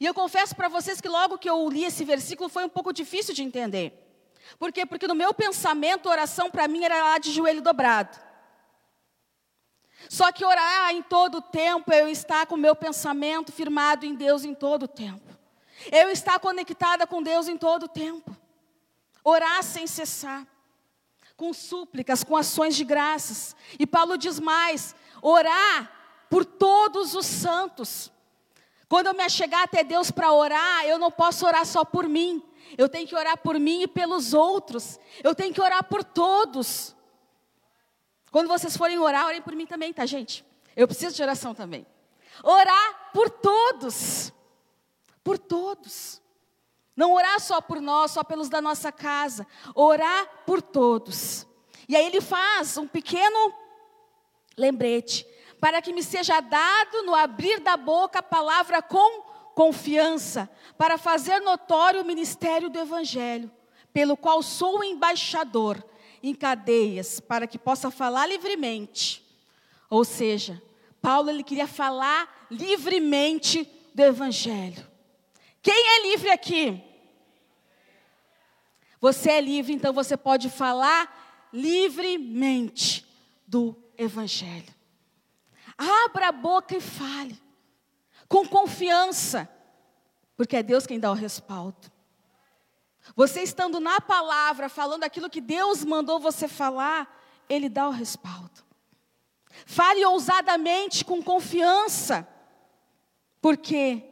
E 0.00 0.06
eu 0.06 0.14
confesso 0.14 0.54
para 0.56 0.68
vocês 0.68 1.00
que 1.00 1.08
logo 1.08 1.38
que 1.38 1.48
eu 1.48 1.68
li 1.68 1.84
esse 1.84 2.04
versículo 2.04 2.48
foi 2.48 2.64
um 2.64 2.68
pouco 2.68 2.92
difícil 2.92 3.34
de 3.34 3.42
entender. 3.42 4.11
Por 4.58 4.72
quê? 4.72 4.86
Porque 4.86 5.06
no 5.06 5.14
meu 5.14 5.32
pensamento, 5.34 6.08
oração 6.08 6.50
para 6.50 6.68
mim 6.68 6.84
era 6.84 7.02
lá 7.02 7.18
de 7.18 7.32
joelho 7.32 7.62
dobrado. 7.62 8.18
Só 10.08 10.30
que 10.32 10.44
orar 10.44 10.90
em 10.92 11.02
todo 11.02 11.38
o 11.38 11.42
tempo, 11.42 11.92
eu 11.92 12.08
estar 12.08 12.46
com 12.46 12.54
o 12.54 12.58
meu 12.58 12.74
pensamento 12.74 13.52
firmado 13.52 14.04
em 14.04 14.14
Deus 14.14 14.44
em 14.44 14.54
todo 14.54 14.84
o 14.84 14.88
tempo. 14.88 15.32
Eu 15.90 16.10
estar 16.10 16.38
conectada 16.38 17.06
com 17.06 17.22
Deus 17.22 17.48
em 17.48 17.56
todo 17.56 17.84
o 17.84 17.88
tempo. 17.88 18.36
Orar 19.24 19.62
sem 19.62 19.86
cessar. 19.86 20.46
Com 21.36 21.52
súplicas, 21.52 22.22
com 22.22 22.36
ações 22.36 22.76
de 22.76 22.84
graças. 22.84 23.56
E 23.78 23.86
Paulo 23.86 24.16
diz 24.16 24.38
mais: 24.38 24.94
orar 25.20 25.90
por 26.28 26.44
todos 26.44 27.14
os 27.14 27.26
santos. 27.26 28.10
Quando 28.88 29.06
eu 29.06 29.14
me 29.14 29.24
achegar 29.24 29.62
até 29.62 29.82
Deus 29.82 30.10
para 30.10 30.32
orar, 30.32 30.84
eu 30.84 30.98
não 30.98 31.10
posso 31.10 31.46
orar 31.46 31.64
só 31.64 31.84
por 31.84 32.06
mim, 32.08 32.42
eu 32.76 32.88
tenho 32.88 33.06
que 33.06 33.14
orar 33.14 33.36
por 33.38 33.58
mim 33.58 33.82
e 33.82 33.86
pelos 33.86 34.34
outros. 34.34 34.98
Eu 35.22 35.34
tenho 35.34 35.52
que 35.52 35.60
orar 35.60 35.84
por 35.84 36.02
todos. 36.02 36.96
Quando 38.30 38.48
vocês 38.48 38.76
forem 38.76 38.98
orar, 38.98 39.26
orem 39.26 39.42
por 39.42 39.54
mim 39.54 39.66
também, 39.66 39.92
tá, 39.92 40.06
gente? 40.06 40.44
Eu 40.74 40.86
preciso 40.86 41.14
de 41.14 41.22
oração 41.22 41.54
também. 41.54 41.86
Orar 42.42 43.10
por 43.12 43.28
todos. 43.28 44.32
Por 45.22 45.38
todos. 45.38 46.22
Não 46.96 47.12
orar 47.12 47.40
só 47.40 47.60
por 47.60 47.80
nós, 47.80 48.12
só 48.12 48.24
pelos 48.24 48.48
da 48.48 48.60
nossa 48.60 48.90
casa. 48.90 49.46
Orar 49.74 50.44
por 50.46 50.62
todos. 50.62 51.46
E 51.88 51.96
aí 51.96 52.06
ele 52.06 52.20
faz 52.20 52.76
um 52.76 52.86
pequeno 52.86 53.54
lembrete. 54.56 55.26
Para 55.60 55.80
que 55.80 55.92
me 55.92 56.02
seja 56.02 56.40
dado 56.40 57.02
no 57.02 57.14
abrir 57.14 57.60
da 57.60 57.76
boca 57.76 58.18
a 58.18 58.22
palavra 58.22 58.82
com 58.82 59.31
confiança 59.54 60.50
para 60.76 60.98
fazer 60.98 61.40
notório 61.40 62.02
o 62.02 62.04
ministério 62.04 62.70
do 62.70 62.78
Evangelho, 62.78 63.50
pelo 63.92 64.16
qual 64.16 64.42
sou 64.42 64.82
embaixador 64.82 65.82
em 66.22 66.34
cadeias, 66.34 67.20
para 67.20 67.46
que 67.46 67.58
possa 67.58 67.90
falar 67.90 68.26
livremente. 68.26 69.24
Ou 69.90 70.04
seja, 70.04 70.62
Paulo 71.00 71.30
ele 71.30 71.42
queria 71.42 71.66
falar 71.66 72.46
livremente 72.50 73.68
do 73.94 74.02
Evangelho. 74.02 74.88
Quem 75.60 75.74
é 75.74 76.10
livre 76.10 76.30
aqui? 76.30 76.82
Você 79.00 79.32
é 79.32 79.40
livre, 79.40 79.72
então 79.72 79.92
você 79.92 80.16
pode 80.16 80.48
falar 80.48 81.48
livremente 81.52 83.04
do 83.46 83.76
Evangelho. 83.98 84.72
Abra 85.76 86.28
a 86.28 86.32
boca 86.32 86.76
e 86.76 86.80
fale 86.80 87.41
com 88.32 88.48
confiança, 88.48 89.46
porque 90.38 90.56
é 90.56 90.62
Deus 90.62 90.86
quem 90.86 90.98
dá 90.98 91.10
o 91.10 91.14
respaldo. 91.14 91.92
Você 93.14 93.42
estando 93.42 93.78
na 93.78 94.00
palavra, 94.00 94.70
falando 94.70 95.04
aquilo 95.04 95.28
que 95.28 95.40
Deus 95.40 95.84
mandou 95.84 96.18
você 96.18 96.48
falar, 96.48 97.14
Ele 97.46 97.68
dá 97.68 97.86
o 97.86 97.90
respaldo. 97.90 98.64
Fale 99.66 100.02
ousadamente, 100.06 101.04
com 101.04 101.22
confiança. 101.22 102.26
Por 103.38 103.58
quê? 103.58 104.02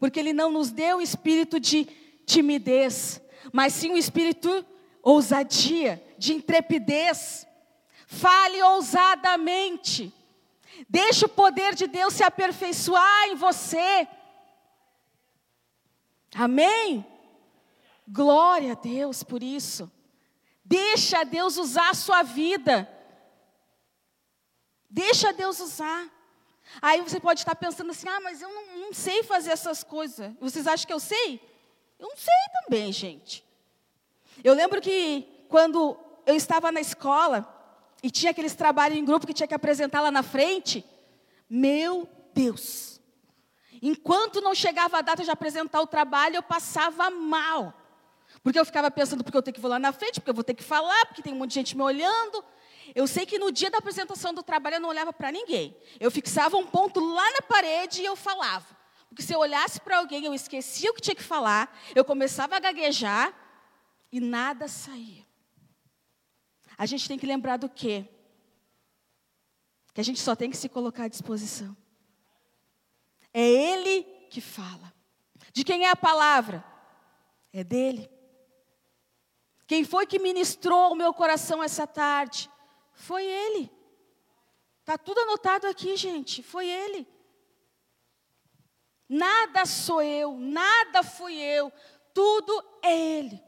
Porque 0.00 0.18
Ele 0.18 0.32
não 0.32 0.50
nos 0.50 0.72
deu 0.72 0.96
o 0.96 1.00
espírito 1.00 1.60
de 1.60 1.84
timidez, 2.26 3.22
mas 3.52 3.74
sim 3.74 3.92
o 3.92 3.96
espírito 3.96 4.66
ousadia, 5.04 6.04
de 6.18 6.34
intrepidez. 6.34 7.46
Fale 8.08 8.60
ousadamente. 8.60 10.12
Deixe 10.88 11.24
o 11.24 11.28
poder 11.28 11.74
de 11.74 11.86
Deus 11.86 12.14
se 12.14 12.22
aperfeiçoar 12.22 13.28
em 13.28 13.34
você. 13.34 14.06
Amém? 16.34 17.06
Glória 18.06 18.72
a 18.72 18.74
Deus 18.74 19.22
por 19.22 19.42
isso. 19.42 19.90
Deixa 20.64 21.24
Deus 21.24 21.56
usar 21.56 21.90
a 21.90 21.94
sua 21.94 22.22
vida. 22.22 22.88
Deixa 24.90 25.32
Deus 25.32 25.60
usar. 25.60 26.08
Aí 26.80 27.00
você 27.00 27.18
pode 27.18 27.40
estar 27.40 27.54
pensando 27.54 27.90
assim: 27.90 28.08
ah, 28.08 28.20
mas 28.20 28.42
eu 28.42 28.48
não, 28.52 28.76
não 28.78 28.92
sei 28.92 29.22
fazer 29.22 29.50
essas 29.50 29.82
coisas. 29.82 30.32
Vocês 30.40 30.66
acham 30.66 30.86
que 30.86 30.92
eu 30.92 31.00
sei? 31.00 31.40
Eu 31.98 32.08
não 32.08 32.16
sei 32.16 32.34
também, 32.62 32.92
gente. 32.92 33.44
Eu 34.44 34.54
lembro 34.54 34.80
que 34.80 35.26
quando 35.48 35.98
eu 36.26 36.36
estava 36.36 36.70
na 36.70 36.80
escola, 36.80 37.57
e 38.02 38.10
tinha 38.10 38.30
aqueles 38.30 38.54
trabalhos 38.54 38.98
em 38.98 39.04
grupo 39.04 39.26
que 39.26 39.34
tinha 39.34 39.46
que 39.46 39.54
apresentar 39.54 40.00
lá 40.00 40.10
na 40.10 40.22
frente. 40.22 40.84
Meu 41.48 42.08
Deus. 42.32 43.00
Enquanto 43.82 44.40
não 44.40 44.54
chegava 44.54 44.98
a 44.98 45.02
data 45.02 45.24
de 45.24 45.30
apresentar 45.30 45.80
o 45.80 45.86
trabalho, 45.86 46.36
eu 46.36 46.42
passava 46.42 47.10
mal. 47.10 47.74
Porque 48.42 48.58
eu 48.58 48.64
ficava 48.64 48.90
pensando, 48.90 49.24
porque 49.24 49.36
eu 49.36 49.42
tenho 49.42 49.54
que 49.54 49.60
ir 49.60 49.66
lá 49.66 49.78
na 49.78 49.92
frente, 49.92 50.20
porque 50.20 50.30
eu 50.30 50.34
vou 50.34 50.44
ter 50.44 50.54
que 50.54 50.62
falar, 50.62 51.06
porque 51.06 51.22
tem 51.22 51.32
um 51.32 51.36
monte 51.36 51.50
de 51.50 51.54
gente 51.54 51.76
me 51.76 51.82
olhando. 51.82 52.44
Eu 52.94 53.06
sei 53.06 53.26
que 53.26 53.38
no 53.38 53.52
dia 53.52 53.70
da 53.70 53.78
apresentação 53.78 54.32
do 54.32 54.42
trabalho 54.42 54.76
eu 54.76 54.80
não 54.80 54.88
olhava 54.88 55.12
para 55.12 55.30
ninguém. 55.30 55.76
Eu 55.98 56.10
fixava 56.10 56.56
um 56.56 56.66
ponto 56.66 57.00
lá 57.00 57.30
na 57.32 57.42
parede 57.42 58.02
e 58.02 58.04
eu 58.04 58.16
falava. 58.16 58.66
Porque 59.08 59.22
se 59.22 59.32
eu 59.32 59.40
olhasse 59.40 59.80
para 59.80 59.98
alguém, 59.98 60.24
eu 60.24 60.34
esquecia 60.34 60.90
o 60.90 60.94
que 60.94 61.00
tinha 61.00 61.14
que 61.14 61.22
falar, 61.22 61.76
eu 61.94 62.04
começava 62.04 62.56
a 62.56 62.60
gaguejar 62.60 63.34
e 64.12 64.20
nada 64.20 64.68
saía. 64.68 65.27
A 66.78 66.86
gente 66.86 67.06
tem 67.06 67.18
que 67.18 67.26
lembrar 67.26 67.58
do 67.58 67.68
quê? 67.68 68.08
que 69.98 70.00
a 70.00 70.04
gente 70.04 70.20
só 70.20 70.36
tem 70.36 70.48
que 70.48 70.56
se 70.56 70.68
colocar 70.68 71.06
à 71.06 71.08
disposição. 71.08 71.76
É 73.34 73.42
Ele 73.42 74.04
que 74.30 74.40
fala. 74.40 74.94
De 75.52 75.64
quem 75.64 75.86
é 75.86 75.90
a 75.90 75.96
palavra? 75.96 76.64
É 77.52 77.64
dele. 77.64 78.08
Quem 79.66 79.82
foi 79.82 80.06
que 80.06 80.20
ministrou 80.20 80.92
o 80.92 80.94
meu 80.94 81.12
coração 81.12 81.64
essa 81.64 81.84
tarde? 81.84 82.48
Foi 82.92 83.24
Ele. 83.24 83.68
Está 84.78 84.96
tudo 84.96 85.18
anotado 85.22 85.66
aqui, 85.66 85.96
gente. 85.96 86.44
Foi 86.44 86.68
Ele. 86.68 87.04
Nada 89.08 89.66
sou 89.66 90.00
eu, 90.00 90.38
nada 90.38 91.02
fui 91.02 91.34
eu, 91.34 91.72
tudo 92.14 92.64
é 92.84 92.96
Ele. 92.96 93.42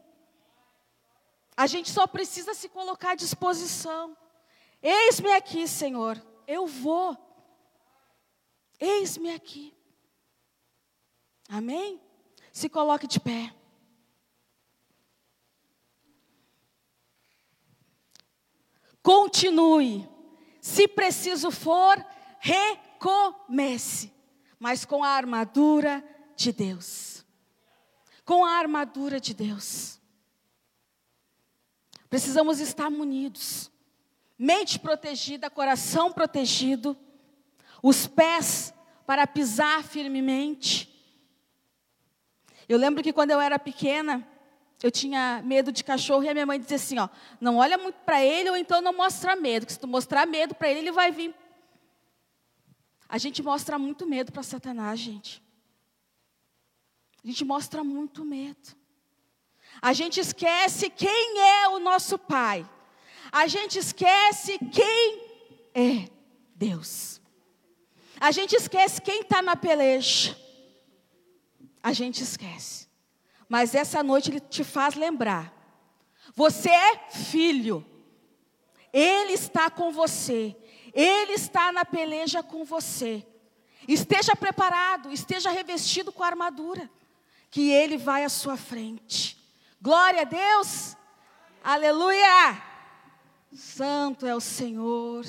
A 1.60 1.66
gente 1.66 1.90
só 1.90 2.06
precisa 2.06 2.54
se 2.54 2.70
colocar 2.70 3.10
à 3.10 3.14
disposição. 3.14 4.16
Eis-me 4.82 5.30
aqui, 5.32 5.68
Senhor, 5.68 6.18
eu 6.46 6.66
vou. 6.66 7.14
Eis-me 8.80 9.34
aqui. 9.34 9.76
Amém? 11.50 12.00
Se 12.50 12.66
coloque 12.66 13.06
de 13.06 13.20
pé. 13.20 13.54
Continue. 19.02 20.08
Se 20.62 20.88
preciso 20.88 21.50
for, 21.50 22.02
recomece. 22.38 24.10
Mas 24.58 24.86
com 24.86 25.04
a 25.04 25.10
armadura 25.10 26.02
de 26.34 26.52
Deus. 26.52 27.22
Com 28.24 28.46
a 28.46 28.52
armadura 28.52 29.20
de 29.20 29.34
Deus. 29.34 29.99
Precisamos 32.10 32.58
estar 32.58 32.90
munidos. 32.90 33.70
Mente 34.36 34.78
protegida, 34.78 35.48
coração 35.48 36.12
protegido, 36.12 36.96
os 37.82 38.06
pés 38.06 38.74
para 39.06 39.26
pisar 39.26 39.84
firmemente. 39.84 40.88
Eu 42.68 42.78
lembro 42.78 43.02
que 43.02 43.12
quando 43.12 43.30
eu 43.30 43.40
era 43.40 43.58
pequena, 43.58 44.26
eu 44.82 44.90
tinha 44.90 45.42
medo 45.44 45.70
de 45.70 45.84
cachorro 45.84 46.24
e 46.24 46.28
a 46.28 46.32
minha 46.32 46.46
mãe 46.46 46.58
dizia 46.58 46.76
assim, 46.76 46.98
ó, 46.98 47.08
não 47.40 47.58
olha 47.58 47.78
muito 47.78 47.96
para 48.00 48.24
ele 48.24 48.50
ou 48.50 48.56
então 48.56 48.80
não 48.80 48.96
mostra 48.96 49.36
medo, 49.36 49.66
que 49.66 49.72
se 49.72 49.78
tu 49.78 49.86
mostrar 49.86 50.26
medo 50.26 50.54
para 50.54 50.70
ele, 50.70 50.80
ele 50.80 50.92
vai 50.92 51.12
vir. 51.12 51.34
A 53.08 53.18
gente 53.18 53.42
mostra 53.42 53.78
muito 53.78 54.06
medo 54.06 54.32
para 54.32 54.42
Satanás, 54.42 54.98
gente. 54.98 55.42
A 57.22 57.26
gente 57.26 57.44
mostra 57.44 57.84
muito 57.84 58.24
medo. 58.24 58.79
A 59.82 59.92
gente 59.92 60.20
esquece 60.20 60.90
quem 60.90 61.38
é 61.40 61.68
o 61.68 61.78
nosso 61.78 62.18
Pai. 62.18 62.68
A 63.32 63.46
gente 63.46 63.78
esquece 63.78 64.58
quem 64.72 65.22
é 65.74 66.08
Deus. 66.54 67.20
A 68.20 68.30
gente 68.30 68.54
esquece 68.54 69.00
quem 69.00 69.20
está 69.20 69.40
na 69.40 69.56
peleja. 69.56 70.36
A 71.82 71.92
gente 71.92 72.22
esquece. 72.22 72.88
Mas 73.48 73.74
essa 73.74 74.02
noite 74.02 74.30
ele 74.30 74.40
te 74.40 74.62
faz 74.62 74.94
lembrar. 74.94 75.52
Você 76.34 76.68
é 76.68 77.10
filho. 77.10 77.84
Ele 78.92 79.32
está 79.32 79.70
com 79.70 79.90
você. 79.90 80.54
Ele 80.92 81.32
está 81.32 81.72
na 81.72 81.84
peleja 81.84 82.42
com 82.42 82.64
você. 82.64 83.26
Esteja 83.88 84.36
preparado, 84.36 85.10
esteja 85.10 85.50
revestido 85.50 86.12
com 86.12 86.22
a 86.22 86.26
armadura, 86.26 86.90
que 87.50 87.70
ele 87.70 87.96
vai 87.96 88.24
à 88.24 88.28
sua 88.28 88.56
frente. 88.56 89.39
Glória 89.82 90.22
a 90.22 90.24
Deus. 90.24 90.94
Aleluia. 91.64 92.62
Santo 93.50 94.26
é 94.26 94.34
o 94.34 94.40
Senhor. 94.40 95.24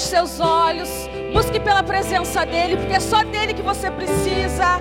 Feche 0.00 0.06
seus 0.08 0.40
olhos. 0.40 0.88
Busque 1.34 1.60
pela 1.60 1.82
presença 1.82 2.46
dEle, 2.46 2.76
porque 2.76 2.94
é 2.94 3.00
só 3.00 3.22
dEle 3.22 3.52
que 3.52 3.60
você 3.60 3.90
precisa. 3.90 4.79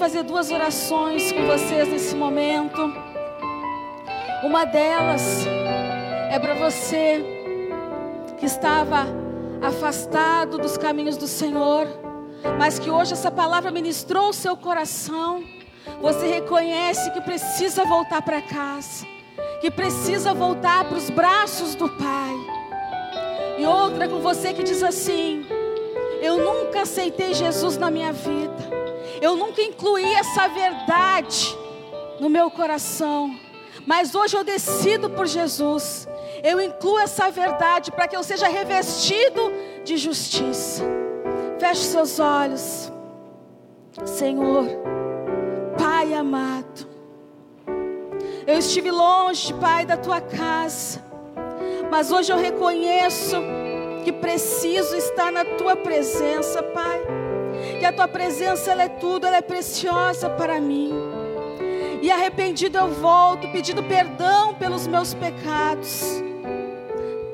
Fazer 0.00 0.22
duas 0.22 0.50
orações 0.50 1.30
com 1.30 1.46
vocês 1.46 1.86
nesse 1.86 2.16
momento. 2.16 2.90
Uma 4.42 4.64
delas 4.64 5.46
é 6.30 6.38
para 6.38 6.54
você 6.54 7.22
que 8.38 8.46
estava 8.46 9.06
afastado 9.60 10.56
dos 10.56 10.78
caminhos 10.78 11.18
do 11.18 11.26
Senhor, 11.26 11.86
mas 12.58 12.78
que 12.78 12.90
hoje 12.90 13.12
essa 13.12 13.30
palavra 13.30 13.70
ministrou 13.70 14.30
o 14.30 14.32
seu 14.32 14.56
coração. 14.56 15.44
Você 16.00 16.26
reconhece 16.28 17.10
que 17.10 17.20
precisa 17.20 17.84
voltar 17.84 18.22
para 18.22 18.40
casa, 18.40 19.04
que 19.60 19.70
precisa 19.70 20.32
voltar 20.32 20.82
para 20.84 20.96
os 20.96 21.10
braços 21.10 21.74
do 21.74 21.90
Pai. 21.90 22.36
E 23.58 23.66
outra 23.66 24.08
com 24.08 24.20
você 24.20 24.54
que 24.54 24.62
diz 24.62 24.82
assim: 24.82 25.44
Eu 26.22 26.38
nunca 26.38 26.80
aceitei 26.84 27.34
Jesus 27.34 27.76
na 27.76 27.90
minha 27.90 28.14
vida, 28.14 28.49
eu 29.20 29.36
nunca 29.36 29.62
incluí 29.62 30.14
essa 30.14 30.48
verdade 30.48 31.56
no 32.18 32.28
meu 32.28 32.50
coração, 32.50 33.34
mas 33.86 34.14
hoje 34.14 34.36
eu 34.36 34.44
decido 34.44 35.10
por 35.10 35.26
Jesus 35.26 36.08
eu 36.42 36.60
incluo 36.60 36.98
essa 36.98 37.30
verdade 37.30 37.92
para 37.92 38.08
que 38.08 38.16
eu 38.16 38.22
seja 38.22 38.48
revestido 38.48 39.52
de 39.84 39.96
justiça. 39.96 40.84
Feche 41.58 41.82
seus 41.82 42.18
olhos, 42.18 42.90
Senhor, 44.04 44.66
Pai 45.78 46.14
amado. 46.14 46.88
Eu 48.46 48.58
estive 48.58 48.90
longe, 48.90 49.52
Pai, 49.54 49.84
da 49.84 49.96
tua 49.96 50.20
casa, 50.20 51.04
mas 51.90 52.10
hoje 52.10 52.32
eu 52.32 52.38
reconheço 52.38 53.36
que 54.02 54.12
preciso 54.12 54.96
estar 54.96 55.30
na 55.30 55.44
tua 55.44 55.76
presença, 55.76 56.62
Pai. 56.62 57.19
Que 57.80 57.86
a 57.86 57.92
tua 57.92 58.06
presença 58.06 58.70
ela 58.70 58.82
é 58.82 58.88
tudo, 58.90 59.26
ela 59.26 59.38
é 59.38 59.40
preciosa 59.40 60.28
para 60.28 60.60
mim. 60.60 60.92
E 62.02 62.10
arrependido 62.10 62.76
eu 62.76 62.88
volto, 62.88 63.50
pedindo 63.50 63.82
perdão 63.82 64.54
pelos 64.54 64.86
meus 64.86 65.14
pecados. 65.14 66.22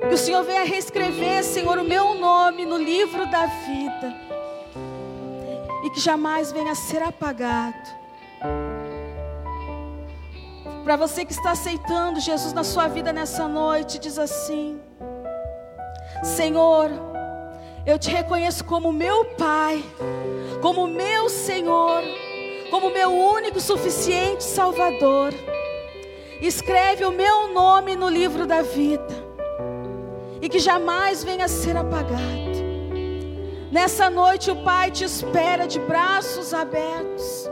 Que 0.09 0.15
o 0.15 0.17
Senhor 0.17 0.45
venha 0.45 0.65
reescrever, 0.65 1.43
Senhor, 1.43 1.77
o 1.79 1.85
meu 1.85 2.15
nome 2.15 2.65
no 2.65 2.77
livro 2.77 3.29
da 3.29 3.47
vida. 3.47 4.15
E 5.85 5.91
que 5.91 5.99
jamais 5.99 6.53
venha 6.53 6.71
a 6.71 6.77
ser 6.77 7.03
apagado. 7.03 7.89
Para 10.85 10.95
você 10.95 11.25
que 11.25 11.33
está 11.33 11.51
aceitando 11.51 12.21
Jesus 12.21 12.53
na 12.53 12.63
sua 12.63 12.87
vida 12.87 13.13
nessa 13.13 13.49
noite, 13.49 13.99
diz 13.99 14.17
assim: 14.17 14.81
Senhor, 16.23 16.89
eu 17.87 17.99
te 17.99 18.11
reconheço 18.11 18.65
como 18.65 18.93
meu 18.93 19.25
Pai, 19.25 19.85
como 20.61 20.89
meu 20.89 21.29
Senhor, 21.29 22.03
como 22.71 22.91
meu 22.91 23.11
único 23.11 23.61
suficiente 23.61 24.43
Salvador. 24.43 25.33
Escreve 26.41 27.05
o 27.05 27.13
meu 27.13 27.53
nome 27.55 27.95
no 27.95 28.09
livro 28.09 28.45
da 28.45 28.61
vida 28.61 29.15
e 30.43 30.49
que 30.49 30.59
jamais 30.59 31.23
venha 31.23 31.45
a 31.45 31.49
ser 31.49 31.77
apagado. 31.77 32.47
Nessa 33.71 34.11
noite 34.11 34.51
o 34.51 34.63
Pai 34.65 34.91
te 34.91 35.05
espera 35.05 35.67
de 35.67 35.79
braços 35.79 36.53
abertos. 36.53 37.49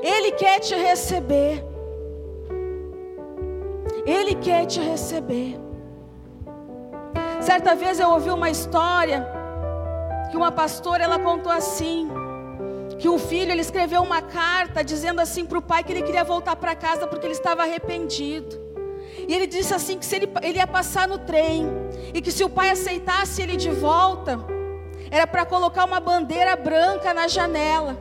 Ele 0.00 0.32
quer 0.32 0.60
te 0.60 0.74
receber. 0.74 1.64
Ele 4.06 4.34
quer 4.36 4.66
te 4.66 4.80
receber. 4.80 5.63
Certa 7.44 7.74
vez 7.74 8.00
eu 8.00 8.08
ouvi 8.08 8.30
uma 8.30 8.48
história 8.48 9.28
que 10.30 10.36
uma 10.36 10.50
pastora 10.50 11.04
ela 11.04 11.18
contou 11.18 11.52
assim, 11.52 12.08
que 12.98 13.06
um 13.06 13.18
filho 13.18 13.52
ele 13.52 13.60
escreveu 13.60 14.02
uma 14.02 14.22
carta 14.22 14.82
dizendo 14.82 15.20
assim 15.20 15.44
para 15.44 15.58
o 15.58 15.62
pai 15.62 15.84
que 15.84 15.92
ele 15.92 16.00
queria 16.00 16.24
voltar 16.24 16.56
para 16.56 16.74
casa 16.74 17.06
porque 17.06 17.26
ele 17.26 17.34
estava 17.34 17.60
arrependido. 17.60 18.58
E 19.28 19.34
ele 19.34 19.46
disse 19.46 19.74
assim 19.74 19.98
que 19.98 20.06
se 20.06 20.16
ele, 20.16 20.32
ele 20.42 20.56
ia 20.56 20.66
passar 20.66 21.06
no 21.06 21.18
trem 21.18 21.66
e 22.14 22.22
que 22.22 22.32
se 22.32 22.42
o 22.42 22.48
pai 22.48 22.70
aceitasse 22.70 23.42
ele 23.42 23.56
de 23.56 23.70
volta, 23.70 24.40
era 25.10 25.26
para 25.26 25.44
colocar 25.44 25.84
uma 25.84 26.00
bandeira 26.00 26.56
branca 26.56 27.12
na 27.12 27.28
janela. 27.28 27.94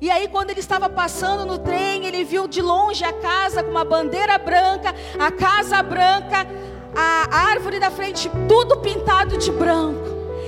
E 0.00 0.08
aí, 0.08 0.28
quando 0.28 0.50
ele 0.50 0.60
estava 0.60 0.88
passando 0.88 1.44
no 1.44 1.58
trem, 1.58 2.06
ele 2.06 2.24
viu 2.24 2.46
de 2.46 2.62
longe 2.62 3.04
a 3.04 3.12
casa 3.12 3.62
com 3.62 3.70
uma 3.70 3.84
bandeira 3.84 4.36
branca, 4.38 4.94
a 5.18 5.30
casa 5.30 5.80
branca, 5.80 6.46
a 6.94 7.28
árvore 7.50 7.78
da 7.78 7.90
frente, 7.90 8.30
tudo 8.48 8.78
pintado 8.78 9.36
de 9.38 9.50
branco. 9.50 10.06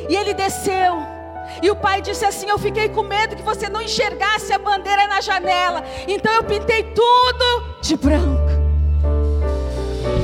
E 0.08 0.14
ele 0.14 0.34
desceu. 0.34 1.14
E 1.62 1.70
o 1.70 1.76
pai 1.76 2.02
disse 2.02 2.24
assim: 2.24 2.48
Eu 2.48 2.58
fiquei 2.58 2.88
com 2.88 3.02
medo 3.02 3.36
que 3.36 3.42
você 3.42 3.68
não 3.68 3.80
enxergasse 3.80 4.52
a 4.52 4.58
bandeira 4.58 5.06
na 5.06 5.20
janela. 5.20 5.84
Então 6.06 6.32
eu 6.32 6.44
pintei 6.44 6.82
tudo 6.82 7.78
de 7.80 7.96
branco. 7.96 8.50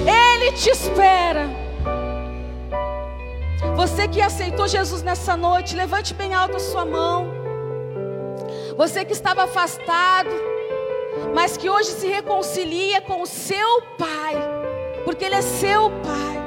Ele 0.07 0.53
te 0.53 0.71
espera. 0.71 1.49
Você 3.77 4.09
que 4.09 4.21
aceitou 4.21 4.69
Jesus 4.69 5.03
nessa 5.03 5.37
noite, 5.37 5.75
levante 5.75 6.13
bem 6.13 6.35
alto 6.35 6.57
a 6.57 6.61
sua 6.61 6.85
mão. 6.85 7.41
Você 8.77 9.05
que 9.05 9.13
estava 9.13 9.45
afastado, 9.45 10.31
mas 11.35 11.57
que 11.57 11.69
hoje 11.69 11.91
se 11.91 12.07
reconcilia 12.07 13.01
com 13.01 13.23
o 13.23 13.27
seu 13.27 13.83
Pai, 13.99 14.35
porque 15.05 15.25
Ele 15.25 15.35
é 15.35 15.43
seu 15.43 15.91
Pai. 15.91 16.41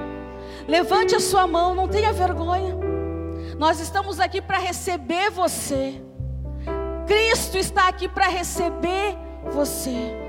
Levante 0.67 1.15
a 1.15 1.19
sua 1.19 1.45
mão, 1.45 1.75
não 1.75 1.87
tenha 1.87 2.13
vergonha. 2.13 2.77
Nós 3.57 3.79
estamos 3.79 4.19
aqui 4.19 4.41
para 4.41 4.57
receber 4.57 5.29
você. 5.29 6.01
Cristo 7.05 7.57
está 7.57 7.87
aqui 7.87 8.07
para 8.07 8.27
receber 8.27 9.17
você. 9.51 10.22